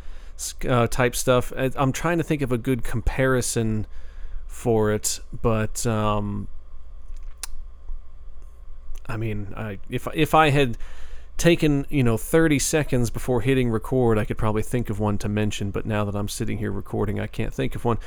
uh, 0.69 0.89
type 0.89 1.15
stuff. 1.15 1.53
I'm 1.57 1.93
trying 1.93 2.19
to 2.19 2.25
think 2.25 2.43
of 2.43 2.51
a 2.51 2.59
good 2.59 2.83
comparison 2.83 3.87
for 4.49 4.91
it, 4.91 5.21
but 5.41 5.87
um, 5.87 6.49
I 9.07 9.17
mean, 9.17 9.55
I, 9.57 9.79
if 9.89 10.09
if 10.15 10.35
I 10.35 10.51
had 10.51 10.79
taken 11.37 11.85
you 11.89 12.03
know 12.03 12.17
30 12.17 12.59
seconds 12.59 13.11
before 13.11 13.41
hitting 13.41 13.69
record 13.69 14.19
i 14.19 14.25
could 14.25 14.39
probably 14.39 14.63
think 14.63 14.89
of 14.89 15.01
one 15.01 15.19
to 15.19 15.29
mention 15.29 15.71
but 15.71 15.85
now 15.85 16.05
that 16.05 16.15
i'm 16.15 16.29
sitting 16.29 16.59
here 16.59 16.71
recording 16.71 17.19
i 17.19 17.27
can't 17.27 17.53
think 17.53 17.75
of 17.75 17.85
one. 17.85 17.99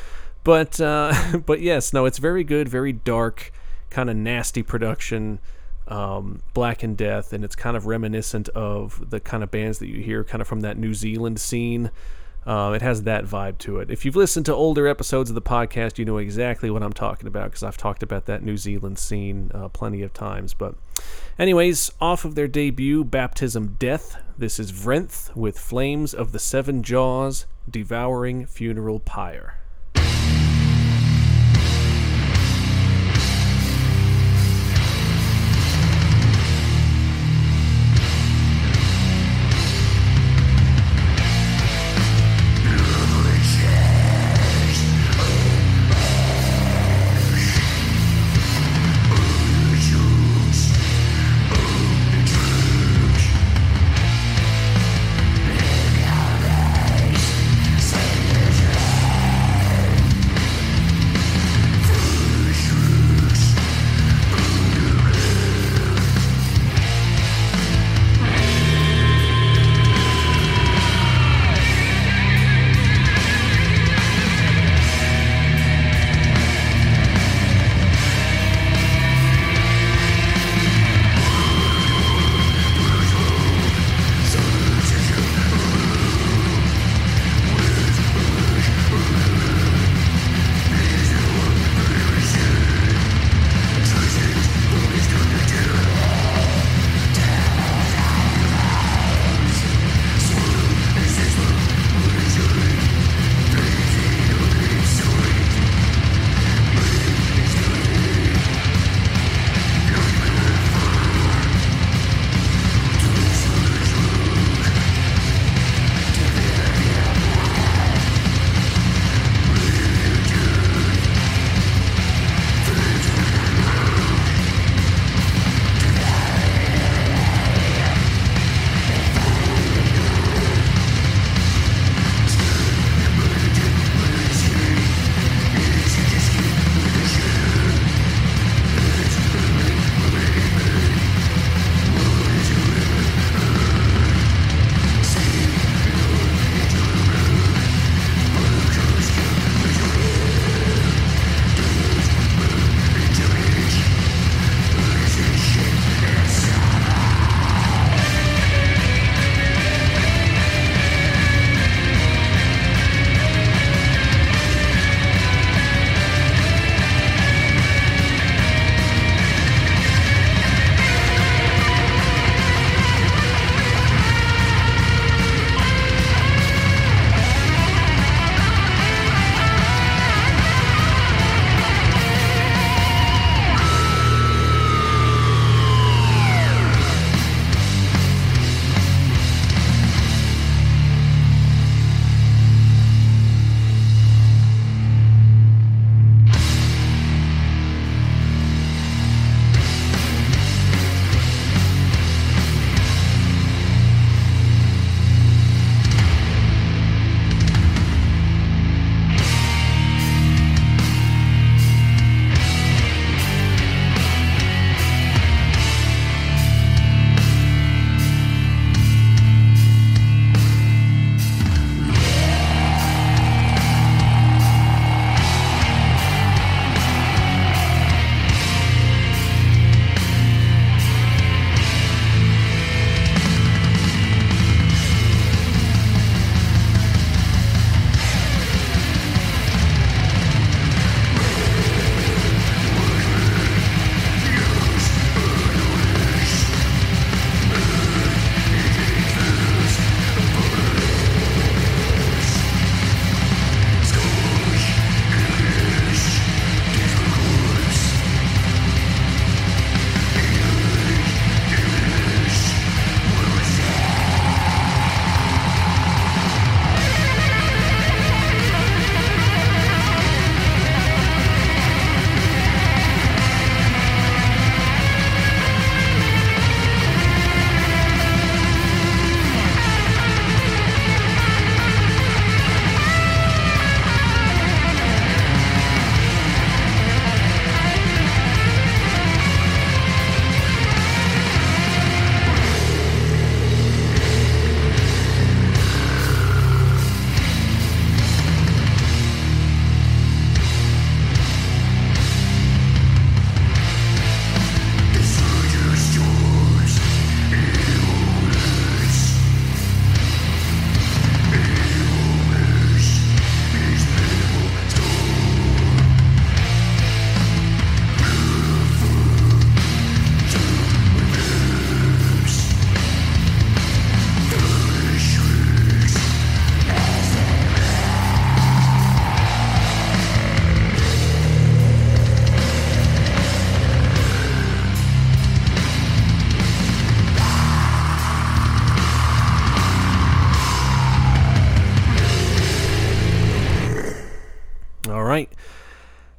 But 0.43 0.79
uh, 0.79 1.13
but 1.45 1.59
yes 1.59 1.91
no 1.91 2.05
it's 2.05 2.19
very 2.19 2.43
good 2.43 2.69
very 2.69 2.93
dark 2.93 3.51
kind 3.89 4.09
of 4.09 4.15
nasty 4.15 4.63
production 4.63 5.39
um, 5.87 6.41
black 6.53 6.83
and 6.83 6.97
death 6.97 7.33
and 7.33 7.43
it's 7.43 7.55
kind 7.55 7.75
of 7.75 7.85
reminiscent 7.85 8.47
of 8.49 9.09
the 9.09 9.19
kind 9.19 9.43
of 9.43 9.51
bands 9.51 9.79
that 9.79 9.87
you 9.87 10.01
hear 10.01 10.23
kind 10.23 10.41
of 10.41 10.47
from 10.47 10.61
that 10.61 10.77
new 10.77 10.93
zealand 10.93 11.39
scene 11.39 11.91
Uh, 12.47 12.71
it 12.71 12.81
has 12.81 13.03
that 13.03 13.25
vibe 13.25 13.57
to 13.57 13.79
it. 13.79 13.91
If 13.91 14.05
you've 14.05 14.15
listened 14.15 14.45
to 14.45 14.55
older 14.55 14.87
episodes 14.87 15.29
of 15.29 15.35
the 15.35 15.41
podcast, 15.41 15.97
you 15.97 16.05
know 16.05 16.17
exactly 16.17 16.69
what 16.69 16.81
I'm 16.81 16.93
talking 16.93 17.27
about 17.27 17.51
because 17.51 17.61
I've 17.61 17.75
talked 17.75 18.01
about 18.01 18.25
that 18.27 18.41
New 18.41 18.55
Zealand 18.55 18.97
scene 18.97 19.51
uh, 19.53 19.67
plenty 19.67 20.01
of 20.01 20.13
times. 20.13 20.53
But, 20.53 20.75
anyways, 21.37 21.91
off 21.99 22.23
of 22.23 22.35
their 22.35 22.47
debut, 22.47 23.03
Baptism 23.03 23.75
Death, 23.77 24.15
this 24.37 24.61
is 24.61 24.71
Vrenth 24.71 25.35
with 25.35 25.59
Flames 25.59 26.13
of 26.13 26.31
the 26.31 26.39
Seven 26.39 26.83
Jaws, 26.83 27.47
Devouring 27.69 28.45
Funeral 28.45 29.01
Pyre. 29.01 29.59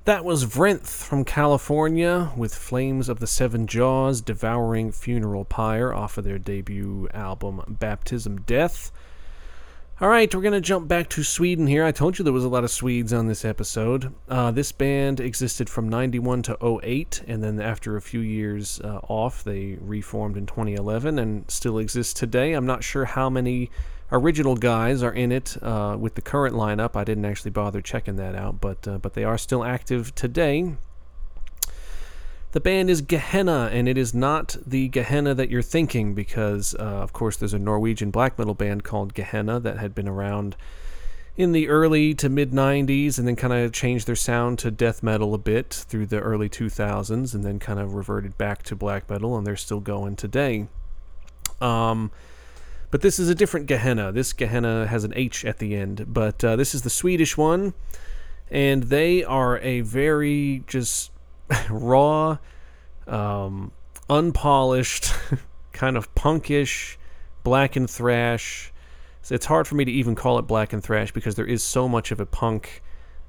That 0.08 0.24
was 0.24 0.46
Vrenth 0.46 0.86
from 0.86 1.22
California 1.22 2.32
with 2.34 2.54
Flames 2.54 3.10
of 3.10 3.20
the 3.20 3.26
Seven 3.26 3.66
Jaws 3.66 4.22
Devouring 4.22 4.90
Funeral 4.90 5.44
Pyre 5.44 5.92
off 5.92 6.16
of 6.16 6.24
their 6.24 6.38
debut 6.38 7.10
album 7.12 7.62
Baptism 7.68 8.40
Death. 8.46 8.90
All 10.00 10.08
right, 10.08 10.34
we're 10.34 10.40
going 10.40 10.54
to 10.54 10.62
jump 10.62 10.88
back 10.88 11.10
to 11.10 11.22
Sweden 11.22 11.66
here. 11.66 11.84
I 11.84 11.92
told 11.92 12.18
you 12.18 12.22
there 12.22 12.32
was 12.32 12.46
a 12.46 12.48
lot 12.48 12.64
of 12.64 12.70
Swedes 12.70 13.12
on 13.12 13.26
this 13.26 13.44
episode. 13.44 14.14
Uh, 14.30 14.50
this 14.50 14.72
band 14.72 15.20
existed 15.20 15.68
from 15.68 15.90
91 15.90 16.40
to 16.44 16.80
08, 16.82 17.24
and 17.26 17.44
then 17.44 17.60
after 17.60 17.98
a 17.98 18.00
few 18.00 18.20
years 18.20 18.80
uh, 18.80 19.00
off, 19.08 19.44
they 19.44 19.76
reformed 19.78 20.38
in 20.38 20.46
2011 20.46 21.18
and 21.18 21.50
still 21.50 21.76
exist 21.76 22.16
today. 22.16 22.54
I'm 22.54 22.64
not 22.64 22.82
sure 22.82 23.04
how 23.04 23.28
many 23.28 23.70
original 24.10 24.56
guys 24.56 25.02
are 25.02 25.12
in 25.12 25.32
it 25.32 25.56
uh, 25.62 25.96
with 25.98 26.14
the 26.14 26.22
current 26.22 26.54
lineup. 26.54 26.96
I 26.96 27.04
didn't 27.04 27.24
actually 27.24 27.50
bother 27.50 27.80
checking 27.80 28.16
that 28.16 28.34
out, 28.34 28.60
but 28.60 28.86
uh, 28.88 28.98
but 28.98 29.14
they 29.14 29.24
are 29.24 29.38
still 29.38 29.64
active 29.64 30.14
today. 30.14 30.76
The 32.52 32.60
band 32.60 32.88
is 32.88 33.02
Gehennah, 33.02 33.70
and 33.72 33.86
it 33.86 33.98
is 33.98 34.14
not 34.14 34.56
the 34.66 34.88
Gehenna 34.88 35.34
that 35.34 35.50
you're 35.50 35.60
thinking, 35.60 36.14
because 36.14 36.74
uh, 36.76 36.82
of 36.82 37.12
course 37.12 37.36
there's 37.36 37.52
a 37.52 37.58
Norwegian 37.58 38.10
black 38.10 38.38
metal 38.38 38.54
band 38.54 38.84
called 38.84 39.12
Gehenna 39.12 39.60
that 39.60 39.78
had 39.78 39.94
been 39.94 40.08
around 40.08 40.56
in 41.36 41.52
the 41.52 41.68
early 41.68 42.14
to 42.14 42.28
mid 42.28 42.50
90s 42.50 43.16
and 43.16 43.28
then 43.28 43.36
kind 43.36 43.52
of 43.52 43.72
changed 43.72 44.08
their 44.08 44.16
sound 44.16 44.58
to 44.58 44.70
death 44.72 45.04
metal 45.04 45.34
a 45.34 45.38
bit 45.38 45.72
through 45.72 46.04
the 46.04 46.18
early 46.18 46.48
2000s 46.48 47.32
and 47.32 47.44
then 47.44 47.60
kind 47.60 47.78
of 47.78 47.94
reverted 47.94 48.36
back 48.36 48.64
to 48.64 48.74
black 48.74 49.08
metal 49.08 49.36
and 49.38 49.46
they're 49.46 49.54
still 49.54 49.78
going 49.78 50.16
today. 50.16 50.66
Um, 51.60 52.10
but 52.90 53.02
this 53.02 53.18
is 53.18 53.28
a 53.28 53.34
different 53.34 53.66
Gehennah. 53.66 54.12
This 54.12 54.32
Gehennah 54.32 54.86
has 54.86 55.04
an 55.04 55.12
H 55.14 55.44
at 55.44 55.58
the 55.58 55.76
end, 55.76 56.06
but 56.08 56.42
uh, 56.42 56.56
this 56.56 56.74
is 56.74 56.82
the 56.82 56.90
Swedish 56.90 57.36
one, 57.36 57.74
and 58.50 58.84
they 58.84 59.24
are 59.24 59.58
a 59.58 59.82
very 59.82 60.64
just 60.66 61.10
raw, 61.70 62.38
um, 63.06 63.72
unpolished, 64.08 65.12
kind 65.72 65.96
of 65.96 66.14
punkish, 66.14 66.96
black 67.42 67.76
and 67.76 67.88
thrash. 67.88 68.72
It's 69.30 69.46
hard 69.46 69.66
for 69.66 69.74
me 69.74 69.84
to 69.84 69.92
even 69.92 70.14
call 70.14 70.38
it 70.38 70.42
black 70.42 70.72
and 70.72 70.82
thrash 70.82 71.12
because 71.12 71.34
there 71.34 71.44
is 71.44 71.62
so 71.62 71.86
much 71.86 72.10
of 72.10 72.20
a 72.20 72.24
punk 72.24 72.82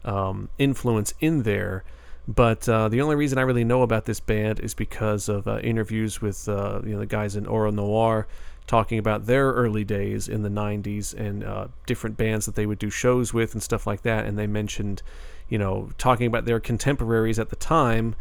um, 0.06 0.48
influence 0.57 1.14
in 1.19 1.44
there. 1.44 1.84
But 2.26 2.69
uh, 2.69 2.90
the 2.90 3.02
only 3.02 3.15
reason 3.15 3.38
I 3.38 3.41
really 3.41 3.64
know 3.64 3.81
about 3.81 4.06
this 4.06 4.19
band 4.19 4.60
is 4.60 4.73
because 4.73 5.27
of 5.27 5.48
uh, 5.48 5.60
interviews 5.60 6.22
with 6.22 6.48
uh, 6.48 6.80
you 6.86 6.94
know 6.94 6.99
the 6.99 7.06
guys 7.06 7.36
in 7.36 7.48
Aura 7.48 7.72
Noir 7.72 8.27
talking 8.69 8.99
about 8.99 9.25
their 9.25 9.47
early 9.47 9.83
days 9.83 10.29
in 10.29 10.43
the 10.43 10.49
90s 10.49 11.11
and 11.15 11.43
uh, 11.43 11.67
different 11.87 12.15
bands 12.15 12.45
that 12.45 12.53
they 12.53 12.67
would 12.67 12.77
do 12.77 12.91
shows 12.91 13.33
with 13.33 13.53
and 13.53 13.63
stuff 13.63 13.87
like 13.87 14.03
that. 14.03 14.27
And 14.27 14.37
they 14.37 14.45
mentioned, 14.45 15.01
you 15.49 15.57
know, 15.57 15.89
talking 15.97 16.27
about 16.27 16.45
their 16.45 16.59
contemporaries 16.59 17.39
at 17.39 17.49
the 17.49 17.55
time, 17.55 18.15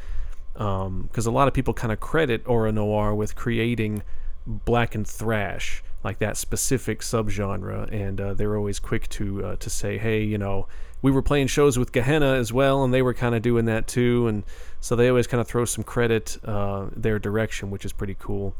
because 0.54 0.86
um, 0.86 1.10
a 1.26 1.30
lot 1.30 1.48
of 1.48 1.54
people 1.54 1.74
kind 1.74 1.92
of 1.92 2.00
credit 2.00 2.42
Aura 2.46 2.72
Noir 2.72 3.14
with 3.14 3.36
creating 3.36 4.02
black 4.46 4.94
and 4.94 5.06
thrash, 5.06 5.84
like 6.02 6.18
that 6.20 6.38
specific 6.38 7.00
subgenre. 7.00 7.92
And 7.92 8.18
uh, 8.18 8.32
they're 8.32 8.56
always 8.56 8.78
quick 8.78 9.06
to 9.10 9.44
uh, 9.44 9.56
to 9.56 9.68
say, 9.68 9.98
hey, 9.98 10.22
you 10.22 10.38
know, 10.38 10.66
we 11.02 11.10
were 11.10 11.20
playing 11.20 11.48
shows 11.48 11.78
with 11.78 11.92
Gehennah 11.92 12.38
as 12.38 12.54
well, 12.54 12.82
and 12.84 12.94
they 12.94 13.02
were 13.02 13.12
kind 13.12 13.34
of 13.34 13.42
doing 13.42 13.66
that 13.66 13.86
too. 13.86 14.26
And 14.26 14.44
so 14.80 14.96
they 14.96 15.10
always 15.10 15.26
kind 15.26 15.42
of 15.42 15.46
throw 15.46 15.66
some 15.66 15.84
credit 15.84 16.38
uh, 16.42 16.86
their 16.96 17.18
direction, 17.18 17.70
which 17.70 17.84
is 17.84 17.92
pretty 17.92 18.16
cool. 18.18 18.56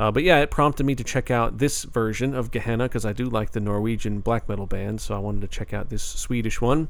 Uh, 0.00 0.10
but 0.10 0.22
yeah, 0.22 0.38
it 0.38 0.50
prompted 0.50 0.86
me 0.86 0.94
to 0.94 1.04
check 1.04 1.30
out 1.30 1.58
this 1.58 1.82
version 1.82 2.34
of 2.34 2.50
Gehennah 2.50 2.84
because 2.84 3.04
I 3.04 3.12
do 3.12 3.28
like 3.28 3.50
the 3.50 3.60
Norwegian 3.60 4.20
black 4.20 4.48
metal 4.48 4.64
band, 4.64 4.98
so 5.02 5.14
I 5.14 5.18
wanted 5.18 5.42
to 5.42 5.46
check 5.46 5.74
out 5.74 5.90
this 5.90 6.02
Swedish 6.02 6.58
one. 6.58 6.88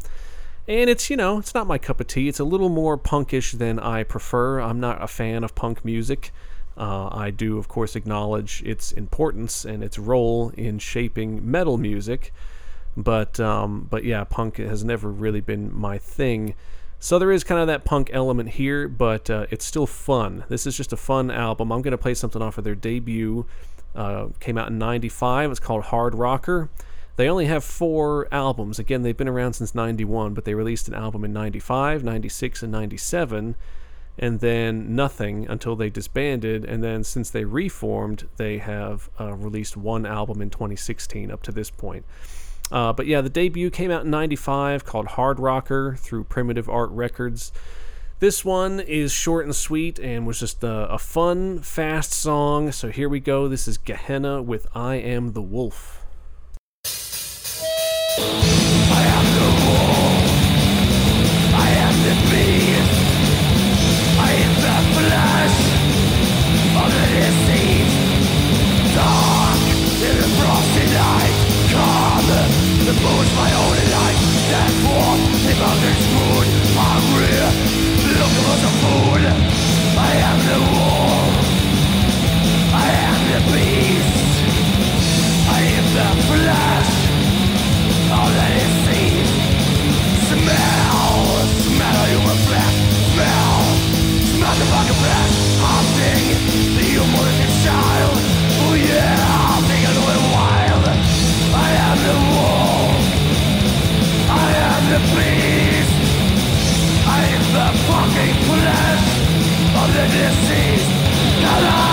And 0.69 0.89
it's, 0.89 1.11
you 1.11 1.16
know, 1.16 1.37
it's 1.37 1.53
not 1.53 1.66
my 1.66 1.77
cup 1.77 1.99
of 1.99 2.07
tea. 2.07 2.28
It's 2.28 2.39
a 2.39 2.45
little 2.45 2.69
more 2.69 2.97
punkish 2.97 3.59
than 3.59 3.81
I 3.81 4.05
prefer. 4.05 4.61
I'm 4.61 4.78
not 4.78 5.03
a 5.03 5.09
fan 5.09 5.43
of 5.43 5.57
punk 5.57 5.85
music. 5.85 6.31
Uh, 6.78 7.09
I 7.11 7.31
do, 7.31 7.59
of 7.59 7.66
course, 7.66 7.97
acknowledge 7.97 8.62
its 8.65 8.93
importance 8.93 9.65
and 9.65 9.82
its 9.82 9.99
role 9.99 10.51
in 10.51 10.78
shaping 10.78 11.51
metal 11.51 11.78
music. 11.78 12.32
But, 12.97 13.41
um, 13.41 13.89
but 13.91 14.05
yeah, 14.05 14.23
punk 14.23 14.59
has 14.59 14.85
never 14.85 15.11
really 15.11 15.41
been 15.41 15.77
my 15.77 15.99
thing. 15.99 16.55
So 17.02 17.18
there 17.18 17.32
is 17.32 17.44
kind 17.44 17.59
of 17.59 17.66
that 17.68 17.86
punk 17.86 18.10
element 18.12 18.51
here, 18.51 18.86
but 18.86 19.31
uh, 19.31 19.47
it's 19.51 19.64
still 19.64 19.86
fun. 19.86 20.44
This 20.51 20.66
is 20.66 20.77
just 20.77 20.93
a 20.93 20.98
fun 20.98 21.31
album. 21.31 21.72
I'm 21.72 21.81
going 21.81 21.93
to 21.93 21.98
play 21.98 22.12
something 22.12 22.43
off 22.43 22.59
of 22.59 22.64
their 22.64 22.74
debut. 22.74 23.47
Uh, 23.97 24.27
came 24.39 24.59
out 24.59 24.68
in 24.68 24.78
95. 24.78 25.51
It's 25.51 25.59
called 25.59 25.85
Hard 25.85 26.14
Rocker. 26.14 26.68
They 27.16 27.27
only 27.27 27.47
have 27.47 27.64
four 27.64 28.28
albums. 28.31 28.78
Again, 28.78 29.01
they've 29.01 29.16
been 29.16 29.28
around 29.28 29.55
since 29.55 29.74
91, 29.74 30.35
but 30.35 30.44
they 30.44 30.52
released 30.52 30.89
an 30.89 30.94
album 30.94 31.24
in 31.24 31.32
95, 31.32 32.05
96, 32.05 32.62
and 32.62 32.70
97, 32.70 33.56
and 34.18 34.40
then 34.40 34.94
nothing 34.94 35.47
until 35.48 35.77
they 35.77 35.89
disbanded. 35.89 36.66
And 36.66 36.85
then 36.85 37.02
since 37.02 37.31
they 37.31 37.44
reformed, 37.44 38.28
they 38.36 38.59
have 38.59 39.09
uh, 39.18 39.32
released 39.35 39.74
one 39.74 40.05
album 40.05 40.43
in 40.43 40.51
2016 40.51 41.31
up 41.31 41.43
to 41.44 41.52
this 41.52 41.70
point. 41.70 42.05
Uh, 42.72 42.92
but 42.92 43.06
yeah, 43.06 43.20
the 43.20 43.28
debut 43.28 43.70
came 43.70 43.90
out 43.90 44.05
in 44.05 44.10
95 44.10 44.84
called 44.84 45.09
Hard 45.09 45.40
Rocker 45.40 45.97
through 45.98 46.24
Primitive 46.24 46.68
Art 46.68 46.90
Records. 46.90 47.52
This 48.20 48.44
one 48.44 48.80
is 48.80 49.12
short 49.12 49.47
and 49.47 49.56
sweet 49.56 49.98
and 49.98 50.26
was 50.26 50.40
just 50.40 50.62
a, 50.62 50.92
a 50.92 50.98
fun, 50.98 51.60
fast 51.60 52.12
song. 52.12 52.70
So 52.70 52.90
here 52.90 53.09
we 53.09 53.18
go. 53.18 53.48
This 53.48 53.66
is 53.66 53.78
Gehennah 53.78 54.44
with 54.44 54.66
I 54.74 54.97
Am 54.97 55.32
the 55.32 55.40
Wolf. 55.40 56.05
I 58.92 59.02
am 59.06 59.24
the 59.38 59.51
wolf. 59.66 60.30
I 61.55 61.68
am 61.70 61.94
the 62.05 62.14
beast. 62.30 62.69
The 72.91 73.01
moon's 73.03 73.33
my 73.37 73.51
only 73.62 73.87
light. 73.95 74.21
That 74.51 74.71
forth 74.83 75.23
the 75.47 75.55
mountain's 75.62 76.07
moon. 76.17 76.47
Hungry, 76.75 77.39
looking 78.19 78.45
for 78.47 78.59
some 78.65 78.77
food. 78.83 79.23
I 79.95 80.12
am 80.29 80.39
the 80.51 80.59
wolf. 80.75 81.35
I 82.75 82.89
am 83.09 83.21
the 83.31 83.41
beast. 83.53 84.37
I 85.57 85.61
am 85.79 85.87
the 85.99 86.09
flesh 86.29 86.93
all 88.11 88.31
that 88.39 88.53
it 88.65 88.73
sees. 88.85 89.31
Smell, 90.29 90.80
beast. 105.14 105.94
I 107.06 107.20
am 107.36 107.44
the 107.56 107.68
fucking 107.86 108.36
flesh 108.48 109.06
of 109.81 109.89
the 109.94 110.05
deceased. 110.14 111.90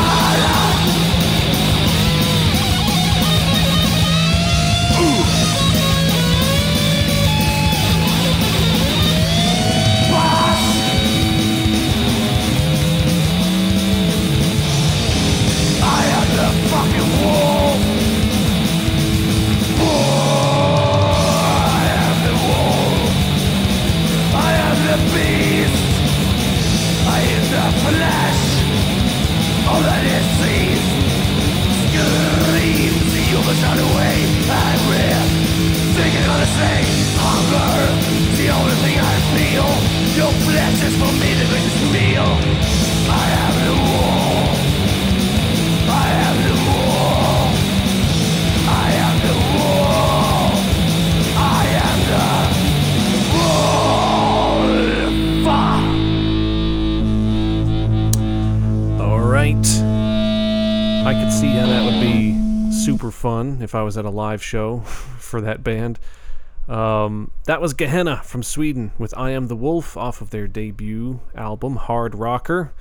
Super 62.98 63.12
fun 63.12 63.62
if 63.62 63.76
I 63.76 63.84
was 63.84 63.96
at 63.96 64.06
a 64.06 64.10
live 64.10 64.44
show 64.44 64.80
for 65.20 65.40
that 65.42 65.64
band. 65.64 66.00
Um, 66.68 67.30
that 67.46 67.62
was 67.62 67.76
Gehennah 67.76 68.24
from 68.24 68.42
Sweden 68.42 68.92
with 68.98 69.16
I 69.16 69.30
Am 69.30 69.50
the 69.50 69.56
Wolf 69.56 69.96
off 69.96 70.20
of 70.20 70.32
their 70.32 70.48
debut 70.48 71.20
album, 71.36 71.76
Hard 71.76 72.16
Rocker. 72.16 72.74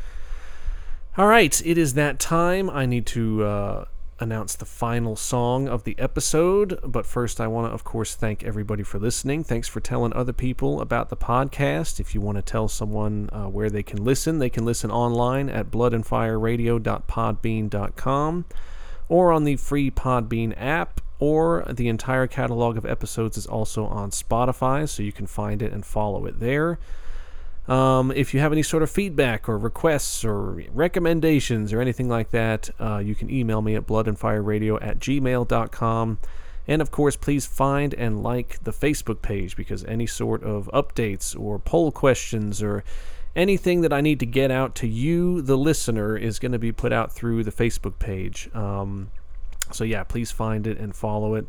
All 1.19 1.27
right, 1.27 1.61
it 1.67 1.77
is 1.77 1.93
that 1.95 2.19
time. 2.19 2.71
I 2.71 2.87
need 2.87 3.05
to 3.09 3.45
uh, 3.45 3.85
announce 4.19 4.55
the 4.55 4.65
final 4.65 5.17
song 5.17 5.69
of 5.69 5.85
the 5.85 5.95
episode. 5.99 6.81
But 6.83 7.05
first, 7.05 7.39
I 7.39 7.47
want 7.47 7.71
to, 7.71 7.75
of 7.75 7.85
course, 7.85 8.15
thank 8.15 8.43
everybody 8.43 8.85
for 8.85 8.99
listening. 8.99 9.45
Thanks 9.45 9.69
for 9.69 9.81
telling 9.81 10.15
other 10.15 10.33
people 10.33 10.81
about 10.81 11.11
the 11.11 11.17
podcast. 11.19 12.01
If 12.01 12.15
you 12.15 12.23
want 12.23 12.37
to 12.37 12.43
tell 12.43 12.69
someone 12.69 13.29
uh, 13.35 13.49
where 13.49 13.69
they 13.69 13.83
can 13.83 14.03
listen, 14.03 14.39
they 14.39 14.49
can 14.49 14.65
listen 14.65 14.91
online 14.91 15.51
at 15.51 15.71
bloodandfireradio.podbean.com 15.71 18.45
or 19.09 19.33
on 19.33 19.45
the 19.45 19.57
free 19.57 19.91
Podbean 19.91 20.55
app 20.57 21.01
or 21.19 21.65
the 21.70 21.89
entire 21.89 22.27
catalog 22.27 22.77
of 22.77 22.85
episodes 22.85 23.39
is 23.39 23.47
also 23.47 23.87
on 23.87 24.11
Spotify, 24.11 24.89
so 24.89 25.03
you 25.03 25.12
can 25.12 25.27
find 25.27 25.62
it 25.62 25.73
and 25.73 25.85
follow 25.85 26.27
it 26.27 26.41
there. 26.41 26.78
Um, 27.69 28.12
if 28.12 28.33
you 28.33 28.41
have 28.41 28.53
any 28.53 28.62
sort 28.62 28.83
of 28.83 28.91
feedback 28.91 29.49
or 29.49 29.59
requests 29.59 30.24
or 30.24 30.62
recommendations 30.73 31.73
or 31.73 31.81
anything 31.81 32.09
like 32.09 32.31
that, 32.31 32.70
uh, 32.78 32.99
you 32.99 33.15
can 33.15 33.28
email 33.31 33.61
me 33.61 33.74
at 33.74 33.87
bloodandfireradio 33.87 34.78
at 34.81 35.01
gmail.com. 35.01 36.19
And 36.69 36.83
of 36.83 36.91
course, 36.91 37.16
please 37.16 37.47
find 37.47 37.95
and 37.95 38.23
like 38.23 38.62
the 38.62 38.73
Facebook 38.73 39.23
page 39.23 39.57
because 39.57 39.85
any 39.85 40.07
sort 40.07 40.43
of 40.43 40.69
updates 40.73 41.39
or 41.39 41.59
poll 41.59 41.93
questions 41.93 42.62
or 42.62 42.85
anything 43.37 43.83
that 43.83 43.93
I 43.93 44.01
need 44.01 44.19
to 44.21 44.27
get 44.27 44.51
out 44.51 44.75
to 44.77 44.89
you, 44.89 45.43
the 45.43 45.57
listener, 45.57 46.17
is 46.17 46.41
going 46.41 46.53
to 46.53 46.59
be 46.59 46.73
put 46.73 46.93
out 46.93 47.13
through 47.13 47.45
the 47.45 47.53
Facebook 47.53 48.01
page. 48.01 48.51
Um, 48.55 49.11
so, 49.71 49.85
yeah, 49.85 50.03
please 50.03 50.33
find 50.33 50.67
it 50.67 50.79
and 50.79 50.97
follow 50.97 51.35
it. 51.35 51.47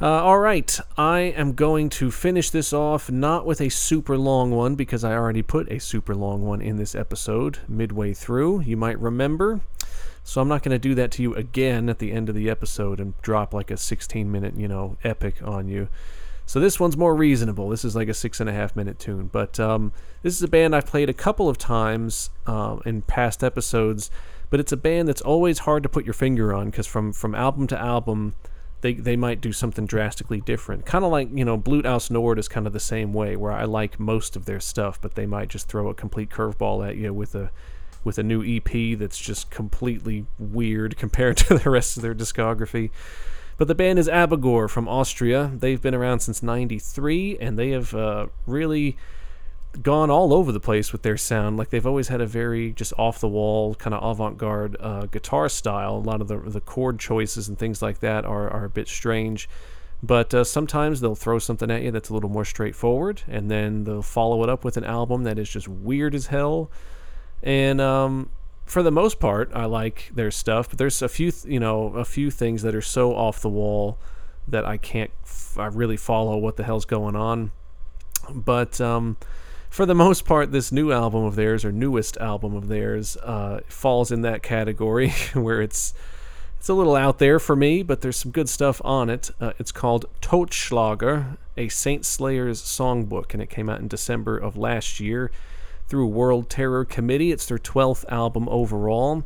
Uh, 0.00 0.22
all 0.22 0.38
right, 0.38 0.80
I 0.96 1.20
am 1.20 1.52
going 1.52 1.88
to 1.90 2.10
finish 2.10 2.50
this 2.50 2.72
off 2.72 3.10
not 3.10 3.46
with 3.46 3.60
a 3.60 3.68
super 3.68 4.16
long 4.16 4.50
one 4.50 4.74
because 4.74 5.04
I 5.04 5.12
already 5.12 5.42
put 5.42 5.70
a 5.70 5.78
super 5.78 6.14
long 6.14 6.42
one 6.42 6.60
in 6.60 6.76
this 6.76 6.94
episode 6.94 7.58
midway 7.68 8.12
through. 8.12 8.62
You 8.62 8.76
might 8.76 8.98
remember. 8.98 9.60
So 10.24 10.40
I'm 10.40 10.48
not 10.48 10.62
going 10.62 10.74
to 10.74 10.78
do 10.78 10.94
that 10.94 11.10
to 11.12 11.22
you 11.22 11.34
again 11.34 11.88
at 11.88 11.98
the 11.98 12.12
end 12.12 12.28
of 12.28 12.34
the 12.34 12.48
episode 12.48 13.00
and 13.00 13.14
drop 13.22 13.52
like 13.52 13.70
a 13.70 13.76
16 13.76 14.30
minute, 14.30 14.56
you 14.56 14.68
know, 14.68 14.96
epic 15.04 15.36
on 15.42 15.68
you. 15.68 15.88
So 16.46 16.60
this 16.60 16.78
one's 16.78 16.96
more 16.96 17.14
reasonable. 17.14 17.68
This 17.68 17.84
is 17.84 17.96
like 17.96 18.08
a 18.08 18.14
six 18.14 18.40
and 18.40 18.48
a 18.48 18.52
half 18.52 18.76
minute 18.76 18.98
tune. 18.98 19.28
But 19.32 19.58
um, 19.60 19.92
this 20.22 20.34
is 20.34 20.42
a 20.42 20.48
band 20.48 20.74
I've 20.74 20.86
played 20.86 21.08
a 21.08 21.14
couple 21.14 21.48
of 21.48 21.58
times 21.58 22.30
uh, 22.46 22.78
in 22.84 23.02
past 23.02 23.42
episodes. 23.42 24.10
But 24.50 24.60
it's 24.60 24.72
a 24.72 24.76
band 24.76 25.08
that's 25.08 25.22
always 25.22 25.60
hard 25.60 25.82
to 25.82 25.88
put 25.88 26.04
your 26.04 26.12
finger 26.12 26.52
on 26.52 26.66
because 26.66 26.86
from 26.86 27.14
from 27.14 27.34
album 27.34 27.66
to 27.68 27.78
album, 27.78 28.34
they 28.82 28.92
they 28.92 29.16
might 29.16 29.40
do 29.40 29.50
something 29.50 29.86
drastically 29.86 30.42
different. 30.42 30.84
Kind 30.84 31.06
of 31.06 31.10
like 31.10 31.30
you 31.32 31.44
know, 31.44 31.56
Blut 31.56 31.86
aus 31.86 32.10
Nord 32.10 32.38
is 32.38 32.48
kind 32.48 32.66
of 32.66 32.74
the 32.74 32.80
same 32.80 33.14
way, 33.14 33.34
where 33.34 33.52
I 33.52 33.64
like 33.64 33.98
most 33.98 34.36
of 34.36 34.44
their 34.44 34.60
stuff, 34.60 35.00
but 35.00 35.14
they 35.14 35.24
might 35.24 35.48
just 35.48 35.68
throw 35.68 35.88
a 35.88 35.94
complete 35.94 36.28
curveball 36.28 36.86
at 36.86 36.96
you 36.96 37.14
with 37.14 37.34
a 37.34 37.50
with 38.04 38.18
a 38.18 38.22
new 38.22 38.44
EP 38.44 38.98
that's 38.98 39.18
just 39.18 39.50
completely 39.50 40.26
weird 40.38 40.96
compared 40.98 41.38
to 41.38 41.56
the 41.56 41.70
rest 41.70 41.96
of 41.96 42.02
their 42.02 42.14
discography. 42.14 42.90
But 43.56 43.68
the 43.68 43.74
band 43.74 43.98
is 43.98 44.08
Abigor 44.08 44.68
from 44.68 44.88
Austria. 44.88 45.52
They've 45.54 45.80
been 45.80 45.94
around 45.94 46.20
since 46.20 46.42
'93, 46.42 47.38
and 47.38 47.58
they 47.58 47.70
have 47.70 47.94
uh, 47.94 48.26
really 48.46 48.96
gone 49.80 50.10
all 50.10 50.34
over 50.34 50.52
the 50.52 50.60
place 50.60 50.92
with 50.92 51.02
their 51.02 51.16
sound. 51.16 51.56
Like 51.56 51.70
they've 51.70 51.86
always 51.86 52.08
had 52.08 52.20
a 52.20 52.26
very 52.26 52.72
just 52.72 52.92
off 52.98 53.20
the 53.20 53.28
wall 53.28 53.74
kind 53.74 53.94
of 53.94 54.02
avant 54.02 54.38
garde 54.38 54.76
uh, 54.80 55.06
guitar 55.06 55.48
style. 55.48 55.96
A 55.96 55.98
lot 55.98 56.20
of 56.20 56.28
the 56.28 56.38
the 56.38 56.60
chord 56.60 56.98
choices 56.98 57.48
and 57.48 57.58
things 57.58 57.82
like 57.82 58.00
that 58.00 58.24
are 58.24 58.50
are 58.50 58.64
a 58.64 58.70
bit 58.70 58.88
strange. 58.88 59.48
But 60.02 60.34
uh, 60.34 60.42
sometimes 60.42 61.00
they'll 61.00 61.14
throw 61.14 61.38
something 61.38 61.70
at 61.70 61.82
you 61.82 61.92
that's 61.92 62.08
a 62.08 62.14
little 62.14 62.28
more 62.28 62.44
straightforward, 62.44 63.22
and 63.28 63.48
then 63.48 63.84
they'll 63.84 64.02
follow 64.02 64.42
it 64.42 64.48
up 64.48 64.64
with 64.64 64.76
an 64.76 64.82
album 64.82 65.22
that 65.24 65.38
is 65.38 65.48
just 65.48 65.68
weird 65.68 66.14
as 66.14 66.26
hell. 66.26 66.70
And 67.40 67.80
um, 67.80 68.30
for 68.72 68.82
the 68.82 68.90
most 68.90 69.20
part, 69.20 69.50
I 69.54 69.66
like 69.66 70.10
their 70.14 70.30
stuff. 70.30 70.70
But 70.70 70.78
there's 70.78 71.02
a 71.02 71.08
few, 71.08 71.30
th- 71.30 71.44
you 71.44 71.60
know, 71.60 71.88
a 71.88 72.06
few 72.06 72.30
things 72.30 72.62
that 72.62 72.74
are 72.74 72.80
so 72.80 73.14
off 73.14 73.42
the 73.42 73.50
wall 73.50 73.98
that 74.48 74.64
I 74.64 74.78
can't, 74.78 75.10
f- 75.24 75.58
I 75.58 75.66
really 75.66 75.98
follow 75.98 76.38
what 76.38 76.56
the 76.56 76.64
hell's 76.64 76.86
going 76.86 77.14
on. 77.14 77.52
But 78.32 78.80
um, 78.80 79.18
for 79.68 79.84
the 79.84 79.94
most 79.94 80.24
part, 80.24 80.52
this 80.52 80.72
new 80.72 80.90
album 80.90 81.22
of 81.24 81.36
theirs, 81.36 81.66
or 81.66 81.70
newest 81.70 82.16
album 82.16 82.56
of 82.56 82.68
theirs, 82.68 83.18
uh, 83.18 83.60
falls 83.66 84.10
in 84.10 84.22
that 84.22 84.42
category 84.42 85.10
where 85.34 85.60
it's 85.60 85.92
it's 86.58 86.68
a 86.68 86.74
little 86.74 86.96
out 86.96 87.18
there 87.18 87.38
for 87.38 87.56
me, 87.56 87.82
but 87.82 88.00
there's 88.00 88.16
some 88.16 88.30
good 88.30 88.48
stuff 88.48 88.80
on 88.84 89.10
it. 89.10 89.30
Uh, 89.38 89.52
it's 89.58 89.72
called 89.72 90.06
Totschlager, 90.22 91.36
a 91.56 91.68
Saint 91.68 92.06
Slayer's 92.06 92.62
songbook, 92.62 93.34
and 93.34 93.42
it 93.42 93.50
came 93.50 93.68
out 93.68 93.80
in 93.80 93.88
December 93.88 94.38
of 94.38 94.56
last 94.56 95.00
year 95.00 95.30
through 95.92 96.06
World 96.06 96.48
Terror 96.48 96.86
Committee. 96.86 97.32
It's 97.32 97.44
their 97.44 97.58
12th 97.58 98.06
album 98.08 98.48
overall. 98.48 99.24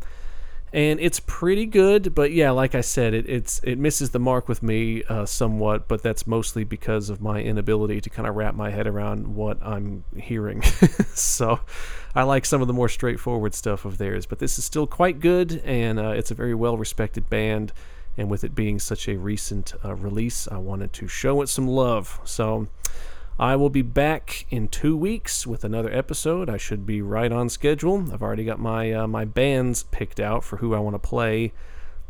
And 0.72 0.98
it's 0.98 1.20
pretty 1.20 1.64
good, 1.64 2.12
but 2.12 2.32
yeah, 2.32 2.50
like 2.50 2.74
I 2.74 2.80
said, 2.80 3.14
it, 3.14 3.28
it's 3.28 3.60
it 3.62 3.78
misses 3.78 4.10
the 4.10 4.18
mark 4.18 4.48
with 4.48 4.64
me 4.64 5.04
uh, 5.04 5.26
somewhat, 5.26 5.86
but 5.86 6.02
that's 6.02 6.26
mostly 6.26 6.64
because 6.64 7.08
of 7.08 7.20
my 7.20 7.40
inability 7.40 8.00
to 8.00 8.10
kind 8.10 8.26
of 8.26 8.34
wrap 8.34 8.56
my 8.56 8.70
head 8.70 8.88
around 8.88 9.36
what 9.36 9.58
I'm 9.62 10.02
hearing. 10.16 10.60
so, 11.14 11.60
I 12.16 12.24
like 12.24 12.44
some 12.44 12.60
of 12.60 12.66
the 12.66 12.74
more 12.74 12.88
straightforward 12.88 13.54
stuff 13.54 13.84
of 13.84 13.98
theirs, 13.98 14.26
but 14.26 14.40
this 14.40 14.58
is 14.58 14.64
still 14.64 14.88
quite 14.88 15.20
good, 15.20 15.62
and 15.64 16.00
uh, 16.00 16.14
it's 16.16 16.32
a 16.32 16.34
very 16.34 16.56
well 16.56 16.76
respected 16.76 17.30
band. 17.30 17.72
And 18.18 18.28
with 18.28 18.42
it 18.42 18.56
being 18.56 18.80
such 18.80 19.08
a 19.08 19.16
recent 19.16 19.72
uh, 19.84 19.94
release, 19.94 20.48
I 20.48 20.56
wanted 20.56 20.92
to 20.94 21.06
show 21.06 21.42
it 21.42 21.48
some 21.48 21.68
love. 21.68 22.18
So, 22.24 22.66
I 23.38 23.54
will 23.54 23.68
be 23.68 23.82
back 23.82 24.46
in 24.48 24.68
two 24.68 24.96
weeks 24.96 25.46
with 25.46 25.62
another 25.62 25.92
episode. 25.92 26.48
I 26.48 26.56
should 26.56 26.86
be 26.86 27.02
right 27.02 27.30
on 27.30 27.50
schedule. 27.50 28.10
I've 28.10 28.22
already 28.22 28.44
got 28.44 28.58
my 28.58 28.90
uh, 28.92 29.06
my 29.06 29.26
bands 29.26 29.82
picked 29.82 30.18
out 30.18 30.42
for 30.42 30.56
who 30.56 30.74
I 30.74 30.78
want 30.78 30.94
to 30.94 30.98
play. 30.98 31.52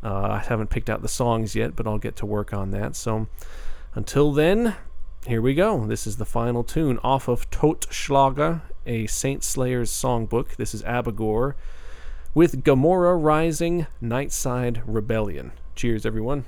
Uh, 0.05 0.29
I 0.31 0.39
haven't 0.39 0.71
picked 0.71 0.89
out 0.89 1.03
the 1.03 1.09
songs 1.09 1.57
yet, 1.57 1.75
but 1.75 1.85
I'll 1.85 1.99
get 1.99 2.15
to 2.17 2.27
work 2.27 2.53
on 2.53 2.71
that. 2.71 2.95
So 2.95 3.27
until 3.97 4.33
then, 4.33 4.77
here 5.27 5.43
we 5.43 5.55
go. 5.55 5.85
This 5.87 6.07
is 6.07 6.19
the 6.19 6.25
final 6.25 6.63
tune 6.63 7.01
off 7.03 7.27
of 7.27 7.51
Totschlager, 7.51 8.61
a 8.87 9.09
Saint 9.09 9.43
Slayer's 9.43 9.91
songbook. 9.91 10.55
This 10.55 10.75
is 10.75 10.85
Abigor 10.85 11.55
with 12.35 12.63
Gomorrha 12.63 13.21
Rising 13.21 13.89
Nightside 14.01 14.81
Rebellion. 14.87 15.51
Cheers, 15.75 16.07
everyone. 16.07 16.45